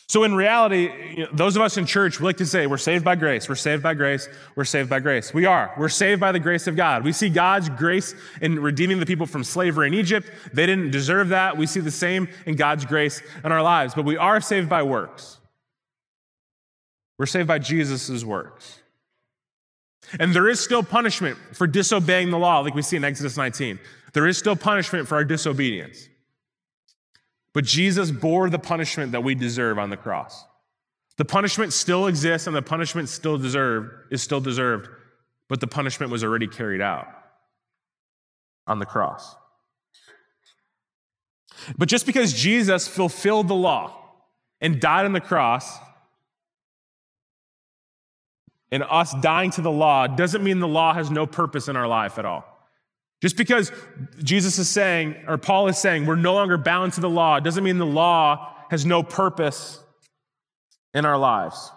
So, 0.10 0.24
in 0.24 0.36
reality, 0.36 0.90
you 1.18 1.24
know, 1.26 1.30
those 1.34 1.58
of 1.58 1.62
us 1.62 1.76
in 1.76 1.86
church, 1.86 2.20
we 2.20 2.26
like 2.26 2.38
to 2.38 2.46
say 2.46 2.66
we're 2.66 2.78
saved 2.78 3.04
by 3.04 3.16
grace, 3.16 3.50
we're 3.50 3.56
saved 3.56 3.84
by 3.84 3.94
grace, 3.94 4.30
we're 4.56 4.64
saved 4.64 4.90
by 4.90 5.02
grace. 5.02 5.34
We 5.34 5.46
are. 5.46 5.74
We're 5.78 5.90
saved 5.90 6.22
by 6.22 6.32
the 6.32 6.40
grace 6.40 6.66
of 6.66 6.78
God. 6.78 7.04
We 7.04 7.12
see 7.12 7.28
God's 7.28 7.68
grace 7.68 8.16
in 8.42 8.62
redeeming 8.62 9.02
the 9.02 9.06
people 9.06 9.26
from 9.26 9.44
slavery 9.44 9.88
in 9.88 9.94
Egypt. 9.94 10.32
They 10.54 10.66
didn't 10.66 10.92
deserve 10.92 11.30
that. 11.30 11.58
We 11.58 11.68
see 11.68 11.82
the 11.82 11.92
same 11.92 12.30
in 12.46 12.56
God's 12.56 12.86
grace 12.86 13.22
in 13.44 13.52
our 13.52 13.62
lives, 13.62 13.94
but 13.96 14.06
we 14.06 14.16
are 14.16 14.40
saved 14.40 14.70
by 14.70 14.84
works. 14.84 15.40
We're 17.20 17.26
saved 17.26 17.50
by 17.50 17.60
Jesus' 17.60 18.24
works. 18.24 18.80
And 20.22 20.34
there 20.34 20.48
is 20.48 20.62
still 20.62 20.84
punishment 20.84 21.38
for 21.52 21.68
disobeying 21.68 22.32
the 22.32 22.40
law, 22.40 22.60
like 22.60 22.76
we 22.76 22.82
see 22.82 22.96
in 22.96 23.04
Exodus 23.04 23.36
19. 23.36 23.78
There 24.14 24.26
is 24.26 24.38
still 24.38 24.56
punishment 24.56 25.08
for 25.08 25.16
our 25.16 25.26
disobedience. 25.26 26.08
But 27.58 27.66
Jesus 27.66 28.12
bore 28.12 28.52
the 28.52 28.60
punishment 28.60 29.14
that 29.14 29.24
we 29.24 29.34
deserve 29.34 29.80
on 29.80 29.90
the 29.90 29.98
cross. 29.98 30.46
The 31.18 31.26
punishment 31.26 31.74
still 31.74 32.06
exists 32.06 32.46
and 32.46 32.56
the 32.56 32.62
punishment 32.62 33.10
still 33.10 33.40
deserved 33.40 34.14
is 34.14 34.22
still 34.22 34.40
deserved, 34.40 34.90
but 35.50 35.60
the 35.60 35.66
punishment 35.66 36.12
was 36.12 36.24
already 36.24 36.46
carried 36.46 36.82
out 36.82 37.08
on 38.68 38.78
the 38.78 38.86
cross. 38.86 39.36
But 41.80 41.90
just 41.90 42.06
because 42.06 42.32
Jesus 42.32 42.88
fulfilled 42.88 43.48
the 43.48 43.56
law 43.56 44.06
and 44.62 44.80
died 44.80 45.06
on 45.06 45.14
the 45.14 45.20
cross, 45.20 45.80
and 48.72 48.84
us 48.84 49.16
dying 49.20 49.50
to 49.50 49.62
the 49.62 49.72
law 49.72 50.06
doesn't 50.06 50.44
mean 50.44 50.60
the 50.60 50.68
law 50.68 50.94
has 50.94 51.10
no 51.10 51.26
purpose 51.26 51.68
in 51.68 51.76
our 51.76 51.88
life 51.88 52.20
at 52.20 52.26
all. 52.26 52.57
Just 53.22 53.36
because 53.36 53.72
Jesus 54.24 54.60
is 54.60 54.70
saying, 54.70 55.16
or 55.28 55.38
Paul 55.38 55.68
is 55.68 55.78
saying, 55.78 56.06
we're 56.06 56.16
no 56.16 56.36
longer 56.36 56.58
bound 56.58 56.94
to 56.94 57.02
the 57.02 57.10
law, 57.10 57.40
doesn't 57.40 57.64
mean 57.64 57.78
the 57.78 57.86
law 57.86 58.54
has 58.70 58.86
no 58.86 59.02
purpose 59.02 59.80
in 60.94 61.06
our 61.06 61.18
lives. 61.18 61.72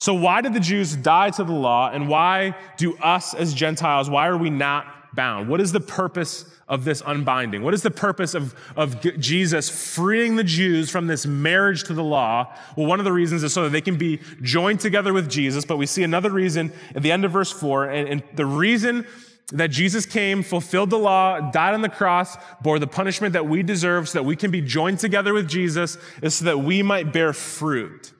So, 0.00 0.14
why 0.14 0.40
did 0.40 0.52
the 0.54 0.60
Jews 0.60 0.96
die 0.96 1.30
to 1.30 1.44
the 1.44 1.52
law, 1.52 1.88
and 1.88 2.08
why 2.08 2.56
do 2.76 2.96
us 2.96 3.34
as 3.34 3.54
Gentiles, 3.54 4.10
why 4.10 4.26
are 4.26 4.36
we 4.36 4.50
not 4.50 4.86
bound. 5.14 5.48
What 5.48 5.60
is 5.60 5.72
the 5.72 5.80
purpose 5.80 6.44
of 6.68 6.84
this 6.84 7.02
unbinding? 7.04 7.62
What 7.62 7.74
is 7.74 7.82
the 7.82 7.90
purpose 7.90 8.34
of, 8.34 8.54
of 8.76 9.00
Jesus 9.20 9.68
freeing 9.68 10.36
the 10.36 10.44
Jews 10.44 10.90
from 10.90 11.06
this 11.06 11.26
marriage 11.26 11.84
to 11.84 11.94
the 11.94 12.04
law? 12.04 12.54
Well, 12.76 12.86
one 12.86 12.98
of 12.98 13.04
the 13.04 13.12
reasons 13.12 13.42
is 13.42 13.52
so 13.52 13.64
that 13.64 13.70
they 13.70 13.80
can 13.80 13.96
be 13.96 14.20
joined 14.40 14.80
together 14.80 15.12
with 15.12 15.28
Jesus, 15.28 15.64
but 15.64 15.76
we 15.76 15.86
see 15.86 16.02
another 16.02 16.30
reason 16.30 16.72
at 16.94 17.02
the 17.02 17.12
end 17.12 17.24
of 17.24 17.32
verse 17.32 17.52
4. 17.52 17.90
And, 17.90 18.08
and 18.08 18.22
the 18.34 18.46
reason 18.46 19.06
that 19.52 19.70
Jesus 19.70 20.06
came, 20.06 20.42
fulfilled 20.42 20.90
the 20.90 20.98
law, 20.98 21.50
died 21.50 21.74
on 21.74 21.82
the 21.82 21.88
cross, 21.88 22.36
bore 22.62 22.78
the 22.78 22.86
punishment 22.86 23.34
that 23.34 23.46
we 23.46 23.62
deserve 23.62 24.08
so 24.08 24.18
that 24.18 24.24
we 24.24 24.36
can 24.36 24.50
be 24.50 24.62
joined 24.62 24.98
together 24.98 25.34
with 25.34 25.48
Jesus 25.48 25.98
is 26.22 26.36
so 26.36 26.46
that 26.46 26.58
we 26.58 26.82
might 26.82 27.12
bear 27.12 27.32
fruit 27.32 28.12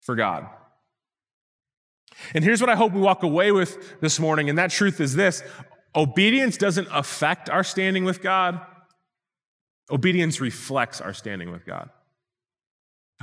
for 0.00 0.14
God. 0.14 0.46
And 2.34 2.44
here's 2.44 2.60
what 2.60 2.70
I 2.70 2.76
hope 2.76 2.92
we 2.92 3.00
walk 3.00 3.22
away 3.22 3.52
with 3.52 4.00
this 4.00 4.18
morning, 4.18 4.48
and 4.48 4.58
that 4.58 4.70
truth 4.70 5.00
is 5.00 5.14
this 5.14 5.42
obedience 5.94 6.56
doesn't 6.56 6.88
affect 6.90 7.50
our 7.50 7.64
standing 7.64 8.04
with 8.04 8.22
God, 8.22 8.60
obedience 9.90 10.40
reflects 10.40 11.00
our 11.00 11.12
standing 11.12 11.52
with 11.52 11.66
God. 11.66 11.90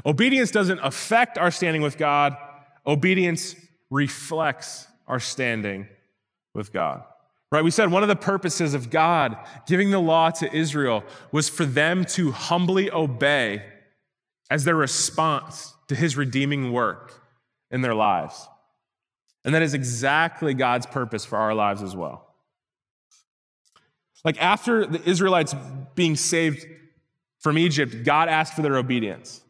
Obedience 0.06 0.52
doesn't 0.52 0.80
affect 0.80 1.38
our 1.38 1.52
standing 1.52 1.82
with 1.82 1.98
God, 1.98 2.36
obedience 2.86 3.56
reflects 3.90 4.88
our 5.08 5.20
standing 5.20 5.88
with 6.54 6.72
God. 6.72 7.04
Right? 7.52 7.64
We 7.64 7.72
said 7.72 7.92
one 7.92 8.04
of 8.04 8.10
the 8.10 8.16
purposes 8.16 8.76
of 8.76 8.92
God 8.92 9.36
giving 9.66 9.90
the 9.90 10.00
law 10.00 10.30
to 10.30 10.56
Israel 10.56 11.04
was 11.32 11.50
for 11.50 11.66
them 11.66 12.06
to 12.06 12.32
humbly 12.32 12.92
obey 12.92 13.64
as 14.52 14.66
their 14.66 14.76
response 14.76 15.74
to 15.88 15.96
his 15.96 16.16
redeeming 16.16 16.72
work 16.72 17.22
in 17.72 17.82
their 17.82 17.96
lives. 17.96 18.48
And 19.46 19.56
that 19.56 19.62
is 19.62 19.74
exactly 19.74 20.54
God's 20.54 20.86
purpose 20.86 21.26
for 21.26 21.38
our 21.38 21.54
lives 21.54 21.82
as 21.82 21.96
well. 21.96 22.34
Like 24.26 24.42
after 24.42 24.86
the 24.86 25.02
Israelites 25.10 25.56
being 25.96 26.16
saved 26.16 26.66
from 27.40 27.58
Egypt, 27.58 28.04
God 28.04 28.28
asked 28.28 28.54
for 28.54 28.62
their 28.62 28.76
obedience. 28.76 29.42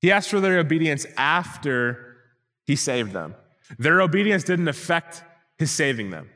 He 0.00 0.12
asked 0.12 0.30
for 0.30 0.40
their 0.40 0.58
obedience 0.58 1.04
after 1.16 2.16
he 2.64 2.76
saved 2.76 3.12
them. 3.12 3.34
Their 3.78 4.00
obedience 4.00 4.44
didn't 4.44 4.68
affect 4.68 5.22
his 5.58 5.70
saving 5.70 6.10
them. 6.10 6.30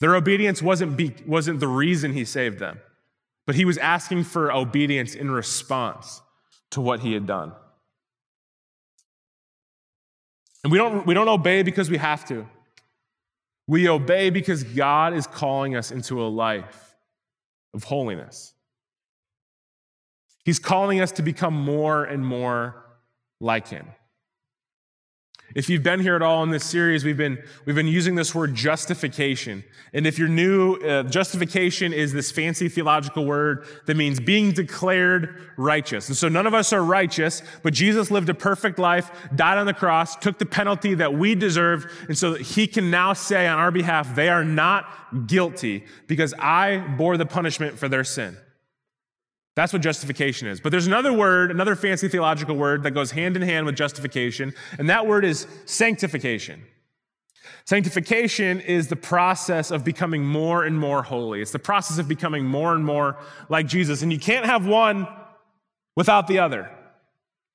Their 0.00 0.14
obedience 0.14 0.62
wasn't, 0.62 0.96
be, 0.96 1.14
wasn't 1.26 1.60
the 1.60 1.66
reason 1.66 2.12
he 2.12 2.24
saved 2.24 2.58
them, 2.58 2.78
but 3.46 3.56
he 3.56 3.64
was 3.64 3.78
asking 3.78 4.24
for 4.24 4.52
obedience 4.52 5.14
in 5.14 5.30
response 5.30 6.22
to 6.70 6.80
what 6.80 7.00
he 7.00 7.14
had 7.14 7.26
done. 7.26 7.52
And 10.64 10.72
we 10.72 10.78
don't, 10.78 11.06
we 11.06 11.14
don't 11.14 11.28
obey 11.28 11.62
because 11.62 11.88
we 11.88 11.98
have 11.98 12.24
to. 12.28 12.46
We 13.66 13.88
obey 13.88 14.30
because 14.30 14.64
God 14.64 15.14
is 15.14 15.26
calling 15.26 15.76
us 15.76 15.90
into 15.90 16.22
a 16.22 16.28
life 16.28 16.96
of 17.74 17.84
holiness. 17.84 18.54
He's 20.44 20.58
calling 20.58 21.00
us 21.00 21.12
to 21.12 21.22
become 21.22 21.54
more 21.54 22.04
and 22.04 22.24
more 22.24 22.82
like 23.40 23.68
Him. 23.68 23.86
If 25.54 25.70
you've 25.70 25.82
been 25.82 26.00
here 26.00 26.14
at 26.14 26.20
all 26.20 26.42
in 26.42 26.50
this 26.50 26.64
series, 26.64 27.04
we've 27.04 27.16
been, 27.16 27.42
we've 27.64 27.74
been 27.74 27.88
using 27.88 28.16
this 28.16 28.34
word 28.34 28.54
justification. 28.54 29.64
And 29.94 30.06
if 30.06 30.18
you're 30.18 30.28
new, 30.28 30.74
uh, 30.74 31.04
justification 31.04 31.94
is 31.94 32.12
this 32.12 32.30
fancy 32.30 32.68
theological 32.68 33.24
word 33.24 33.64
that 33.86 33.96
means 33.96 34.20
being 34.20 34.52
declared 34.52 35.40
righteous. 35.56 36.08
And 36.08 36.16
so 36.16 36.28
none 36.28 36.46
of 36.46 36.52
us 36.52 36.74
are 36.74 36.84
righteous, 36.84 37.42
but 37.62 37.72
Jesus 37.72 38.10
lived 38.10 38.28
a 38.28 38.34
perfect 38.34 38.78
life, 38.78 39.10
died 39.34 39.56
on 39.56 39.64
the 39.64 39.72
cross, 39.72 40.16
took 40.16 40.38
the 40.38 40.46
penalty 40.46 40.94
that 40.94 41.14
we 41.14 41.34
deserved. 41.34 41.88
And 42.08 42.18
so 42.18 42.34
he 42.34 42.66
can 42.66 42.90
now 42.90 43.14
say 43.14 43.46
on 43.46 43.58
our 43.58 43.70
behalf, 43.70 44.14
they 44.14 44.28
are 44.28 44.44
not 44.44 45.26
guilty 45.26 45.86
because 46.06 46.34
I 46.34 46.78
bore 46.98 47.16
the 47.16 47.26
punishment 47.26 47.78
for 47.78 47.88
their 47.88 48.04
sin. 48.04 48.36
That's 49.58 49.72
what 49.72 49.82
justification 49.82 50.46
is. 50.46 50.60
But 50.60 50.70
there's 50.70 50.86
another 50.86 51.12
word, 51.12 51.50
another 51.50 51.74
fancy 51.74 52.06
theological 52.06 52.54
word 52.54 52.84
that 52.84 52.92
goes 52.92 53.10
hand 53.10 53.34
in 53.34 53.42
hand 53.42 53.66
with 53.66 53.74
justification, 53.74 54.54
and 54.78 54.88
that 54.88 55.08
word 55.08 55.24
is 55.24 55.48
sanctification. 55.64 56.62
Sanctification 57.64 58.60
is 58.60 58.86
the 58.86 58.94
process 58.94 59.72
of 59.72 59.84
becoming 59.84 60.24
more 60.24 60.62
and 60.62 60.78
more 60.78 61.02
holy. 61.02 61.42
It's 61.42 61.50
the 61.50 61.58
process 61.58 61.98
of 61.98 62.06
becoming 62.06 62.44
more 62.44 62.72
and 62.72 62.86
more 62.86 63.16
like 63.48 63.66
Jesus. 63.66 64.00
And 64.00 64.12
you 64.12 64.20
can't 64.20 64.46
have 64.46 64.64
one 64.64 65.08
without 65.96 66.28
the 66.28 66.38
other. 66.38 66.70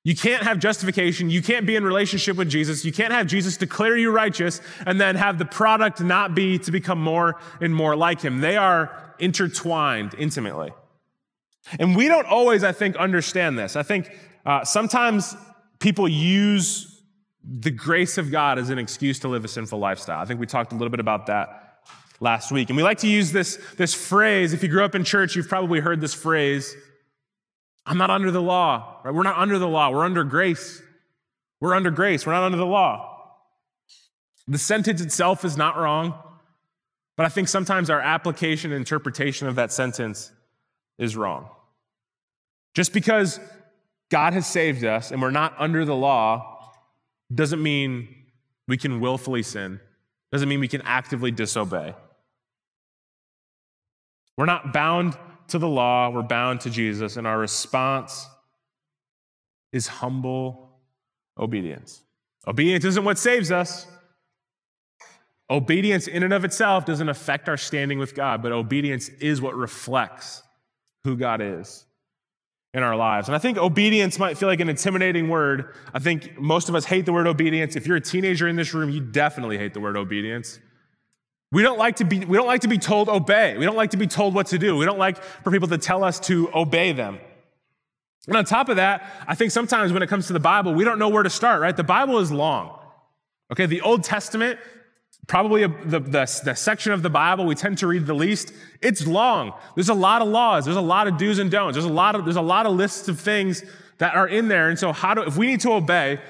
You 0.02 0.14
can't 0.14 0.42
have 0.42 0.58
justification. 0.58 1.30
You 1.30 1.40
can't 1.40 1.64
be 1.66 1.74
in 1.74 1.84
relationship 1.84 2.36
with 2.36 2.50
Jesus. 2.50 2.84
You 2.84 2.92
can't 2.92 3.14
have 3.14 3.28
Jesus 3.28 3.56
declare 3.56 3.96
you 3.96 4.10
righteous 4.10 4.60
and 4.84 5.00
then 5.00 5.16
have 5.16 5.38
the 5.38 5.46
product 5.46 6.02
not 6.02 6.34
be 6.34 6.58
to 6.58 6.70
become 6.70 7.00
more 7.00 7.40
and 7.62 7.74
more 7.74 7.96
like 7.96 8.20
him. 8.20 8.42
They 8.42 8.58
are 8.58 9.14
intertwined 9.18 10.14
intimately. 10.18 10.70
And 11.78 11.96
we 11.96 12.08
don't 12.08 12.26
always, 12.26 12.62
I 12.64 12.72
think, 12.72 12.96
understand 12.96 13.58
this. 13.58 13.76
I 13.76 13.82
think 13.82 14.10
uh, 14.44 14.64
sometimes 14.64 15.34
people 15.78 16.08
use 16.08 17.02
the 17.42 17.70
grace 17.70 18.18
of 18.18 18.30
God 18.30 18.58
as 18.58 18.70
an 18.70 18.78
excuse 18.78 19.18
to 19.20 19.28
live 19.28 19.44
a 19.44 19.48
sinful 19.48 19.78
lifestyle. 19.78 20.20
I 20.20 20.24
think 20.24 20.40
we 20.40 20.46
talked 20.46 20.72
a 20.72 20.76
little 20.76 20.90
bit 20.90 21.00
about 21.00 21.26
that 21.26 21.80
last 22.20 22.52
week. 22.52 22.70
And 22.70 22.76
we 22.76 22.82
like 22.82 22.98
to 22.98 23.08
use 23.08 23.32
this, 23.32 23.58
this 23.76 23.94
phrase. 23.94 24.52
If 24.52 24.62
you 24.62 24.68
grew 24.68 24.84
up 24.84 24.94
in 24.94 25.04
church, 25.04 25.36
you've 25.36 25.48
probably 25.48 25.80
heard 25.80 26.00
this 26.00 26.14
phrase 26.14 26.74
I'm 27.86 27.98
not 27.98 28.08
under 28.08 28.30
the 28.30 28.40
law. 28.40 29.00
Right? 29.04 29.12
We're 29.12 29.24
not 29.24 29.36
under 29.36 29.58
the 29.58 29.68
law, 29.68 29.90
we're 29.90 30.04
under 30.04 30.24
grace. 30.24 30.82
We're 31.60 31.74
under 31.74 31.90
grace, 31.90 32.26
we're 32.26 32.32
not 32.32 32.44
under 32.44 32.58
the 32.58 32.66
law. 32.66 33.10
The 34.46 34.58
sentence 34.58 35.00
itself 35.00 35.44
is 35.44 35.56
not 35.56 35.78
wrong, 35.78 36.14
but 37.16 37.24
I 37.24 37.30
think 37.30 37.48
sometimes 37.48 37.88
our 37.88 38.00
application 38.00 38.72
and 38.72 38.78
interpretation 38.78 39.48
of 39.48 39.54
that 39.54 39.72
sentence 39.72 40.30
is 40.98 41.16
wrong. 41.16 41.48
Just 42.74 42.92
because 42.92 43.40
God 44.10 44.32
has 44.32 44.46
saved 44.46 44.84
us 44.84 45.10
and 45.10 45.20
we're 45.20 45.30
not 45.30 45.54
under 45.58 45.84
the 45.84 45.94
law 45.94 46.72
doesn't 47.34 47.62
mean 47.62 48.08
we 48.68 48.76
can 48.76 49.00
willfully 49.00 49.42
sin, 49.42 49.80
doesn't 50.32 50.48
mean 50.48 50.60
we 50.60 50.68
can 50.68 50.82
actively 50.82 51.30
disobey. 51.30 51.94
We're 54.36 54.46
not 54.46 54.72
bound 54.72 55.16
to 55.48 55.58
the 55.58 55.68
law, 55.68 56.10
we're 56.10 56.22
bound 56.22 56.60
to 56.62 56.70
Jesus, 56.70 57.16
and 57.16 57.26
our 57.26 57.38
response 57.38 58.26
is 59.72 59.86
humble 59.86 60.70
obedience. 61.38 62.02
Obedience 62.46 62.84
isn't 62.84 63.04
what 63.04 63.18
saves 63.18 63.50
us. 63.50 63.86
Obedience 65.50 66.06
in 66.06 66.22
and 66.22 66.32
of 66.32 66.44
itself 66.44 66.86
doesn't 66.86 67.08
affect 67.08 67.48
our 67.48 67.56
standing 67.56 67.98
with 67.98 68.14
God, 68.14 68.42
but 68.42 68.52
obedience 68.52 69.08
is 69.20 69.42
what 69.42 69.54
reflects 69.54 70.43
who 71.04 71.16
God 71.16 71.40
is 71.40 71.84
in 72.72 72.82
our 72.82 72.96
lives. 72.96 73.28
And 73.28 73.36
I 73.36 73.38
think 73.38 73.56
obedience 73.56 74.18
might 74.18 74.36
feel 74.36 74.48
like 74.48 74.60
an 74.60 74.68
intimidating 74.68 75.28
word. 75.28 75.74
I 75.92 76.00
think 76.00 76.38
most 76.40 76.68
of 76.68 76.74
us 76.74 76.84
hate 76.84 77.06
the 77.06 77.12
word 77.12 77.26
obedience. 77.26 77.76
If 77.76 77.86
you're 77.86 77.98
a 77.98 78.00
teenager 78.00 78.48
in 78.48 78.56
this 78.56 78.74
room, 78.74 78.90
you 78.90 79.00
definitely 79.00 79.58
hate 79.58 79.74
the 79.74 79.80
word 79.80 79.96
obedience. 79.96 80.58
We 81.52 81.62
don't 81.62 81.78
like 81.78 81.96
to 81.96 82.04
be, 82.04 82.24
we 82.24 82.36
don't 82.36 82.48
like 82.48 82.62
to 82.62 82.68
be 82.68 82.78
told 82.78 83.08
obey. 83.08 83.56
We 83.56 83.64
don't 83.64 83.76
like 83.76 83.90
to 83.90 83.96
be 83.96 84.08
told 84.08 84.34
what 84.34 84.48
to 84.48 84.58
do. 84.58 84.76
We 84.76 84.86
don't 84.86 84.98
like 84.98 85.22
for 85.22 85.52
people 85.52 85.68
to 85.68 85.78
tell 85.78 86.02
us 86.02 86.18
to 86.20 86.50
obey 86.52 86.90
them. 86.92 87.20
And 88.26 88.36
on 88.36 88.44
top 88.44 88.68
of 88.68 88.76
that, 88.76 89.08
I 89.28 89.36
think 89.36 89.52
sometimes 89.52 89.92
when 89.92 90.02
it 90.02 90.08
comes 90.08 90.26
to 90.28 90.32
the 90.32 90.40
Bible, 90.40 90.74
we 90.74 90.82
don't 90.82 90.98
know 90.98 91.10
where 91.10 91.22
to 91.22 91.30
start, 91.30 91.60
right? 91.60 91.76
The 91.76 91.84
Bible 91.84 92.18
is 92.18 92.32
long. 92.32 92.78
Okay, 93.52 93.66
the 93.66 93.82
Old 93.82 94.02
Testament 94.02 94.58
probably 95.26 95.62
a, 95.62 95.68
the, 95.68 96.00
the, 96.00 96.40
the, 96.44 96.54
section 96.54 96.92
of 96.92 97.02
the 97.02 97.10
Bible 97.10 97.46
we 97.46 97.54
tend 97.54 97.78
to 97.78 97.86
read 97.86 98.06
the 98.06 98.14
least. 98.14 98.52
It's 98.80 99.06
long. 99.06 99.52
There's 99.74 99.88
a 99.88 99.94
lot 99.94 100.22
of 100.22 100.28
laws. 100.28 100.64
There's 100.64 100.76
a 100.76 100.82
lot 100.82 101.06
of 101.06 101.16
do's 101.16 101.38
and 101.38 101.50
don'ts. 101.50 101.74
There's 101.74 101.84
a 101.84 101.92
lot 101.92 102.14
of, 102.14 102.24
there's 102.24 102.36
a 102.36 102.42
lot 102.42 102.66
of 102.66 102.74
lists 102.74 103.08
of 103.08 103.20
things 103.20 103.64
that 103.98 104.14
are 104.14 104.28
in 104.28 104.48
there. 104.48 104.68
And 104.68 104.78
so 104.78 104.92
how 104.92 105.14
do, 105.14 105.22
if 105.22 105.36
we 105.36 105.46
need 105.46 105.60
to 105.60 105.72
obey, 105.72 106.20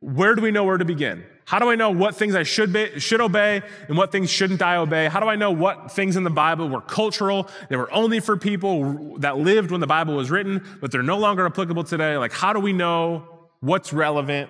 where 0.00 0.34
do 0.34 0.42
we 0.42 0.50
know 0.50 0.64
where 0.64 0.78
to 0.78 0.84
begin? 0.84 1.24
How 1.44 1.58
do 1.58 1.68
I 1.68 1.74
know 1.74 1.90
what 1.90 2.14
things 2.14 2.36
I 2.36 2.44
should, 2.44 2.72
be, 2.72 3.00
should 3.00 3.20
obey 3.20 3.62
and 3.88 3.96
what 3.98 4.12
things 4.12 4.30
shouldn't 4.30 4.62
I 4.62 4.76
obey? 4.76 5.08
How 5.08 5.18
do 5.18 5.26
I 5.26 5.34
know 5.34 5.50
what 5.50 5.90
things 5.90 6.14
in 6.14 6.22
the 6.22 6.30
Bible 6.30 6.68
were 6.68 6.80
cultural? 6.80 7.48
They 7.68 7.76
were 7.76 7.92
only 7.92 8.20
for 8.20 8.36
people 8.36 9.18
that 9.18 9.36
lived 9.36 9.72
when 9.72 9.80
the 9.80 9.88
Bible 9.88 10.14
was 10.14 10.30
written, 10.30 10.64
but 10.80 10.92
they're 10.92 11.02
no 11.02 11.18
longer 11.18 11.44
applicable 11.46 11.82
today. 11.82 12.16
Like, 12.16 12.32
how 12.32 12.52
do 12.52 12.60
we 12.60 12.72
know 12.72 13.48
what's 13.58 13.92
relevant 13.92 14.48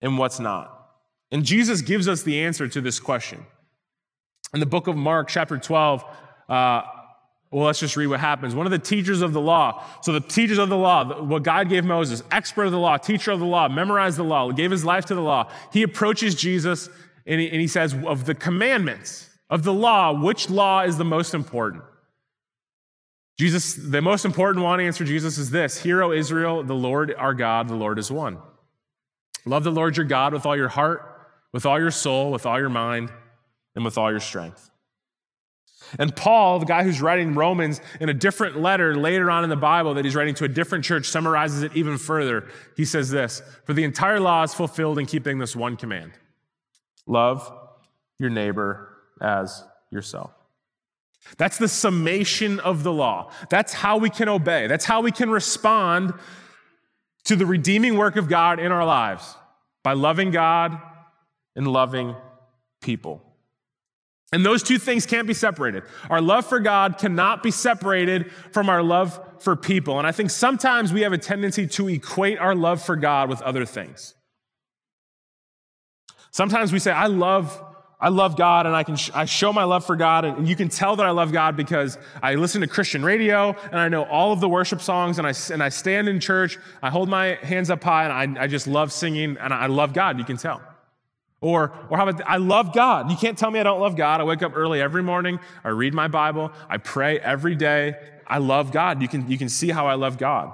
and 0.00 0.16
what's 0.16 0.40
not? 0.40 0.77
And 1.30 1.44
Jesus 1.44 1.82
gives 1.82 2.08
us 2.08 2.22
the 2.22 2.40
answer 2.40 2.68
to 2.68 2.80
this 2.80 2.98
question. 3.00 3.44
In 4.54 4.60
the 4.60 4.66
book 4.66 4.86
of 4.86 4.96
Mark, 4.96 5.28
chapter 5.28 5.58
12, 5.58 6.04
uh, 6.48 6.82
well, 7.50 7.66
let's 7.66 7.80
just 7.80 7.96
read 7.96 8.08
what 8.08 8.20
happens. 8.20 8.54
One 8.54 8.66
of 8.66 8.72
the 8.72 8.78
teachers 8.78 9.22
of 9.22 9.32
the 9.32 9.40
law, 9.40 9.82
so 10.02 10.12
the 10.12 10.20
teachers 10.20 10.58
of 10.58 10.68
the 10.68 10.76
law, 10.76 11.22
what 11.22 11.42
God 11.42 11.68
gave 11.68 11.84
Moses, 11.84 12.22
expert 12.30 12.64
of 12.64 12.72
the 12.72 12.78
law, 12.78 12.96
teacher 12.98 13.30
of 13.30 13.40
the 13.40 13.46
law, 13.46 13.68
memorized 13.68 14.18
the 14.18 14.24
law, 14.24 14.50
gave 14.52 14.70
his 14.70 14.84
life 14.84 15.06
to 15.06 15.14
the 15.14 15.22
law. 15.22 15.50
He 15.72 15.82
approaches 15.82 16.34
Jesus 16.34 16.88
and 17.26 17.40
he, 17.40 17.50
and 17.50 17.60
he 17.60 17.66
says, 17.66 17.94
Of 18.06 18.26
the 18.26 18.34
commandments 18.34 19.30
of 19.48 19.62
the 19.62 19.72
law, 19.72 20.12
which 20.12 20.50
law 20.50 20.82
is 20.82 20.98
the 20.98 21.04
most 21.04 21.32
important? 21.32 21.84
Jesus, 23.38 23.74
the 23.74 24.02
most 24.02 24.24
important 24.24 24.64
one, 24.64 24.80
answer 24.80 25.04
Jesus 25.04 25.38
is 25.38 25.50
this 25.50 25.78
Hear, 25.82 26.02
O 26.02 26.12
Israel, 26.12 26.62
the 26.62 26.74
Lord 26.74 27.14
our 27.16 27.34
God, 27.34 27.68
the 27.68 27.74
Lord 27.74 27.98
is 27.98 28.10
one. 28.10 28.38
Love 29.46 29.64
the 29.64 29.70
Lord 29.70 29.96
your 29.96 30.04
God 30.04 30.34
with 30.34 30.44
all 30.44 30.56
your 30.56 30.68
heart 30.68 31.07
with 31.52 31.66
all 31.66 31.78
your 31.78 31.90
soul, 31.90 32.30
with 32.30 32.46
all 32.46 32.58
your 32.58 32.68
mind, 32.68 33.10
and 33.74 33.84
with 33.84 33.98
all 33.98 34.10
your 34.10 34.20
strength. 34.20 34.70
And 35.98 36.14
Paul, 36.14 36.58
the 36.58 36.66
guy 36.66 36.82
who's 36.82 37.00
writing 37.00 37.34
Romans 37.34 37.80
in 38.00 38.08
a 38.08 38.14
different 38.14 38.60
letter 38.60 38.96
later 38.96 39.30
on 39.30 39.44
in 39.44 39.50
the 39.50 39.56
Bible 39.56 39.94
that 39.94 40.04
he's 40.04 40.14
writing 40.14 40.34
to 40.34 40.44
a 40.44 40.48
different 40.48 40.84
church, 40.84 41.06
summarizes 41.06 41.62
it 41.62 41.74
even 41.74 41.96
further. 41.96 42.48
He 42.76 42.84
says 42.84 43.10
this 43.10 43.40
For 43.64 43.72
the 43.72 43.84
entire 43.84 44.20
law 44.20 44.42
is 44.42 44.52
fulfilled 44.52 44.98
in 44.98 45.06
keeping 45.06 45.38
this 45.38 45.56
one 45.56 45.76
command 45.76 46.12
love 47.06 47.50
your 48.18 48.28
neighbor 48.28 48.98
as 49.20 49.64
yourself. 49.90 50.32
That's 51.36 51.58
the 51.58 51.68
summation 51.68 52.60
of 52.60 52.82
the 52.82 52.92
law. 52.92 53.30
That's 53.48 53.72
how 53.72 53.98
we 53.98 54.10
can 54.10 54.28
obey. 54.28 54.66
That's 54.66 54.84
how 54.84 55.00
we 55.00 55.12
can 55.12 55.30
respond 55.30 56.14
to 57.24 57.36
the 57.36 57.46
redeeming 57.46 57.96
work 57.96 58.16
of 58.16 58.28
God 58.28 58.58
in 58.60 58.72
our 58.72 58.84
lives 58.84 59.36
by 59.82 59.92
loving 59.92 60.30
God 60.30 60.80
and 61.58 61.66
loving 61.66 62.14
people. 62.80 63.20
And 64.32 64.46
those 64.46 64.62
two 64.62 64.78
things 64.78 65.06
can't 65.06 65.26
be 65.26 65.34
separated. 65.34 65.82
Our 66.08 66.20
love 66.20 66.46
for 66.46 66.60
God 66.60 66.98
cannot 66.98 67.42
be 67.42 67.50
separated 67.50 68.30
from 68.52 68.68
our 68.68 68.82
love 68.82 69.20
for 69.40 69.56
people. 69.56 69.98
And 69.98 70.06
I 70.06 70.12
think 70.12 70.30
sometimes 70.30 70.92
we 70.92 71.00
have 71.02 71.12
a 71.12 71.18
tendency 71.18 71.66
to 71.66 71.88
equate 71.88 72.38
our 72.38 72.54
love 72.54 72.82
for 72.82 72.94
God 72.94 73.28
with 73.28 73.42
other 73.42 73.64
things. 73.64 74.14
Sometimes 76.30 76.72
we 76.72 76.78
say, 76.78 76.92
I 76.92 77.06
love, 77.06 77.60
I 77.98 78.10
love 78.10 78.36
God 78.36 78.66
and 78.66 78.76
I 78.76 78.84
can 78.84 78.96
sh- 78.96 79.10
I 79.14 79.24
show 79.24 79.52
my 79.52 79.64
love 79.64 79.84
for 79.84 79.96
God 79.96 80.26
and 80.26 80.46
you 80.46 80.54
can 80.54 80.68
tell 80.68 80.94
that 80.96 81.06
I 81.06 81.10
love 81.10 81.32
God 81.32 81.56
because 81.56 81.98
I 82.22 82.34
listen 82.34 82.60
to 82.60 82.66
Christian 82.68 83.02
radio 83.02 83.56
and 83.72 83.80
I 83.80 83.88
know 83.88 84.04
all 84.04 84.32
of 84.32 84.40
the 84.40 84.48
worship 84.48 84.82
songs 84.82 85.18
and 85.18 85.26
I, 85.26 85.32
and 85.52 85.62
I 85.62 85.70
stand 85.70 86.06
in 86.08 86.20
church, 86.20 86.58
I 86.82 86.90
hold 86.90 87.08
my 87.08 87.38
hands 87.42 87.70
up 87.70 87.82
high 87.82 88.04
and 88.04 88.38
I, 88.38 88.44
I 88.44 88.46
just 88.46 88.68
love 88.68 88.92
singing 88.92 89.38
and 89.40 89.54
I 89.54 89.66
love 89.66 89.94
God, 89.94 90.18
you 90.18 90.24
can 90.24 90.36
tell. 90.36 90.60
Or, 91.40 91.72
or 91.88 91.96
how 91.96 92.08
about, 92.08 92.20
I 92.26 92.38
love 92.38 92.74
God. 92.74 93.10
You 93.10 93.16
can't 93.16 93.38
tell 93.38 93.50
me 93.50 93.60
I 93.60 93.62
don't 93.62 93.80
love 93.80 93.96
God. 93.96 94.20
I 94.20 94.24
wake 94.24 94.42
up 94.42 94.52
early 94.56 94.80
every 94.80 95.02
morning. 95.02 95.38
I 95.62 95.68
read 95.68 95.94
my 95.94 96.08
Bible. 96.08 96.52
I 96.68 96.78
pray 96.78 97.20
every 97.20 97.54
day. 97.54 97.94
I 98.26 98.38
love 98.38 98.72
God. 98.72 99.00
You 99.00 99.08
can, 99.08 99.30
you 99.30 99.38
can 99.38 99.48
see 99.48 99.70
how 99.70 99.86
I 99.86 99.94
love 99.94 100.18
God. 100.18 100.52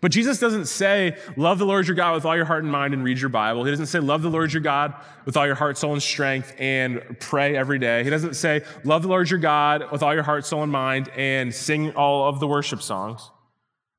But 0.00 0.10
Jesus 0.10 0.38
doesn't 0.38 0.66
say, 0.66 1.16
love 1.36 1.58
the 1.58 1.64
Lord 1.64 1.86
your 1.86 1.94
God 1.94 2.14
with 2.14 2.24
all 2.26 2.36
your 2.36 2.44
heart 2.44 2.62
and 2.62 2.70
mind 2.70 2.92
and 2.92 3.04
read 3.04 3.18
your 3.18 3.30
Bible. 3.30 3.64
He 3.64 3.70
doesn't 3.70 3.86
say, 3.86 4.00
love 4.00 4.22
the 4.22 4.28
Lord 4.28 4.52
your 4.52 4.60
God 4.60 4.92
with 5.24 5.36
all 5.36 5.46
your 5.46 5.54
heart, 5.54 5.78
soul, 5.78 5.92
and 5.92 6.02
strength 6.02 6.54
and 6.58 7.16
pray 7.20 7.56
every 7.56 7.78
day. 7.78 8.02
He 8.04 8.10
doesn't 8.10 8.34
say, 8.34 8.64
love 8.82 9.02
the 9.02 9.08
Lord 9.08 9.30
your 9.30 9.38
God 9.38 9.90
with 9.92 10.02
all 10.02 10.12
your 10.12 10.24
heart, 10.24 10.44
soul, 10.44 10.62
and 10.62 10.72
mind 10.72 11.08
and 11.16 11.54
sing 11.54 11.92
all 11.92 12.28
of 12.28 12.40
the 12.40 12.46
worship 12.46 12.82
songs. 12.82 13.30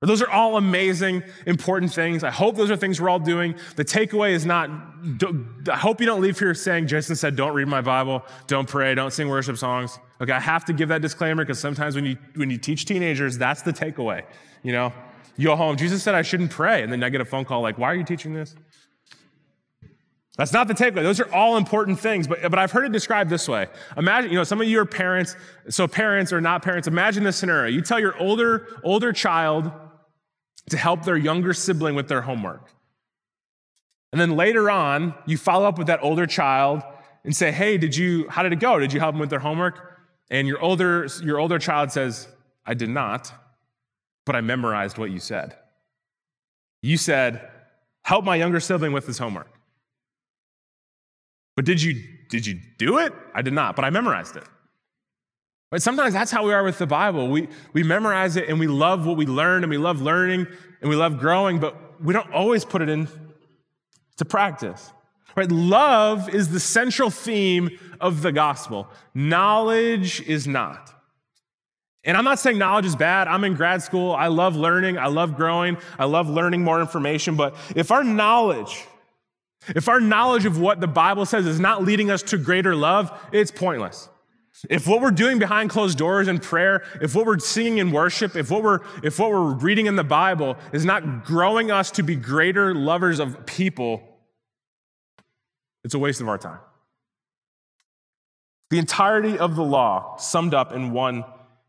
Those 0.05 0.21
are 0.21 0.29
all 0.29 0.57
amazing, 0.57 1.23
important 1.45 1.93
things. 1.93 2.23
I 2.23 2.31
hope 2.31 2.55
those 2.55 2.71
are 2.71 2.77
things 2.77 2.99
we're 2.99 3.09
all 3.09 3.19
doing. 3.19 3.55
The 3.75 3.85
takeaway 3.85 4.31
is 4.31 4.45
not, 4.45 4.69
I 5.71 5.77
hope 5.77 5.99
you 5.99 6.05
don't 6.05 6.21
leave 6.21 6.37
here 6.37 6.53
saying, 6.53 6.87
Jason 6.87 7.15
said, 7.15 7.35
don't 7.35 7.53
read 7.53 7.67
my 7.67 7.81
Bible, 7.81 8.23
don't 8.47 8.67
pray, 8.67 8.93
don't 8.95 9.11
sing 9.11 9.29
worship 9.29 9.57
songs. 9.57 9.99
Okay, 10.21 10.31
I 10.31 10.39
have 10.39 10.65
to 10.65 10.73
give 10.73 10.89
that 10.89 11.01
disclaimer 11.01 11.43
because 11.43 11.59
sometimes 11.59 11.95
when 11.95 12.05
you, 12.05 12.17
when 12.35 12.49
you 12.49 12.57
teach 12.57 12.85
teenagers, 12.85 13.37
that's 13.37 13.61
the 13.61 13.73
takeaway. 13.73 14.23
You 14.63 14.71
know, 14.71 14.93
you 15.37 15.47
go 15.47 15.55
home, 15.55 15.77
Jesus 15.77 16.03
said 16.03 16.15
I 16.15 16.21
shouldn't 16.21 16.51
pray. 16.51 16.83
And 16.83 16.91
then 16.91 17.03
I 17.03 17.09
get 17.09 17.21
a 17.21 17.25
phone 17.25 17.45
call 17.45 17.61
like, 17.61 17.77
why 17.77 17.91
are 17.91 17.95
you 17.95 18.03
teaching 18.03 18.33
this? 18.33 18.55
That's 20.37 20.51
not 20.51 20.67
the 20.67 20.73
takeaway. 20.73 21.03
Those 21.03 21.21
are 21.21 21.33
all 21.33 21.55
important 21.55 21.99
things, 21.99 22.27
but, 22.27 22.41
but 22.41 22.59
I've 22.59 22.71
heard 22.71 22.85
it 22.85 22.91
described 22.91 23.29
this 23.29 23.47
way. 23.47 23.67
Imagine, 23.95 24.31
you 24.31 24.37
know, 24.37 24.43
some 24.43 24.59
of 24.59 24.67
you 24.67 24.79
are 24.79 24.85
parents, 24.85 25.35
so 25.69 25.87
parents 25.87 26.33
or 26.33 26.41
not 26.41 26.61
parents, 26.61 26.89
imagine 26.89 27.23
this 27.23 27.37
scenario. 27.37 27.71
You 27.71 27.81
tell 27.81 27.99
your 27.99 28.17
older, 28.17 28.67
older 28.83 29.13
child, 29.13 29.71
to 30.69 30.77
help 30.77 31.03
their 31.03 31.17
younger 31.17 31.53
sibling 31.53 31.95
with 31.95 32.07
their 32.07 32.21
homework. 32.21 32.71
And 34.11 34.19
then 34.19 34.35
later 34.35 34.69
on, 34.71 35.13
you 35.25 35.37
follow 35.37 35.67
up 35.67 35.77
with 35.77 35.87
that 35.87 35.99
older 36.01 36.25
child 36.25 36.83
and 37.23 37.35
say, 37.35 37.51
"Hey, 37.51 37.77
did 37.77 37.95
you 37.95 38.27
how 38.29 38.43
did 38.43 38.53
it 38.53 38.59
go? 38.59 38.79
Did 38.79 38.93
you 38.93 38.99
help 38.99 39.13
them 39.13 39.19
with 39.19 39.29
their 39.29 39.39
homework?" 39.39 39.99
And 40.29 40.47
your 40.47 40.59
older 40.61 41.07
your 41.21 41.39
older 41.39 41.59
child 41.59 41.91
says, 41.91 42.27
"I 42.65 42.73
did 42.73 42.89
not, 42.89 43.33
but 44.25 44.35
I 44.35 44.41
memorized 44.41 44.97
what 44.97 45.11
you 45.11 45.19
said." 45.19 45.57
You 46.81 46.97
said, 46.97 47.51
"Help 48.03 48.23
my 48.23 48.35
younger 48.35 48.59
sibling 48.59 48.93
with 48.93 49.05
his 49.05 49.17
homework." 49.17 49.51
But 51.55 51.65
did 51.65 51.81
you 51.81 52.01
did 52.29 52.45
you 52.45 52.59
do 52.77 52.97
it? 52.99 53.13
I 53.33 53.41
did 53.41 53.53
not, 53.53 53.75
but 53.75 53.85
I 53.85 53.89
memorized 53.89 54.35
it. 54.35 54.47
But 55.71 55.81
sometimes 55.81 56.13
that's 56.13 56.31
how 56.31 56.45
we 56.45 56.53
are 56.53 56.63
with 56.63 56.77
the 56.77 56.87
Bible. 56.87 57.27
We, 57.27 57.47
we 57.73 57.83
memorize 57.83 58.35
it 58.35 58.47
and 58.49 58.59
we 58.59 58.67
love 58.67 59.05
what 59.05 59.17
we 59.17 59.25
learn 59.25 59.63
and 59.63 59.69
we 59.69 59.77
love 59.77 60.01
learning 60.01 60.47
and 60.81 60.89
we 60.89 60.95
love 60.95 61.19
growing, 61.19 61.59
but 61.59 62.01
we 62.01 62.13
don't 62.13 62.31
always 62.31 62.63
put 62.63 62.81
it 62.81 62.89
in 62.89 63.07
to 64.17 64.25
practice. 64.25 64.91
Right? 65.35 65.51
Love 65.51 66.33
is 66.33 66.49
the 66.49 66.59
central 66.59 67.09
theme 67.09 67.77
of 67.99 68.21
the 68.21 68.31
gospel. 68.31 68.87
Knowledge 69.13 70.21
is 70.21 70.47
not. 70.47 70.93
And 72.05 72.15
I'm 72.15 72.23
not 72.23 72.39
saying 72.39 72.57
knowledge 72.57 72.85
is 72.85 72.95
bad. 72.95 73.27
I'm 73.27 73.43
in 73.43 73.55
grad 73.55 73.81
school. 73.81 74.13
I 74.13 74.27
love 74.27 74.55
learning. 74.55 74.97
I 74.97 75.07
love 75.07 75.35
growing. 75.35 75.77
I 75.97 76.05
love 76.05 76.29
learning 76.29 76.63
more 76.63 76.79
information. 76.79 77.35
But 77.35 77.55
if 77.75 77.91
our 77.91 78.03
knowledge, 78.03 78.85
if 79.69 79.89
our 79.89 79.99
knowledge 79.99 80.45
of 80.45 80.59
what 80.59 80.79
the 80.79 80.87
Bible 80.87 81.25
says 81.25 81.47
is 81.47 81.59
not 81.59 81.83
leading 81.83 82.11
us 82.11 82.21
to 82.23 82.37
greater 82.37 82.75
love, 82.75 83.11
it's 83.33 83.49
pointless. 83.49 84.07
If 84.69 84.87
what 84.87 85.01
we're 85.01 85.11
doing 85.11 85.37
behind 85.37 85.69
closed 85.69 85.97
doors 85.97 86.27
in 86.27 86.39
prayer, 86.39 86.83
if 87.01 87.13
what 87.13 87.25
we're 87.25 87.39
singing 87.39 87.79
in 87.79 87.91
worship, 87.91 88.35
if 88.35 88.49
what 88.49 88.63
we're, 88.63 88.79
if 89.03 89.19
what 89.19 89.29
we're 89.29 89.53
reading 89.53 89.85
in 89.85 89.95
the 89.95 90.03
Bible 90.03 90.57
is 90.71 90.85
not 90.85 91.25
growing 91.25 91.71
us 91.71 91.91
to 91.91 92.03
be 92.03 92.15
greater 92.15 92.73
lovers 92.73 93.19
of 93.19 93.45
people, 93.45 94.01
it's 95.83 95.93
a 95.93 95.99
waste 95.99 96.21
of 96.21 96.29
our 96.29 96.37
time. 96.37 96.59
The 98.69 98.79
entirety 98.79 99.37
of 99.37 99.55
the 99.55 99.63
law 99.63 100.17
summed 100.17 100.53
up 100.53 100.71
in 100.71 100.91
one 100.91 101.25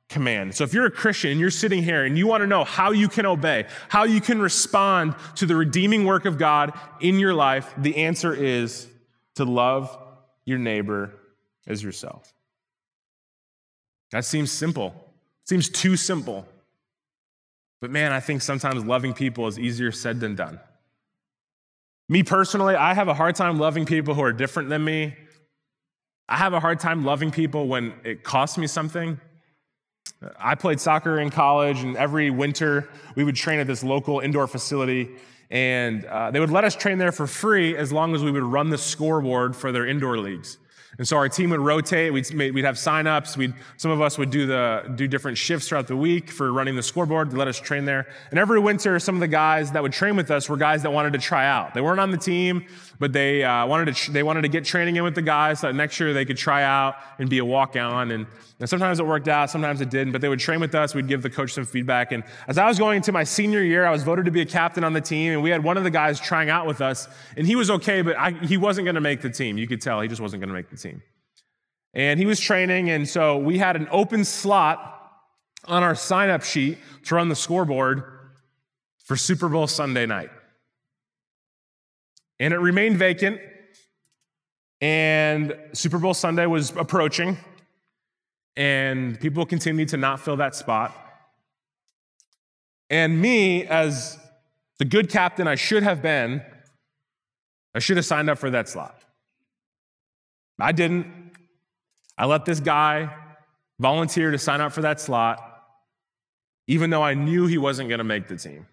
command. 0.09 0.55
So 0.55 0.65
if 0.65 0.73
you're 0.73 0.87
a 0.87 0.91
Christian 0.91 1.33
and 1.33 1.41
you're 1.41 1.51
sitting 1.51 1.83
here 1.83 2.05
and 2.05 2.17
you 2.17 2.27
want 2.27 2.43
to 2.43 2.47
know 2.47 2.65
how 2.65 2.93
you 2.93 3.09
can 3.09 3.27
obey, 3.27 3.67
how 3.89 4.05
you 4.05 4.21
can 4.21 4.41
respond 4.41 5.17
to 5.37 5.47
the 5.47 5.57
redeeming 5.57 6.05
work 6.05 6.25
of 6.25 6.39
God 6.39 6.73
in 7.01 7.19
your 7.19 7.35
life, 7.35 7.75
the 7.77 7.97
answer 7.97 8.33
is 8.33 8.87
to 9.35 9.45
love 9.45 9.97
your 10.45 10.59
neighbor 10.59 11.13
as 11.67 11.83
yourself. 11.83 12.33
That 14.13 14.25
seems 14.25 14.51
simple. 14.53 14.95
Seems 15.45 15.69
too 15.69 15.97
simple. 15.97 16.47
But 17.81 17.91
man, 17.91 18.13
I 18.13 18.21
think 18.21 18.43
sometimes 18.43 18.85
loving 18.85 19.15
people 19.15 19.47
is 19.47 19.59
easier 19.59 19.93
said 19.93 20.21
than 20.21 20.35
done. 20.35 20.61
Me 22.09 22.23
personally, 22.23 22.75
I 22.75 22.95
have 22.95 23.09
a 23.09 23.15
hard 23.15 23.35
time 23.35 23.59
loving 23.59 23.85
people 23.85 24.15
who 24.15 24.23
are 24.23 24.33
different 24.33 24.69
than 24.69 24.85
me. 24.85 25.15
I 26.29 26.37
have 26.37 26.55
a 26.55 26.61
hard 26.61 26.81
time 26.81 27.05
loving 27.05 27.31
people 27.31 27.69
when 27.69 27.95
it 28.05 28.23
costs 28.25 28.59
me 28.59 28.67
something. 28.67 29.21
I 30.39 30.55
played 30.55 30.81
soccer 30.81 31.19
in 31.21 31.31
college, 31.31 31.83
and 31.83 31.97
every 31.97 32.31
winter 32.31 32.89
we 33.17 33.25
would 33.25 33.37
train 33.37 33.61
at 33.61 33.67
this 33.67 33.85
local 33.85 34.21
indoor 34.21 34.47
facility, 34.47 35.11
and 35.51 36.05
uh, 36.07 36.31
they 36.31 36.41
would 36.41 36.51
let 36.51 36.65
us 36.65 36.75
train 36.75 36.99
there 36.99 37.13
for 37.13 37.27
free 37.27 37.77
as 37.77 37.93
long 37.93 38.15
as 38.15 38.23
we 38.23 38.31
would 38.31 38.43
run 38.43 38.71
the 38.71 38.79
scoreboard 38.79 39.55
for 39.55 39.73
their 39.73 39.87
indoor 39.87 40.19
leagues. 40.19 40.59
And 40.99 41.07
so 41.07 41.17
our 41.17 41.29
team 41.29 41.51
would 41.51 41.61
rotate. 41.61 42.13
We'd, 42.13 42.29
we'd 42.33 42.65
have 42.65 42.77
signups. 42.77 43.37
We'd, 43.37 43.53
some 43.77 43.91
of 43.91 44.01
us 44.01 44.17
would 44.17 44.31
do, 44.31 44.47
the, 44.47 44.93
do 44.95 45.07
different 45.07 45.37
shifts 45.37 45.69
throughout 45.69 45.89
the 45.89 45.97
week 45.97 46.31
for 46.31 46.53
running 46.53 46.75
the 46.75 46.83
scoreboard 46.83 47.31
to 47.31 47.37
let 47.37 47.49
us 47.49 47.61
train 47.61 47.85
there. 47.85 48.07
And 48.31 48.39
every 48.39 48.59
winter, 48.59 48.99
some 48.99 49.15
of 49.15 49.21
the 49.21 49.29
guys 49.29 49.73
that 49.73 49.83
would 49.83 49.93
train 49.93 50.17
with 50.17 50.31
us 50.31 50.49
were 50.49 50.57
guys 50.57 50.83
that 50.85 50.93
wanted 50.93 51.13
to 51.13 51.19
try 51.19 51.47
out. 51.47 51.75
They 51.75 51.83
weren't 51.83 52.01
on 52.01 52.11
the 52.11 52.17
team, 52.17 52.65
but 52.99 53.13
they, 53.13 53.45
uh, 53.45 53.67
wanted, 53.67 53.95
to, 53.95 54.11
they 54.11 54.23
wanted 54.23 54.43
to 54.43 54.49
get 54.49 54.65
training 54.65 54.97
in 54.97 55.05
with 55.05 55.15
the 55.15 55.23
guys 55.23 55.61
so 55.61 55.67
that 55.67 55.75
next 55.75 56.01
year 56.01 56.15
they 56.15 56.25
could 56.25 56.39
try 56.39 56.63
out 56.63 56.97
and 57.19 57.29
be 57.29 57.39
a 57.39 57.45
walk 57.45 57.77
on. 57.77 58.11
And, 58.11 58.27
and 58.59 58.67
sometimes 58.67 58.99
it 58.99 59.07
worked 59.07 59.29
out, 59.29 59.51
sometimes 59.51 59.83
it 59.83 59.91
didn't, 59.91 60.13
but 60.13 60.23
they 60.23 60.31
would 60.31 60.41
train 60.41 60.61
with 60.61 60.75
us. 60.75 60.95
We'd 60.95 61.09
give 61.09 61.21
the 61.21 61.29
coach 61.29 61.53
some 61.53 61.67
feedback. 61.67 62.13
And 62.13 62.25
as 62.49 62.57
I 62.57 62.67
was 62.67 62.79
going 62.79 62.97
into 62.97 63.13
my 63.13 63.25
senior 63.25 63.63
year, 63.63 63.85
I 63.85 63.91
was 63.91 64.03
voted 64.03 64.25
to 64.25 64.31
be 64.31 64.41
a 64.41 64.47
captain 64.47 64.83
on 64.83 64.95
the 64.95 65.01
team. 65.03 65.33
And 65.33 65.43
we 65.43 65.51
had 65.51 65.63
one 65.63 65.77
of 65.77 65.85
the 65.85 65.91
guys 65.91 66.19
trying 66.19 66.49
out 66.49 66.67
with 66.67 66.81
us. 66.81 67.07
And 67.37 67.47
he 67.47 67.55
was 67.55 67.69
okay, 67.71 68.01
but 68.01 68.17
I, 68.17 68.31
he 68.31 68.57
wasn't 68.57 68.87
going 68.87 68.95
to 68.95 69.03
make 69.03 69.21
the 69.21 69.29
team. 69.29 69.59
You 69.59 69.67
could 69.67 69.83
tell 69.83 70.01
he 70.01 70.09
just 70.09 70.23
wasn't 70.23 70.41
going 70.41 70.49
to 70.49 70.55
make 70.55 70.71
the 70.71 70.77
team. 70.77 70.86
And 71.97 72.21
he 72.21 72.27
was 72.27 72.39
training, 72.39 72.91
and 72.91 73.09
so 73.09 73.39
we 73.39 73.57
had 73.57 73.75
an 73.75 73.89
open 73.91 74.23
slot 74.27 74.93
on 75.65 75.83
our 75.83 75.95
sign 75.95 76.29
up 76.29 76.43
sheet 76.43 76.77
to 77.07 77.15
run 77.15 77.31
the 77.31 77.35
scoreboard 77.35 78.05
for 79.07 79.17
Super 79.17 79.49
Bowl 79.49 79.67
Sunday 79.67 80.05
night. 80.05 80.29
And 82.39 82.53
it 82.53 82.59
remained 82.59 82.99
vacant, 82.99 83.41
and 84.83 85.57
Super 85.73 85.99
Bowl 85.99 86.13
Sunday 86.13 86.45
was 86.45 86.71
approaching, 86.77 87.39
and 88.57 89.19
people 89.19 89.47
continued 89.47 89.89
to 89.89 89.97
not 89.97 90.21
fill 90.21 90.37
that 90.37 90.55
spot. 90.55 90.95
And 92.91 93.23
me, 93.23 93.65
as 93.65 94.19
the 94.79 94.85
good 94.85 95.09
captain 95.09 95.49
I 95.49 95.55
should 95.55 95.83
have 95.83 96.03
been, 96.03 96.43
I 97.75 97.79
should 97.79 97.97
have 97.97 98.05
signed 98.05 98.29
up 98.29 98.37
for 98.37 98.51
that 98.51 98.69
slot. 98.69 99.01
I 100.61 100.73
didn't. 100.73 101.26
I 102.19 102.27
let 102.27 102.45
this 102.45 102.61
guy 102.61 103.15
volunteer 103.79 104.31
to 104.31 104.39
sign 104.39 104.61
up 104.61 104.73
for 104.73 104.83
that 104.83 105.01
slot, 105.01 105.39
even 106.67 106.91
though 106.91 107.03
I 107.03 107.15
knew 107.15 107.47
he 107.47 107.59
wasn't 107.59 107.89
going 107.89 107.99
to 107.99 108.05
make 108.05 108.29
the 108.29 108.37
team. 108.37 108.67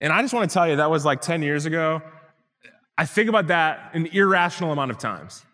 And 0.00 0.12
I 0.12 0.22
just 0.22 0.34
want 0.34 0.48
to 0.48 0.54
tell 0.54 0.68
you, 0.68 0.76
that 0.76 0.90
was 0.90 1.04
like 1.04 1.20
10 1.20 1.42
years 1.42 1.66
ago. 1.66 2.02
I 2.98 3.06
think 3.06 3.28
about 3.28 3.48
that 3.48 3.90
an 3.94 4.06
irrational 4.06 4.72
amount 4.72 4.90
of 4.90 4.98
times. 4.98 5.44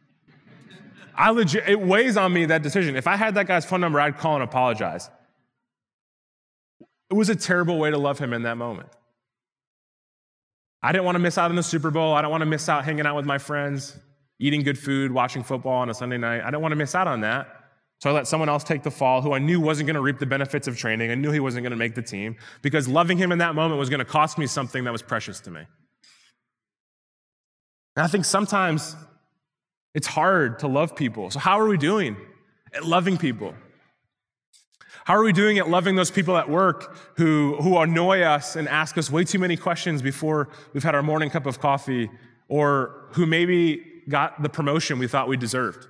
I 1.14 1.30
legit, 1.30 1.68
it 1.68 1.80
weighs 1.80 2.16
on 2.16 2.32
me 2.32 2.46
that 2.46 2.62
decision. 2.62 2.96
If 2.96 3.06
I 3.06 3.16
had 3.16 3.34
that 3.34 3.46
guy's 3.46 3.64
phone 3.64 3.80
number, 3.80 4.00
I'd 4.00 4.18
call 4.18 4.34
and 4.34 4.42
apologize. 4.42 5.10
It 7.10 7.14
was 7.14 7.28
a 7.28 7.36
terrible 7.36 7.78
way 7.78 7.90
to 7.90 7.98
love 7.98 8.18
him 8.18 8.32
in 8.32 8.42
that 8.42 8.56
moment. 8.56 8.88
I 10.82 10.92
didn't 10.92 11.04
want 11.04 11.16
to 11.16 11.20
miss 11.20 11.38
out 11.38 11.50
on 11.50 11.56
the 11.56 11.62
Super 11.62 11.90
Bowl. 11.90 12.14
I 12.14 12.22
don't 12.22 12.30
want 12.30 12.40
to 12.40 12.46
miss 12.46 12.68
out 12.68 12.84
hanging 12.84 13.06
out 13.06 13.14
with 13.14 13.26
my 13.26 13.38
friends, 13.38 13.96
eating 14.42 14.62
good 14.62 14.76
food, 14.78 15.12
watching 15.12 15.44
football 15.44 15.74
on 15.74 15.88
a 15.88 15.94
Sunday 15.94 16.18
night. 16.18 16.42
I 16.42 16.46
didn't 16.46 16.62
want 16.62 16.72
to 16.72 16.76
miss 16.76 16.96
out 16.96 17.06
on 17.06 17.20
that. 17.20 17.46
So 18.00 18.10
I 18.10 18.12
let 18.12 18.26
someone 18.26 18.48
else 18.48 18.64
take 18.64 18.82
the 18.82 18.90
fall 18.90 19.22
who 19.22 19.32
I 19.32 19.38
knew 19.38 19.60
wasn't 19.60 19.86
going 19.86 19.94
to 19.94 20.00
reap 20.00 20.18
the 20.18 20.26
benefits 20.26 20.66
of 20.66 20.76
training. 20.76 21.12
I 21.12 21.14
knew 21.14 21.30
he 21.30 21.38
wasn't 21.38 21.62
going 21.62 21.70
to 21.70 21.76
make 21.76 21.94
the 21.94 22.02
team 22.02 22.34
because 22.60 22.88
loving 22.88 23.16
him 23.16 23.30
in 23.30 23.38
that 23.38 23.54
moment 23.54 23.78
was 23.78 23.88
going 23.88 24.00
to 24.00 24.04
cost 24.04 24.38
me 24.38 24.48
something 24.48 24.82
that 24.82 24.90
was 24.90 25.00
precious 25.00 25.38
to 25.40 25.52
me. 25.52 25.60
And 27.94 28.04
I 28.04 28.08
think 28.08 28.24
sometimes 28.24 28.96
it's 29.94 30.08
hard 30.08 30.58
to 30.58 30.66
love 30.66 30.96
people. 30.96 31.30
So, 31.30 31.38
how 31.38 31.60
are 31.60 31.68
we 31.68 31.78
doing 31.78 32.16
at 32.74 32.84
loving 32.84 33.18
people? 33.18 33.54
How 35.04 35.14
are 35.14 35.22
we 35.22 35.32
doing 35.32 35.58
at 35.58 35.68
loving 35.68 35.94
those 35.94 36.10
people 36.10 36.36
at 36.36 36.50
work 36.50 36.96
who, 37.16 37.56
who 37.60 37.78
annoy 37.78 38.22
us 38.22 38.56
and 38.56 38.68
ask 38.68 38.98
us 38.98 39.10
way 39.10 39.22
too 39.22 39.38
many 39.38 39.56
questions 39.56 40.02
before 40.02 40.48
we've 40.72 40.82
had 40.82 40.96
our 40.96 41.02
morning 41.02 41.30
cup 41.30 41.46
of 41.46 41.60
coffee, 41.60 42.10
or 42.48 43.06
who 43.12 43.26
maybe 43.26 43.91
got 44.08 44.42
the 44.42 44.48
promotion 44.48 44.98
we 44.98 45.08
thought 45.08 45.28
we 45.28 45.36
deserved? 45.36 45.86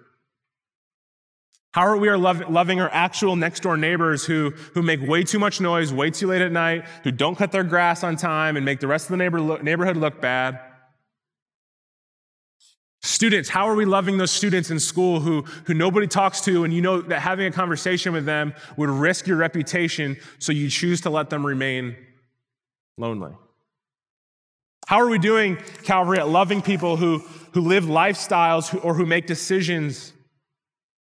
How 1.73 1.83
are 1.87 1.97
we 1.97 2.09
are 2.09 2.19
loving 2.19 2.81
our 2.81 2.91
actual 2.93 3.35
next 3.35 3.61
door 3.61 3.79
neighbors 3.79 4.27
who, 4.27 4.51
who 4.75 4.83
make 4.83 5.01
way 5.01 5.25
too 5.25 5.39
much 5.39 5.59
noise, 5.59 5.91
way 5.91 6.11
too 6.11 6.27
late 6.27 6.43
at 6.43 6.53
night, 6.53 6.85
who 7.03 7.11
don't 7.11 7.37
cut 7.37 7.51
their 7.51 7.65
grass 7.65 8.05
on 8.05 8.17
time 8.17 8.57
and 8.57 8.65
make 8.65 8.81
the 8.81 8.87
rest 8.87 9.07
of 9.07 9.11
the 9.13 9.17
neighbor 9.17 9.63
neighborhood 9.63 9.97
look 9.97 10.21
bad? 10.21 10.61
Students, 13.01 13.49
how 13.49 13.69
are 13.69 13.75
we 13.75 13.87
loving 13.87 14.19
those 14.19 14.31
students 14.31 14.71
in 14.71 14.79
school 14.79 15.21
who, 15.21 15.43
who 15.65 15.75
nobody 15.75 16.07
talks 16.07 16.43
to 16.43 16.63
and 16.63 16.73
you 16.73 16.83
know 16.83 17.01
that 17.01 17.21
having 17.21 17.47
a 17.47 17.51
conversation 17.51 18.13
with 18.13 18.27
them 18.27 18.55
would 18.77 18.91
risk 18.91 19.27
your 19.27 19.39
reputation, 19.39 20.19
so 20.39 20.53
you 20.53 20.69
choose 20.69 21.01
to 21.01 21.11
let 21.11 21.31
them 21.31 21.45
remain 21.45 21.97
lonely? 22.99 23.33
How 24.87 25.01
are 25.01 25.09
we 25.09 25.19
doing, 25.19 25.57
Calvary, 25.85 26.19
at 26.19 26.29
loving 26.29 26.61
people 26.61 26.97
who, 26.97 27.25
who 27.53 27.61
live 27.61 27.85
lifestyles 27.85 28.85
or 28.85 28.95
who 28.95 29.07
make 29.07 29.27
decisions 29.27 30.13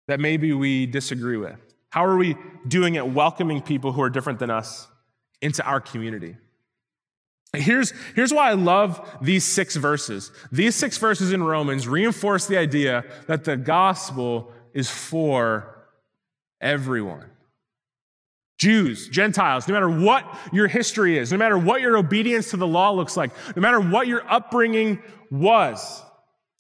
that 0.08 0.20
maybe 0.20 0.54
we 0.54 0.86
disagree 0.86 1.38
with? 1.38 1.60
How 1.90 2.06
are 2.06 2.18
we 2.18 2.36
doing 2.68 2.98
at 2.98 3.12
welcoming 3.12 3.62
people 3.62 3.92
who 3.92 4.02
are 4.02 4.10
different 4.10 4.40
than 4.40 4.50
us 4.50 4.88
into 5.42 5.64
our 5.64 5.80
community? 5.80 6.36
Here's, 7.54 7.94
here's 8.16 8.34
why 8.34 8.50
I 8.50 8.54
love 8.54 9.18
these 9.22 9.46
six 9.46 9.76
verses. 9.76 10.32
These 10.52 10.76
six 10.76 10.98
verses 10.98 11.32
in 11.32 11.42
Romans 11.42 11.88
reinforce 11.88 12.46
the 12.46 12.58
idea 12.58 13.06
that 13.28 13.46
the 13.46 13.56
gospel 13.56 14.52
is 14.74 14.90
for 14.90 15.88
everyone. 16.60 17.30
Jews, 18.58 19.08
Gentiles, 19.08 19.68
no 19.68 19.74
matter 19.74 19.90
what 19.90 20.26
your 20.52 20.68
history 20.68 21.18
is, 21.18 21.32
no 21.32 21.38
matter 21.38 21.58
what 21.58 21.80
your 21.80 21.96
obedience 21.98 22.50
to 22.52 22.58
the 22.58 22.68
law 22.68 22.92
looks 22.92 23.16
like, 23.16 23.32
no 23.56 23.62
matter 23.62 23.80
what 23.80 24.08
your 24.08 24.30
upbringing 24.32 25.00
was, 25.30 26.04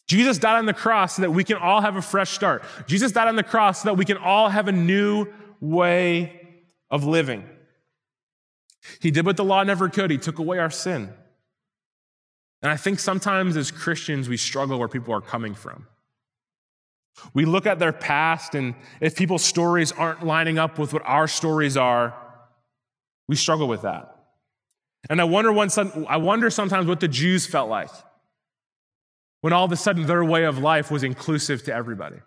Jesus 0.08 0.38
died 0.38 0.58
on 0.58 0.66
the 0.66 0.74
cross 0.74 1.18
so 1.18 1.22
that 1.22 1.32
we 1.32 1.44
can 1.44 1.58
all 1.58 1.82
have 1.82 1.98
a 1.98 2.02
fresh 2.02 2.32
start. 2.32 2.64
Jesus 2.88 3.12
died 3.12 3.28
on 3.28 3.36
the 3.36 3.44
cross 3.44 3.82
so 3.82 3.90
that 3.90 3.96
we 3.96 4.06
can 4.06 4.18
all 4.18 4.48
have 4.48 4.68
a 4.68 4.72
new 4.72 5.28
way 5.60 6.42
of 6.90 7.04
living. 7.04 7.44
He 9.02 9.12
did 9.12 9.26
what 9.26 9.36
the 9.36 9.44
law 9.44 9.64
never 9.64 9.90
could. 9.90 10.10
He 10.10 10.18
took 10.18 10.40
away 10.40 10.60
our 10.60 10.70
sin. 10.70 11.14
And 12.62 12.72
I 12.72 12.78
think 12.78 13.00
sometimes 13.00 13.58
as 13.58 13.70
Christians, 13.70 14.30
we 14.30 14.38
struggle 14.38 14.80
where 14.80 14.88
people 14.88 15.14
are 15.14 15.22
coming 15.22 15.54
from. 15.54 15.88
We 17.34 17.46
look 17.46 17.66
at 17.66 17.80
their 17.80 17.92
past, 17.92 18.56
and 18.56 18.76
if 19.02 19.16
people's 19.16 19.44
stories 19.44 19.92
aren't 19.92 20.26
lining 20.26 20.58
up 20.58 20.80
with 20.80 20.94
what 20.94 21.02
our 21.06 21.28
stories 21.28 21.76
are, 21.76 22.16
we 23.28 23.36
struggle 23.36 23.68
with 23.68 23.82
that. 23.82 24.16
And 25.10 25.20
I 25.20 25.24
wonder, 25.26 25.52
one, 25.52 25.70
I 26.08 26.18
wonder 26.18 26.50
sometimes 26.50 26.88
what 26.88 27.00
the 27.00 27.08
Jews 27.08 27.46
felt 27.46 27.70
like 27.70 27.90
when 29.42 29.54
all 29.54 29.66
of 29.66 29.72
a 29.72 29.76
sudden 29.76 30.06
their 30.06 30.24
way 30.24 30.44
of 30.44 30.58
life 30.58 30.90
was 30.92 31.04
inclusive 31.04 31.64
to 31.64 31.74
everybody. 31.74 32.18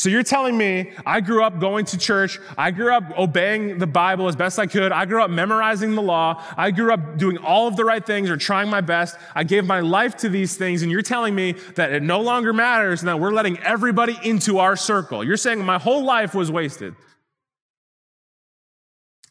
So 0.00 0.08
you're 0.08 0.22
telling 0.22 0.56
me 0.56 0.92
I 1.04 1.20
grew 1.20 1.44
up 1.44 1.60
going 1.60 1.84
to 1.84 1.98
church, 1.98 2.38
I 2.56 2.70
grew 2.70 2.94
up 2.94 3.18
obeying 3.18 3.76
the 3.76 3.86
Bible 3.86 4.28
as 4.28 4.34
best 4.34 4.58
I 4.58 4.66
could, 4.66 4.92
I 4.92 5.04
grew 5.04 5.22
up 5.22 5.30
memorizing 5.30 5.94
the 5.94 6.00
law, 6.00 6.42
I 6.56 6.70
grew 6.70 6.94
up 6.94 7.18
doing 7.18 7.36
all 7.36 7.68
of 7.68 7.76
the 7.76 7.84
right 7.84 8.04
things 8.04 8.30
or 8.30 8.38
trying 8.38 8.70
my 8.70 8.80
best, 8.80 9.18
I 9.34 9.44
gave 9.44 9.66
my 9.66 9.80
life 9.80 10.16
to 10.18 10.30
these 10.30 10.56
things, 10.56 10.80
and 10.80 10.90
you're 10.90 11.02
telling 11.02 11.34
me 11.34 11.52
that 11.74 11.92
it 11.92 12.02
no 12.02 12.22
longer 12.22 12.54
matters 12.54 13.02
and 13.02 13.08
that 13.08 13.20
we're 13.20 13.32
letting 13.32 13.58
everybody 13.58 14.18
into 14.24 14.58
our 14.58 14.74
circle. 14.74 15.22
You're 15.22 15.36
saying 15.36 15.62
my 15.62 15.78
whole 15.78 16.02
life 16.02 16.34
was 16.34 16.50
wasted. 16.50 16.94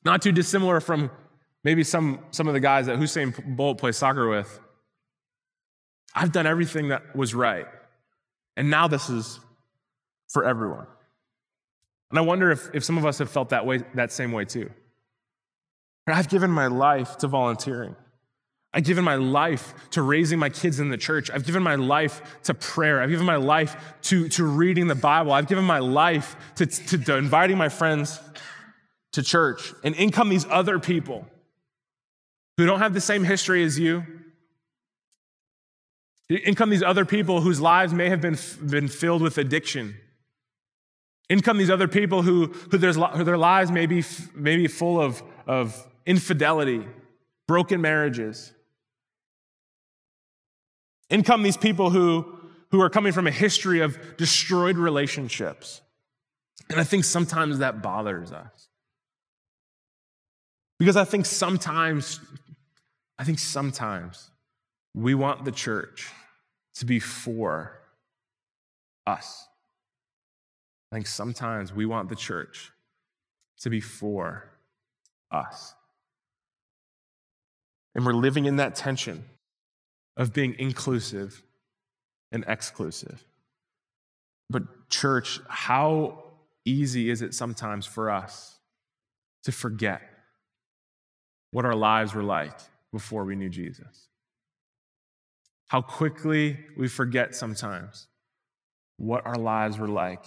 Not 0.06 0.22
too 0.22 0.32
dissimilar 0.32 0.82
from 0.82 1.10
maybe 1.64 1.84
some, 1.84 2.20
some 2.30 2.48
of 2.48 2.54
the 2.54 2.60
guys 2.60 2.86
that 2.86 3.00
Usain 3.00 3.56
Bolt 3.56 3.80
plays 3.80 3.98
soccer 3.98 4.30
with. 4.30 4.60
I've 6.16 6.32
done 6.32 6.48
everything 6.48 6.90
that 6.90 7.16
was 7.16 7.34
right. 7.36 7.68
And 8.58 8.70
now 8.70 8.88
this 8.88 9.10
is 9.10 9.40
for 10.28 10.46
everyone. 10.46 10.88
And 12.10 12.20
I 12.20 12.22
wonder 12.22 12.52
if, 12.52 12.70
if 12.74 12.84
some 12.84 12.98
of 12.98 13.06
us 13.06 13.20
have 13.20 13.30
felt 13.30 13.50
that 13.50 13.66
way, 13.66 13.84
that 13.94 14.12
same 14.12 14.32
way 14.32 14.46
too. 14.46 14.70
I've 16.08 16.30
given 16.30 16.50
my 16.50 16.68
life 16.68 17.18
to 17.20 17.28
volunteering. 17.28 17.96
I've 18.74 18.84
given 18.84 19.04
my 19.04 19.16
life 19.16 19.74
to 19.92 20.02
raising 20.02 20.38
my 20.38 20.50
kids 20.50 20.80
in 20.80 20.90
the 20.90 20.98
church. 20.98 21.32
I've 21.32 21.46
given 21.46 21.64
my 21.64 21.76
life 21.76 22.42
to 22.44 22.54
prayer. 22.54 23.02
I've 23.02 23.10
given 23.10 23.26
my 23.26 23.36
life 23.36 23.76
to, 24.04 24.28
to 24.30 24.46
reading 24.46 24.88
the 24.88 24.96
Bible. 24.96 25.32
I've 25.32 25.48
given 25.48 25.64
my 25.64 25.80
life 25.80 26.36
to, 26.56 26.66
to, 26.66 26.98
to 26.98 27.18
inviting 27.18 27.58
my 27.58 27.70
friends 27.70 28.20
to 29.14 29.24
church. 29.24 29.74
And 29.84 29.96
in 29.96 30.12
come 30.12 30.30
these 30.30 30.46
other 30.50 30.80
people 30.80 31.26
who 32.58 32.66
don't 32.66 32.80
have 32.80 32.94
the 32.94 33.02
same 33.02 33.24
history 33.24 33.64
as 33.64 33.80
you, 33.80 34.04
in 36.30 36.54
come 36.54 36.70
these 36.70 36.84
other 36.84 37.06
people 37.06 37.42
whose 37.42 37.60
lives 37.60 37.92
may 37.94 38.10
have 38.10 38.22
been, 38.22 38.38
been 38.64 38.88
filled 38.88 39.22
with 39.22 39.38
addiction. 39.38 39.96
In 41.28 41.42
come 41.42 41.58
these 41.58 41.72
other 41.72 41.88
people 41.88 42.22
who, 42.22 42.48
who, 42.72 42.78
who 42.78 43.24
their 43.24 43.38
lives 43.38 43.72
may 43.72 43.88
be, 43.88 44.04
may 44.36 44.56
be 44.56 44.68
full 44.68 45.02
of, 45.02 45.24
of 45.48 45.88
infidelity, 46.06 46.86
broken 47.48 47.82
marriages. 47.82 48.54
In 51.10 51.24
come 51.24 51.42
these 51.42 51.58
people 51.58 51.90
who, 51.90 52.40
who 52.72 52.82
are 52.82 52.90
coming 52.90 53.12
from 53.12 53.26
a 53.26 53.32
history 53.32 53.80
of 53.82 53.98
destroyed 54.18 54.78
relationships. 54.78 55.82
And 56.70 56.80
I 56.80 56.84
think 56.84 57.04
sometimes 57.06 57.60
that 57.60 57.82
bothers 57.82 58.32
us. 58.32 58.68
Because 60.78 60.96
I 60.96 61.06
think 61.06 61.26
sometimes, 61.26 62.20
I 63.18 63.24
think 63.24 63.40
sometimes 63.40 64.30
we 64.94 65.16
want 65.16 65.46
the 65.46 65.52
church 65.52 66.12
to 66.76 66.86
be 66.86 67.00
for 67.00 67.80
us. 69.06 69.48
I 70.92 70.96
think 70.96 71.08
sometimes 71.08 71.74
we 71.74 71.86
want 71.86 72.10
the 72.10 72.16
church 72.16 72.72
to 73.60 73.70
be 73.70 73.82
for 73.82 74.50
us. 75.32 75.74
And 77.96 78.06
we're 78.06 78.14
living 78.14 78.46
in 78.46 78.58
that 78.58 78.76
tension 78.76 79.26
of 80.18 80.34
being 80.34 80.56
inclusive 80.58 81.44
and 82.32 82.44
exclusive. 82.48 83.24
But, 84.50 84.90
church, 84.90 85.40
how 85.48 86.24
easy 86.66 87.10
is 87.10 87.22
it 87.22 87.34
sometimes 87.34 87.86
for 87.86 88.10
us 88.10 88.58
to 89.44 89.52
forget 89.52 90.02
what 91.52 91.66
our 91.66 91.76
lives 91.76 92.14
were 92.14 92.24
like 92.24 92.58
before 92.92 93.26
we 93.26 93.36
knew 93.36 93.50
Jesus? 93.50 94.09
How 95.70 95.82
quickly 95.82 96.58
we 96.76 96.88
forget 96.88 97.36
sometimes 97.36 98.08
what 98.98 99.26
our 99.26 99.36
lives 99.36 99.78
were 99.78 99.88
like 99.88 100.24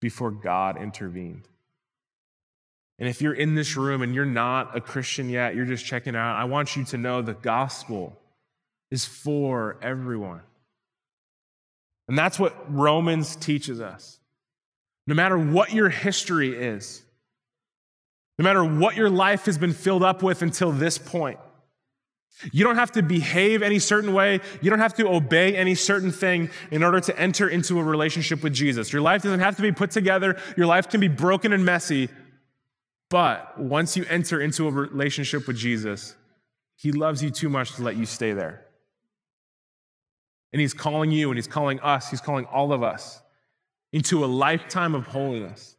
before 0.00 0.32
God 0.32 0.76
intervened. 0.76 1.48
And 2.98 3.08
if 3.08 3.22
you're 3.22 3.34
in 3.34 3.54
this 3.54 3.76
room 3.76 4.02
and 4.02 4.14
you're 4.14 4.26
not 4.26 4.76
a 4.76 4.80
Christian 4.80 5.30
yet, 5.30 5.54
you're 5.54 5.64
just 5.64 5.86
checking 5.86 6.16
out, 6.16 6.36
I 6.36 6.44
want 6.44 6.76
you 6.76 6.84
to 6.86 6.98
know 6.98 7.22
the 7.22 7.34
gospel 7.34 8.18
is 8.90 9.04
for 9.04 9.78
everyone. 9.80 10.42
And 12.08 12.18
that's 12.18 12.38
what 12.38 12.54
Romans 12.68 13.36
teaches 13.36 13.80
us. 13.80 14.18
No 15.06 15.14
matter 15.14 15.38
what 15.38 15.72
your 15.72 15.88
history 15.88 16.54
is, 16.54 17.02
no 18.38 18.42
matter 18.42 18.64
what 18.64 18.96
your 18.96 19.08
life 19.08 19.44
has 19.46 19.56
been 19.56 19.72
filled 19.72 20.02
up 20.02 20.22
with 20.22 20.42
until 20.42 20.72
this 20.72 20.98
point, 20.98 21.38
you 22.50 22.64
don't 22.64 22.76
have 22.76 22.92
to 22.92 23.02
behave 23.02 23.62
any 23.62 23.78
certain 23.78 24.12
way. 24.12 24.40
You 24.60 24.70
don't 24.70 24.80
have 24.80 24.94
to 24.94 25.06
obey 25.06 25.54
any 25.54 25.74
certain 25.74 26.10
thing 26.10 26.50
in 26.70 26.82
order 26.82 26.98
to 27.00 27.18
enter 27.18 27.48
into 27.48 27.78
a 27.78 27.84
relationship 27.84 28.42
with 28.42 28.52
Jesus. 28.52 28.92
Your 28.92 29.02
life 29.02 29.22
doesn't 29.22 29.40
have 29.40 29.56
to 29.56 29.62
be 29.62 29.70
put 29.70 29.90
together. 29.90 30.36
Your 30.56 30.66
life 30.66 30.88
can 30.88 31.00
be 31.00 31.08
broken 31.08 31.52
and 31.52 31.64
messy. 31.64 32.08
But 33.10 33.60
once 33.60 33.96
you 33.96 34.04
enter 34.08 34.40
into 34.40 34.66
a 34.66 34.70
relationship 34.70 35.46
with 35.46 35.56
Jesus, 35.56 36.16
He 36.76 36.90
loves 36.90 37.22
you 37.22 37.30
too 37.30 37.48
much 37.48 37.74
to 37.76 37.82
let 37.82 37.96
you 37.96 38.06
stay 38.06 38.32
there. 38.32 38.64
And 40.52 40.60
He's 40.60 40.74
calling 40.74 41.12
you 41.12 41.30
and 41.30 41.38
He's 41.38 41.46
calling 41.46 41.78
us, 41.80 42.10
He's 42.10 42.20
calling 42.20 42.46
all 42.46 42.72
of 42.72 42.82
us 42.82 43.20
into 43.92 44.24
a 44.24 44.26
lifetime 44.26 44.94
of 44.94 45.06
holiness 45.06 45.76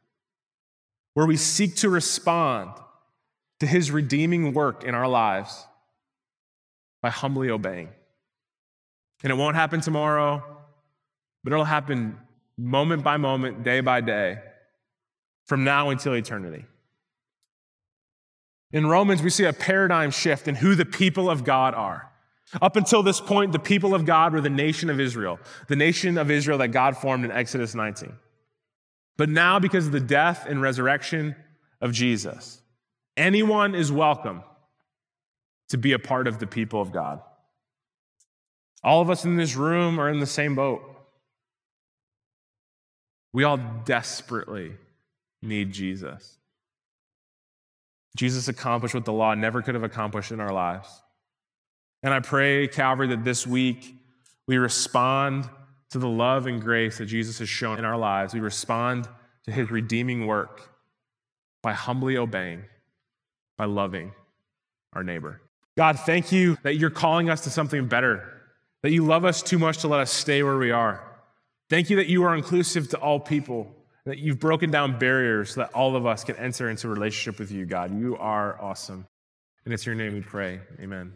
where 1.16 1.26
we 1.26 1.36
seek 1.36 1.76
to 1.78 1.90
respond 1.90 2.72
to 3.60 3.68
His 3.68 3.92
redeeming 3.92 4.54
work 4.54 4.84
in 4.84 4.96
our 4.96 5.08
lives 5.08 5.66
by 7.04 7.10
humbly 7.10 7.52
obeying. 7.52 7.90
And 9.22 9.32
it 9.32 9.36
won't 9.36 9.56
happen 9.56 9.82
tomorrow, 9.82 10.42
but 11.44 11.54
it'll 11.54 11.66
happen 11.66 12.18
moment 12.58 13.04
by 13.04 13.18
moment, 13.18 13.64
day 13.64 13.82
by 13.82 14.02
day, 14.02 14.40
from 15.46 15.66
now 15.66 15.90
until 15.90 16.14
eternity. 16.14 16.66
In 18.72 18.88
Romans, 18.88 19.22
we 19.22 19.30
see 19.30 19.44
a 19.44 19.54
paradigm 19.54 20.12
shift 20.12 20.48
in 20.48 20.56
who 20.56 20.76
the 20.76 20.86
people 20.86 21.30
of 21.30 21.44
God 21.44 21.76
are. 21.76 22.10
Up 22.62 22.76
until 22.76 23.04
this 23.04 23.20
point, 23.20 23.52
the 23.52 23.60
people 23.60 23.94
of 23.94 24.06
God 24.06 24.34
were 24.34 24.42
the 24.42 24.50
nation 24.50 24.90
of 24.90 25.00
Israel, 25.00 25.40
the 25.68 25.76
nation 25.76 26.18
of 26.18 26.32
Israel 26.32 26.58
that 26.60 26.70
God 26.70 26.96
formed 26.96 27.26
in 27.26 27.32
Exodus 27.32 27.76
19. 27.76 28.14
But 29.18 29.30
now, 29.30 29.60
because 29.60 29.88
of 29.88 29.92
the 29.92 30.00
death 30.00 30.46
and 30.48 30.62
resurrection 30.62 31.36
of 31.82 31.92
Jesus, 31.92 32.62
anyone 33.18 33.76
is 33.76 33.92
welcome 33.92 34.44
to 35.70 35.78
be 35.78 35.94
a 35.94 36.00
part 36.00 36.28
of 36.28 36.40
the 36.40 36.48
people 36.48 36.82
of 36.82 36.92
God. 36.92 37.22
All 38.84 39.02
of 39.02 39.10
us 39.10 39.26
in 39.26 39.38
this 39.38 39.56
room 39.56 40.00
are 40.00 40.10
in 40.10 40.20
the 40.20 40.26
same 40.26 40.56
boat. 40.56 40.82
We 43.32 43.44
all 43.44 43.58
desperately 43.86 44.74
need 45.42 45.72
Jesus. 45.72 46.38
Jesus 48.16 48.48
accomplished 48.48 48.94
what 48.94 49.06
the 49.06 49.14
law 49.14 49.34
never 49.34 49.62
could 49.62 49.74
have 49.74 49.84
accomplished 49.84 50.32
in 50.32 50.40
our 50.40 50.54
lives. 50.54 51.02
And 52.04 52.14
I 52.14 52.20
pray, 52.20 52.68
Calvary, 52.68 53.08
that 53.08 53.24
this 53.24 53.48
week 53.48 53.96
we 54.46 54.58
respond 54.58 55.50
to 55.92 56.00
the 56.00 56.10
love 56.10 56.48
and 56.48 56.62
grace 56.62 56.98
that 56.98 57.06
Jesus 57.06 57.40
has 57.40 57.50
shown 57.50 57.80
in 57.80 57.86
our 57.86 57.98
lives. 57.98 58.34
We 58.34 58.40
respond 58.40 59.08
to 59.46 59.52
his 59.52 59.72
redeeming 59.72 60.28
work 60.28 60.70
by 61.62 61.74
humbly 61.74 62.18
obeying, 62.18 62.64
by 63.58 63.66
loving 63.66 64.12
our 64.92 65.04
neighbor. 65.04 65.42
God, 65.76 66.00
thank 66.00 66.32
you 66.32 66.58
that 66.64 66.76
you're 66.76 66.90
calling 66.90 67.30
us 67.30 67.42
to 67.42 67.50
something 67.50 67.88
better, 67.88 68.42
that 68.84 68.92
you 68.92 69.06
love 69.06 69.26
us 69.26 69.42
too 69.42 69.58
much 69.58 69.80
to 69.80 69.88
let 69.88 70.00
us 70.00 70.12
stay 70.12 70.44
where 70.44 70.58
we 70.58 70.72
are. 70.72 71.04
Thank 71.70 71.90
you 71.90 71.96
that 71.96 72.08
you 72.08 72.24
are 72.24 72.36
inclusive 72.36 72.90
to 72.90 72.98
all 72.98 73.20
people, 73.20 73.74
that 74.06 74.20
you've 74.20 74.40
broken 74.40 74.70
down 74.70 75.00
barriers 75.00 75.56
so 75.56 75.62
that 75.62 75.74
all 75.74 75.96
of 75.96 76.06
us 76.06 76.24
can 76.24 76.36
enter 76.36 76.70
into 76.70 76.88
relationship 76.88 77.40
with 77.40 77.52
you, 77.52 77.66
God. 77.66 77.98
You 77.98 78.18
are 78.18 78.62
awesome. 78.62 79.08
And 79.66 79.74
it's 79.74 79.86
your 79.86 79.96
name 79.96 80.14
we 80.14 80.22
pray. 80.22 80.60
Amen. 80.80 81.14